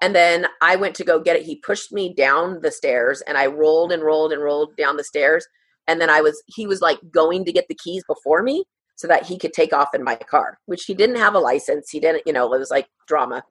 And 0.00 0.14
then 0.14 0.46
I 0.60 0.76
went 0.76 0.94
to 0.96 1.04
go 1.04 1.20
get 1.20 1.36
it. 1.36 1.42
He 1.42 1.56
pushed 1.56 1.92
me 1.92 2.12
down 2.12 2.60
the 2.60 2.72
stairs 2.72 3.22
and 3.26 3.38
I 3.38 3.46
rolled 3.46 3.92
and 3.92 4.02
rolled 4.02 4.32
and 4.32 4.42
rolled 4.42 4.76
down 4.76 4.96
the 4.96 5.04
stairs. 5.04 5.46
And 5.86 6.00
then 6.00 6.10
I 6.10 6.20
was, 6.20 6.42
he 6.46 6.66
was 6.66 6.80
like 6.80 6.98
going 7.10 7.44
to 7.44 7.52
get 7.52 7.66
the 7.68 7.78
keys 7.82 8.02
before 8.08 8.42
me 8.42 8.64
so 8.96 9.08
that 9.08 9.26
he 9.26 9.38
could 9.38 9.52
take 9.52 9.72
off 9.72 9.94
in 9.94 10.02
my 10.02 10.16
car, 10.16 10.58
which 10.66 10.84
he 10.84 10.94
didn't 10.94 11.16
have 11.16 11.34
a 11.34 11.38
license. 11.38 11.90
He 11.90 12.00
didn't, 12.00 12.22
you 12.26 12.32
know, 12.32 12.52
it 12.52 12.58
was 12.58 12.70
like 12.70 12.88
drama. 13.06 13.42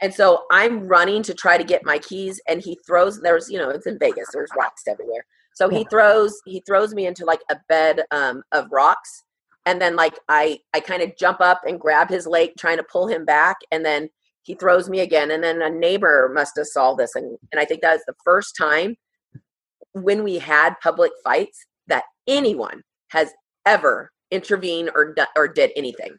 And 0.00 0.12
so 0.12 0.44
I'm 0.50 0.88
running 0.88 1.22
to 1.24 1.34
try 1.34 1.56
to 1.56 1.64
get 1.64 1.84
my 1.84 1.98
keys, 1.98 2.40
and 2.48 2.60
he 2.60 2.78
throws. 2.86 3.20
There's, 3.20 3.48
you 3.48 3.58
know, 3.58 3.70
it's 3.70 3.86
in 3.86 3.98
Vegas. 3.98 4.28
There's 4.32 4.50
rocks 4.56 4.82
everywhere. 4.88 5.24
So 5.54 5.68
he 5.68 5.84
throws 5.88 6.34
he 6.46 6.62
throws 6.66 6.94
me 6.94 7.06
into 7.06 7.24
like 7.24 7.40
a 7.48 7.56
bed 7.68 8.02
um, 8.10 8.42
of 8.50 8.66
rocks, 8.72 9.22
and 9.66 9.80
then 9.80 9.96
like 9.96 10.18
I 10.28 10.58
I 10.72 10.80
kind 10.80 11.02
of 11.02 11.16
jump 11.16 11.40
up 11.40 11.62
and 11.66 11.80
grab 11.80 12.08
his 12.08 12.26
leg, 12.26 12.50
trying 12.58 12.76
to 12.78 12.84
pull 12.84 13.06
him 13.06 13.24
back, 13.24 13.56
and 13.70 13.84
then 13.84 14.08
he 14.42 14.54
throws 14.54 14.88
me 14.88 15.00
again. 15.00 15.30
And 15.30 15.42
then 15.42 15.62
a 15.62 15.70
neighbor 15.70 16.30
must 16.34 16.56
have 16.56 16.66
saw 16.66 16.94
this, 16.94 17.14
and 17.14 17.38
and 17.52 17.60
I 17.60 17.64
think 17.64 17.82
that 17.82 17.94
was 17.94 18.04
the 18.06 18.14
first 18.24 18.56
time 18.56 18.96
when 19.92 20.24
we 20.24 20.38
had 20.38 20.74
public 20.82 21.12
fights 21.22 21.64
that 21.86 22.04
anyone 22.26 22.82
has 23.08 23.32
ever 23.66 24.10
intervened 24.30 24.90
or 24.94 25.14
or 25.36 25.48
did 25.48 25.70
anything 25.76 26.16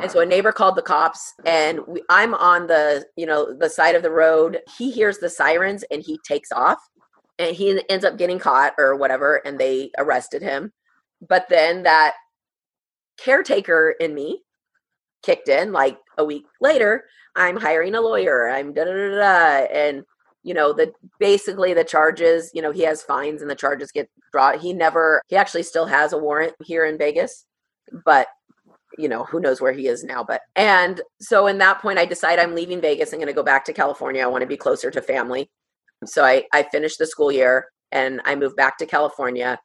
and 0.00 0.10
so 0.10 0.20
a 0.20 0.26
neighbor 0.26 0.52
called 0.52 0.76
the 0.76 0.82
cops 0.82 1.34
and 1.44 1.80
we, 1.86 2.02
i'm 2.08 2.34
on 2.34 2.66
the 2.66 3.04
you 3.16 3.26
know 3.26 3.52
the 3.58 3.68
side 3.68 3.94
of 3.94 4.02
the 4.02 4.10
road 4.10 4.60
he 4.78 4.90
hears 4.90 5.18
the 5.18 5.28
sirens 5.28 5.84
and 5.90 6.02
he 6.02 6.18
takes 6.26 6.50
off 6.52 6.78
and 7.38 7.54
he 7.54 7.82
ends 7.88 8.04
up 8.04 8.16
getting 8.16 8.38
caught 8.38 8.72
or 8.78 8.96
whatever 8.96 9.36
and 9.44 9.58
they 9.58 9.90
arrested 9.98 10.42
him 10.42 10.72
but 11.28 11.46
then 11.48 11.82
that 11.82 12.14
caretaker 13.18 13.94
in 14.00 14.14
me 14.14 14.42
kicked 15.22 15.48
in 15.48 15.72
like 15.72 15.98
a 16.18 16.24
week 16.24 16.44
later 16.60 17.04
i'm 17.36 17.56
hiring 17.56 17.94
a 17.94 18.00
lawyer 18.00 18.48
i'm 18.48 18.72
da 18.72 18.84
da 18.84 18.92
da 18.92 19.16
da 19.16 19.66
and 19.72 20.02
you 20.42 20.54
know 20.54 20.72
the 20.72 20.92
basically 21.20 21.72
the 21.72 21.84
charges 21.84 22.50
you 22.54 22.62
know 22.62 22.72
he 22.72 22.82
has 22.82 23.02
fines 23.02 23.42
and 23.42 23.50
the 23.50 23.54
charges 23.54 23.92
get 23.92 24.08
brought 24.32 24.60
he 24.60 24.72
never 24.72 25.22
he 25.28 25.36
actually 25.36 25.62
still 25.62 25.86
has 25.86 26.12
a 26.12 26.18
warrant 26.18 26.54
here 26.60 26.84
in 26.84 26.98
vegas 26.98 27.44
but 28.04 28.26
you 28.98 29.08
know, 29.08 29.24
who 29.24 29.40
knows 29.40 29.60
where 29.60 29.72
he 29.72 29.88
is 29.88 30.04
now. 30.04 30.22
But, 30.22 30.42
and 30.56 31.00
so 31.20 31.46
in 31.46 31.58
that 31.58 31.80
point, 31.80 31.98
I 31.98 32.04
decide 32.04 32.38
I'm 32.38 32.54
leaving 32.54 32.80
Vegas. 32.80 33.12
I'm 33.12 33.18
going 33.18 33.26
to 33.26 33.32
go 33.32 33.42
back 33.42 33.64
to 33.66 33.72
California. 33.72 34.22
I 34.22 34.26
want 34.26 34.42
to 34.42 34.46
be 34.48 34.56
closer 34.56 34.90
to 34.90 35.02
family. 35.02 35.50
So 36.04 36.24
I, 36.24 36.44
I 36.52 36.64
finished 36.64 36.98
the 36.98 37.06
school 37.06 37.32
year 37.32 37.66
and 37.90 38.20
I 38.24 38.34
moved 38.34 38.56
back 38.56 38.78
to 38.78 38.86
California. 38.86 39.58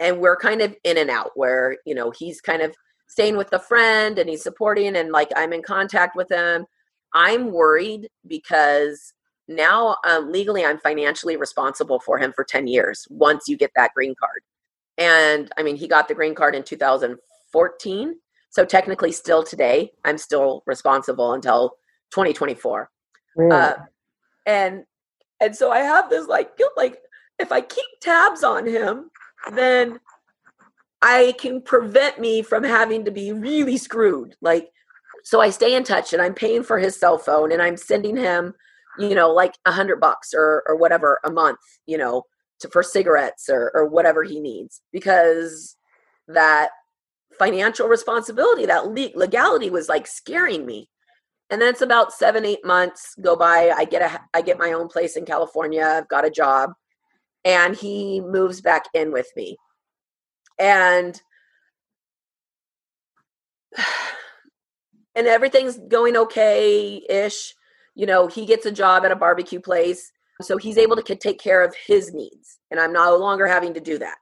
And 0.00 0.20
we're 0.20 0.36
kind 0.36 0.62
of 0.62 0.76
in 0.84 0.96
and 0.96 1.10
out 1.10 1.30
where, 1.34 1.76
you 1.84 1.94
know, 1.94 2.12
he's 2.16 2.40
kind 2.40 2.62
of 2.62 2.74
staying 3.08 3.36
with 3.36 3.52
a 3.52 3.58
friend 3.58 4.18
and 4.18 4.28
he's 4.28 4.42
supporting 4.42 4.96
and 4.96 5.10
like 5.12 5.30
I'm 5.36 5.52
in 5.52 5.62
contact 5.62 6.16
with 6.16 6.30
him. 6.30 6.66
I'm 7.14 7.50
worried 7.50 8.08
because 8.26 9.12
now 9.48 9.96
um, 10.06 10.30
legally 10.30 10.64
I'm 10.64 10.78
financially 10.78 11.36
responsible 11.36 12.00
for 12.00 12.18
him 12.18 12.32
for 12.34 12.44
10 12.44 12.66
years 12.66 13.06
once 13.10 13.48
you 13.48 13.56
get 13.56 13.70
that 13.76 13.94
green 13.94 14.14
card. 14.20 14.42
And 14.98 15.50
I 15.56 15.62
mean, 15.62 15.76
he 15.76 15.88
got 15.88 16.08
the 16.08 16.14
green 16.14 16.34
card 16.34 16.54
in 16.54 16.62
2014 16.62 18.14
so 18.50 18.64
technically, 18.64 19.12
still 19.12 19.42
today, 19.42 19.92
I'm 20.04 20.18
still 20.18 20.62
responsible 20.66 21.32
until 21.32 21.70
2024. 22.12 22.90
Really? 23.36 23.52
Uh, 23.54 23.74
and 24.46 24.84
and 25.40 25.54
so 25.54 25.70
I 25.70 25.80
have 25.80 26.10
this 26.10 26.26
like 26.26 26.56
guilt, 26.56 26.72
like 26.76 26.98
if 27.38 27.52
I 27.52 27.60
keep 27.60 27.86
tabs 28.00 28.42
on 28.42 28.66
him, 28.66 29.10
then 29.54 30.00
I 31.00 31.34
can 31.38 31.62
prevent 31.62 32.18
me 32.18 32.42
from 32.42 32.64
having 32.64 33.04
to 33.04 33.10
be 33.10 33.32
really 33.32 33.76
screwed. 33.76 34.34
Like, 34.40 34.70
so 35.24 35.40
I 35.40 35.50
stay 35.50 35.74
in 35.74 35.84
touch 35.84 36.12
and 36.12 36.20
I'm 36.20 36.34
paying 36.34 36.62
for 36.62 36.78
his 36.78 36.98
cell 36.98 37.18
phone 37.18 37.52
and 37.52 37.62
I'm 37.62 37.76
sending 37.76 38.16
him, 38.16 38.54
you 38.98 39.14
know, 39.14 39.30
like 39.30 39.54
a 39.64 39.72
hundred 39.72 40.00
bucks 40.00 40.32
or 40.34 40.64
or 40.66 40.76
whatever 40.76 41.20
a 41.24 41.30
month, 41.30 41.60
you 41.86 41.98
know, 41.98 42.24
to 42.60 42.68
for 42.68 42.82
cigarettes 42.82 43.48
or 43.48 43.70
or 43.74 43.86
whatever 43.86 44.22
he 44.22 44.40
needs 44.40 44.80
because 44.92 45.76
that 46.26 46.70
financial 47.38 47.88
responsibility 47.88 48.66
that 48.66 48.88
legality 48.88 49.70
was 49.70 49.88
like 49.88 50.06
scaring 50.06 50.66
me 50.66 50.88
and 51.50 51.60
then 51.60 51.68
it's 51.68 51.82
about 51.82 52.12
seven 52.12 52.44
eight 52.44 52.64
months 52.64 53.14
go 53.20 53.36
by 53.36 53.70
i 53.70 53.84
get 53.84 54.02
a 54.02 54.20
i 54.34 54.42
get 54.42 54.58
my 54.58 54.72
own 54.72 54.88
place 54.88 55.16
in 55.16 55.24
california 55.24 55.84
i've 55.84 56.08
got 56.08 56.26
a 56.26 56.30
job 56.30 56.72
and 57.44 57.76
he 57.76 58.20
moves 58.20 58.60
back 58.60 58.84
in 58.92 59.12
with 59.12 59.28
me 59.36 59.56
and 60.58 61.20
and 65.14 65.26
everything's 65.26 65.78
going 65.88 66.16
okay 66.16 67.02
ish 67.08 67.54
you 67.94 68.06
know 68.06 68.26
he 68.26 68.46
gets 68.46 68.66
a 68.66 68.72
job 68.72 69.04
at 69.04 69.12
a 69.12 69.16
barbecue 69.16 69.60
place 69.60 70.12
so 70.40 70.56
he's 70.56 70.78
able 70.78 70.96
to 70.96 71.16
take 71.16 71.40
care 71.40 71.62
of 71.62 71.74
his 71.86 72.14
needs 72.14 72.58
and 72.70 72.80
i'm 72.80 72.92
no 72.92 73.16
longer 73.16 73.46
having 73.46 73.74
to 73.74 73.80
do 73.80 73.98
that. 73.98 74.18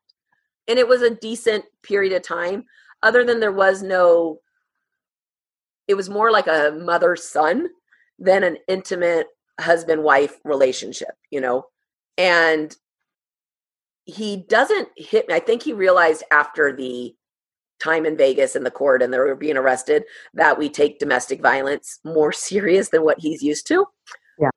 And 0.68 0.78
it 0.80 0.88
was 0.88 1.02
a 1.02 1.14
decent 1.14 1.64
period 1.82 2.12
of 2.12 2.22
time 2.22 2.64
other 3.02 3.24
than 3.24 3.38
there 3.38 3.52
was 3.52 3.82
no 3.82 4.40
it 5.86 5.94
was 5.94 6.10
more 6.10 6.32
like 6.32 6.48
a 6.48 6.76
mother 6.82 7.14
son 7.14 7.68
than 8.18 8.42
an 8.42 8.56
intimate 8.66 9.28
husband 9.60 10.02
wife 10.02 10.38
relationship 10.44 11.14
you 11.30 11.40
know? 11.40 11.64
And 12.18 12.74
he 14.06 14.36
doesn't 14.48 14.88
hit 14.96 15.28
me 15.28 15.34
i 15.34 15.38
think 15.40 15.62
he 15.62 15.72
realized 15.72 16.22
after 16.30 16.74
the 16.74 17.14
time 17.82 18.06
in 18.06 18.16
vegas 18.16 18.56
in 18.56 18.64
the 18.64 18.70
court 18.70 19.02
and 19.02 19.12
they 19.12 19.18
were 19.18 19.34
being 19.34 19.56
arrested 19.56 20.02
that 20.32 20.56
we 20.58 20.68
take 20.68 20.98
domestic 20.98 21.42
violence 21.42 21.98
more 22.04 22.32
serious 22.48 22.88
than 22.88 23.02
what 23.04 23.18
he's 23.20 23.42
used 23.42 23.66
to 23.66 23.84
Yeah. 24.38 24.48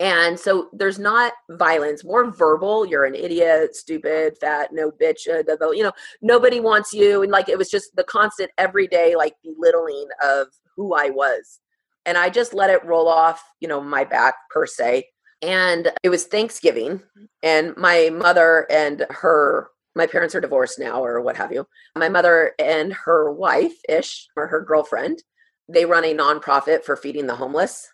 and 0.00 0.38
so 0.38 0.68
there's 0.74 0.98
not 0.98 1.32
violence, 1.52 2.04
more 2.04 2.30
verbal. 2.30 2.84
You're 2.84 3.06
an 3.06 3.14
idiot, 3.14 3.74
stupid, 3.74 4.36
fat, 4.38 4.68
no 4.72 4.90
bitch. 4.90 5.26
Uh, 5.26 5.70
you 5.70 5.82
know, 5.82 5.92
nobody 6.20 6.60
wants 6.60 6.92
you. 6.92 7.22
And 7.22 7.32
like 7.32 7.48
it 7.48 7.56
was 7.56 7.70
just 7.70 7.96
the 7.96 8.04
constant 8.04 8.50
everyday 8.58 9.16
like 9.16 9.34
belittling 9.42 10.08
of 10.22 10.48
who 10.76 10.94
I 10.94 11.08
was. 11.08 11.60
And 12.04 12.18
I 12.18 12.28
just 12.28 12.52
let 12.52 12.68
it 12.70 12.84
roll 12.84 13.08
off, 13.08 13.42
you 13.60 13.68
know, 13.68 13.80
my 13.80 14.04
back 14.04 14.34
per 14.50 14.66
se. 14.66 15.06
And 15.42 15.92
it 16.02 16.08
was 16.08 16.24
Thanksgiving, 16.24 17.02
and 17.42 17.76
my 17.76 18.10
mother 18.10 18.66
and 18.70 19.04
her, 19.10 19.68
my 19.94 20.06
parents 20.06 20.34
are 20.34 20.40
divorced 20.40 20.78
now 20.78 21.04
or 21.04 21.20
what 21.20 21.36
have 21.36 21.52
you. 21.52 21.66
My 21.94 22.08
mother 22.08 22.52
and 22.58 22.92
her 22.92 23.30
wife, 23.30 23.74
Ish, 23.88 24.28
or 24.36 24.46
her 24.46 24.62
girlfriend, 24.62 25.22
they 25.68 25.84
run 25.84 26.04
a 26.04 26.14
nonprofit 26.14 26.84
for 26.84 26.96
feeding 26.96 27.26
the 27.26 27.34
homeless 27.34 27.88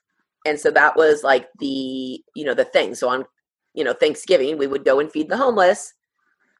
and 0.44 0.58
so 0.58 0.70
that 0.70 0.96
was 0.96 1.22
like 1.22 1.48
the 1.58 2.22
you 2.34 2.44
know 2.44 2.52
the 2.52 2.64
thing 2.64 2.94
so 2.94 3.08
on 3.08 3.24
you 3.74 3.82
know 3.82 3.94
thanksgiving 3.94 4.58
we 4.58 4.66
would 4.66 4.84
go 4.84 5.00
and 5.00 5.10
feed 5.10 5.28
the 5.28 5.36
homeless 5.36 5.94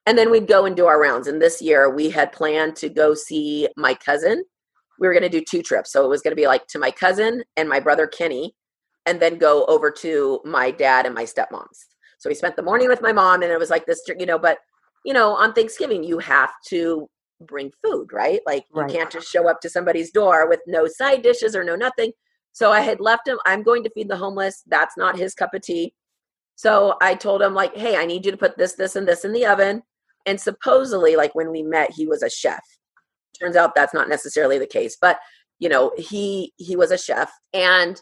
and 0.06 0.16
then 0.16 0.30
we'd 0.30 0.46
go 0.46 0.64
and 0.64 0.74
do 0.74 0.86
our 0.86 0.98
rounds 0.98 1.26
and 1.26 1.42
this 1.42 1.60
year 1.60 1.90
we 1.90 2.08
had 2.08 2.32
planned 2.32 2.74
to 2.76 2.88
go 2.88 3.12
see 3.12 3.68
my 3.76 3.92
cousin 3.92 4.42
we 5.02 5.08
were 5.08 5.14
going 5.14 5.28
to 5.28 5.28
do 5.28 5.44
two 5.44 5.62
trips. 5.62 5.92
So 5.92 6.04
it 6.04 6.08
was 6.08 6.22
going 6.22 6.30
to 6.32 6.40
be 6.40 6.46
like 6.46 6.66
to 6.68 6.78
my 6.78 6.92
cousin 6.92 7.42
and 7.56 7.68
my 7.68 7.80
brother 7.80 8.06
Kenny, 8.06 8.54
and 9.06 9.20
then 9.20 9.38
go 9.38 9.64
over 9.66 9.90
to 9.90 10.40
my 10.44 10.70
dad 10.70 11.06
and 11.06 11.14
my 11.14 11.24
stepmom's. 11.24 11.86
So 12.18 12.28
we 12.28 12.34
spent 12.34 12.56
the 12.56 12.62
morning 12.62 12.88
with 12.88 13.02
my 13.02 13.12
mom, 13.12 13.42
and 13.42 13.50
it 13.50 13.58
was 13.58 13.70
like 13.70 13.86
this, 13.86 14.02
you 14.18 14.26
know, 14.26 14.38
but 14.38 14.58
you 15.04 15.12
know, 15.12 15.34
on 15.34 15.52
Thanksgiving, 15.52 16.04
you 16.04 16.18
have 16.20 16.50
to 16.68 17.08
bring 17.40 17.72
food, 17.84 18.12
right? 18.12 18.40
Like 18.46 18.64
right. 18.72 18.88
you 18.88 18.96
can't 18.96 19.10
just 19.10 19.28
show 19.28 19.48
up 19.48 19.60
to 19.62 19.68
somebody's 19.68 20.12
door 20.12 20.48
with 20.48 20.60
no 20.66 20.86
side 20.86 21.22
dishes 21.22 21.56
or 21.56 21.64
no 21.64 21.74
nothing. 21.74 22.12
So 22.52 22.70
I 22.70 22.80
had 22.80 23.00
left 23.00 23.26
him, 23.26 23.38
I'm 23.46 23.62
going 23.62 23.82
to 23.84 23.90
feed 23.90 24.08
the 24.08 24.16
homeless. 24.16 24.62
That's 24.66 24.96
not 24.96 25.18
his 25.18 25.34
cup 25.34 25.54
of 25.54 25.62
tea. 25.62 25.94
So 26.54 26.96
I 27.00 27.14
told 27.14 27.42
him, 27.42 27.54
like, 27.54 27.76
hey, 27.76 27.96
I 27.96 28.04
need 28.04 28.24
you 28.24 28.30
to 28.30 28.36
put 28.36 28.56
this, 28.58 28.74
this, 28.74 28.94
and 28.94 29.08
this 29.08 29.24
in 29.24 29.32
the 29.32 29.46
oven. 29.46 29.82
And 30.26 30.40
supposedly, 30.40 31.16
like 31.16 31.34
when 31.34 31.50
we 31.50 31.62
met, 31.62 31.90
he 31.90 32.06
was 32.06 32.22
a 32.22 32.30
chef. 32.30 32.62
Turns 33.40 33.56
out 33.56 33.74
that's 33.74 33.94
not 33.94 34.08
necessarily 34.08 34.58
the 34.58 34.66
case, 34.66 34.96
but 35.00 35.18
you 35.58 35.68
know, 35.68 35.92
he 35.96 36.52
he 36.56 36.76
was 36.76 36.90
a 36.90 36.98
chef. 36.98 37.32
And 37.52 38.00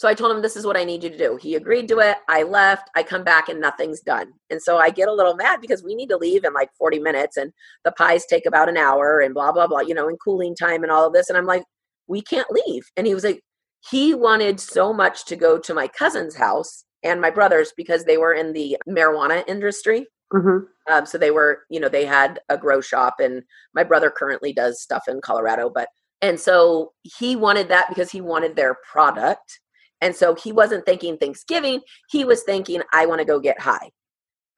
so 0.00 0.08
I 0.08 0.14
told 0.14 0.34
him, 0.34 0.40
this 0.40 0.56
is 0.56 0.64
what 0.64 0.78
I 0.78 0.84
need 0.84 1.04
you 1.04 1.10
to 1.10 1.18
do. 1.18 1.36
He 1.36 1.56
agreed 1.56 1.86
to 1.88 1.98
it. 1.98 2.16
I 2.26 2.42
left. 2.42 2.88
I 2.96 3.02
come 3.02 3.22
back 3.22 3.50
and 3.50 3.60
nothing's 3.60 4.00
done. 4.00 4.32
And 4.48 4.62
so 4.62 4.78
I 4.78 4.88
get 4.88 5.08
a 5.08 5.12
little 5.12 5.36
mad 5.36 5.60
because 5.60 5.84
we 5.84 5.94
need 5.94 6.08
to 6.08 6.16
leave 6.16 6.42
in 6.42 6.54
like 6.54 6.70
40 6.78 7.00
minutes 7.00 7.36
and 7.36 7.52
the 7.84 7.92
pies 7.92 8.24
take 8.24 8.46
about 8.46 8.70
an 8.70 8.78
hour 8.78 9.20
and 9.20 9.34
blah, 9.34 9.52
blah, 9.52 9.66
blah, 9.66 9.80
you 9.80 9.92
know, 9.92 10.08
and 10.08 10.16
cooling 10.18 10.56
time 10.56 10.82
and 10.82 10.90
all 10.90 11.06
of 11.06 11.12
this. 11.12 11.28
And 11.28 11.36
I'm 11.36 11.44
like, 11.44 11.64
we 12.06 12.22
can't 12.22 12.50
leave. 12.50 12.84
And 12.96 13.06
he 13.06 13.12
was 13.14 13.24
like, 13.24 13.42
he 13.90 14.14
wanted 14.14 14.58
so 14.58 14.90
much 14.90 15.26
to 15.26 15.36
go 15.36 15.58
to 15.58 15.74
my 15.74 15.86
cousin's 15.86 16.34
house 16.34 16.86
and 17.02 17.20
my 17.20 17.28
brother's 17.28 17.74
because 17.76 18.04
they 18.04 18.16
were 18.16 18.32
in 18.32 18.54
the 18.54 18.78
marijuana 18.88 19.44
industry. 19.46 20.06
Mm-hmm. 20.32 20.64
Um, 20.90 21.04
so 21.04 21.18
they 21.18 21.30
were, 21.30 21.64
you 21.68 21.78
know, 21.78 21.90
they 21.90 22.06
had 22.06 22.40
a 22.48 22.56
grow 22.56 22.80
shop, 22.80 23.16
and 23.20 23.42
my 23.74 23.82
brother 23.82 24.10
currently 24.10 24.52
does 24.52 24.80
stuff 24.80 25.08
in 25.08 25.20
Colorado. 25.20 25.68
But 25.68 25.88
and 26.22 26.38
so 26.38 26.92
he 27.02 27.36
wanted 27.36 27.68
that 27.68 27.88
because 27.88 28.10
he 28.10 28.20
wanted 28.20 28.54
their 28.54 28.76
product, 28.90 29.60
and 30.00 30.14
so 30.14 30.34
he 30.34 30.52
wasn't 30.52 30.86
thinking 30.86 31.16
Thanksgiving. 31.16 31.80
He 32.08 32.24
was 32.24 32.42
thinking, 32.42 32.82
I 32.92 33.06
want 33.06 33.20
to 33.20 33.24
go 33.24 33.40
get 33.40 33.60
high. 33.60 33.90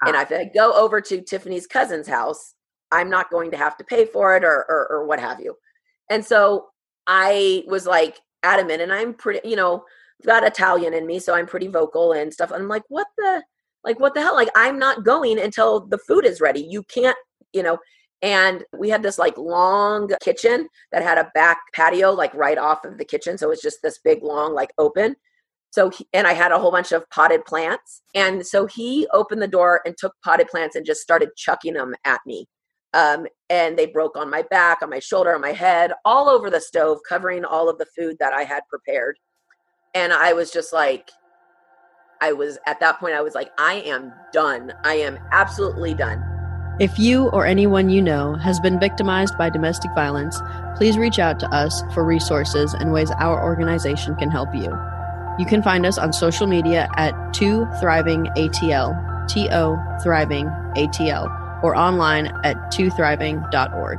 Ah. 0.03 0.09
And 0.09 0.17
if 0.17 0.31
I 0.31 0.51
go 0.55 0.73
over 0.73 1.01
to 1.01 1.21
Tiffany's 1.21 1.67
cousin's 1.67 2.09
house, 2.09 2.55
I'm 2.91 3.11
not 3.11 3.31
going 3.31 3.51
to 3.53 3.57
have 3.57 3.77
to 3.79 3.85
pay 3.85 4.05
for 4.05 4.37
it 4.37 4.45
or, 4.45 4.67
or, 4.69 4.87
or 4.91 5.07
what 5.07 5.21
have 5.21 5.41
you. 5.41 5.57
And 6.11 6.25
so 6.25 6.67
I 7.07 7.65
was 7.67 7.87
like 7.87 8.19
adamant, 8.43 8.83
and 8.83 8.93
I'm 8.93 9.15
pretty, 9.15 9.49
you 9.49 9.57
know, 9.57 9.85
got 10.25 10.45
Italian 10.45 10.95
in 10.95 11.07
me, 11.07 11.19
so 11.19 11.35
I'm 11.35 11.47
pretty 11.47 11.69
vocal 11.69 12.13
and 12.13 12.33
stuff. 12.33 12.53
I'm 12.53 12.69
like, 12.69 12.83
what 12.89 13.07
the, 13.17 13.43
like, 13.83 13.99
what 13.99 14.15
the 14.15 14.21
hell? 14.21 14.35
Like, 14.35 14.51
I'm 14.55 14.79
not 14.79 15.05
going 15.05 15.39
until 15.39 15.81
the 15.81 15.99
food 15.99 16.25
is 16.25 16.41
ready. 16.41 16.61
You 16.61 16.83
can't, 16.85 17.17
you 17.53 17.63
know. 17.63 17.79
And 18.21 18.63
we 18.77 18.89
had 18.89 19.03
this 19.03 19.19
like 19.19 19.37
long 19.37 20.09
kitchen 20.21 20.69
that 20.93 21.03
had 21.03 21.19
a 21.19 21.33
back 21.35 21.59
patio, 21.75 22.13
like 22.13 22.33
right 22.35 22.57
off 22.57 22.85
of 22.85 22.97
the 22.97 23.05
kitchen. 23.05 23.37
So 23.37 23.47
it 23.47 23.51
was 23.51 23.61
just 23.61 23.83
this 23.83 23.99
big, 23.99 24.23
long, 24.23 24.55
like 24.55 24.73
open. 24.79 25.17
So, 25.73 25.91
he, 25.91 26.07
and 26.13 26.27
I 26.27 26.35
had 26.35 26.53
a 26.53 26.59
whole 26.59 26.71
bunch 26.71 26.93
of 26.93 27.09
potted 27.11 27.45
plants. 27.47 28.03
And 28.15 28.47
so 28.47 28.67
he 28.67 29.07
opened 29.13 29.43
the 29.43 29.49
door 29.49 29.81
and 29.85 29.97
took 29.97 30.15
potted 30.23 30.49
plants 30.49 30.77
and 30.77 30.87
just 30.87 31.01
started 31.01 31.31
chucking 31.37 31.75
them 31.75 31.95
at 32.05 32.21
me. 32.27 32.47
Um, 32.95 33.27
and 33.49 33.79
they 33.79 33.87
broke 33.87 34.17
on 34.17 34.29
my 34.29 34.43
back, 34.43 34.83
on 34.83 34.91
my 34.91 34.99
shoulder, 34.99 35.35
on 35.35 35.41
my 35.41 35.53
head, 35.53 35.93
all 36.05 36.29
over 36.29 36.51
the 36.51 36.61
stove, 36.61 36.99
covering 37.09 37.45
all 37.45 37.71
of 37.71 37.79
the 37.79 37.87
food 37.97 38.17
that 38.21 38.35
I 38.35 38.43
had 38.43 38.61
prepared. 38.69 39.19
And 39.95 40.13
I 40.13 40.35
was 40.35 40.51
just 40.51 40.75
like, 40.75 41.11
I 42.21 42.33
was 42.33 42.59
at 42.67 42.79
that 42.81 43.01
point, 43.01 43.15
I 43.15 43.23
was 43.23 43.35
like, 43.35 43.51
I 43.59 43.75
am 43.87 44.13
done. 44.33 44.75
I 44.85 44.97
am 44.97 45.19
absolutely 45.33 45.95
done. 45.95 46.23
If 46.81 46.99
you 46.99 47.29
or 47.31 47.47
anyone 47.47 47.91
you 47.91 48.01
know 48.01 48.35
has 48.35 48.61
been 48.61 48.79
victimized 48.79 49.37
by 49.39 49.51
domestic 49.51 49.91
violence, 49.95 50.41
please 50.77 50.99
reach 50.99 51.19
out 51.19 51.41
to 51.41 51.49
us 51.49 51.83
for 51.95 52.05
resources 52.05 52.75
and 52.75 52.93
ways 52.93 53.11
our 53.13 53.43
organization 53.43 54.17
can 54.17 54.31
help 54.31 54.55
you. 54.55 54.71
You 55.39 55.47
can 55.47 55.63
find 55.63 55.87
us 55.87 55.99
on 55.99 56.13
social 56.13 56.47
media 56.47 56.89
at 56.97 57.13
2 57.33 57.67
Thriving 57.81 58.27
ATL, 58.37 59.29
T 59.29 59.49
O 59.51 59.77
Thriving 60.03 60.47
ATL, 60.77 61.63
or 61.63 61.77
online 61.77 62.27
at 62.45 62.57
2thriving.org. 62.73 63.99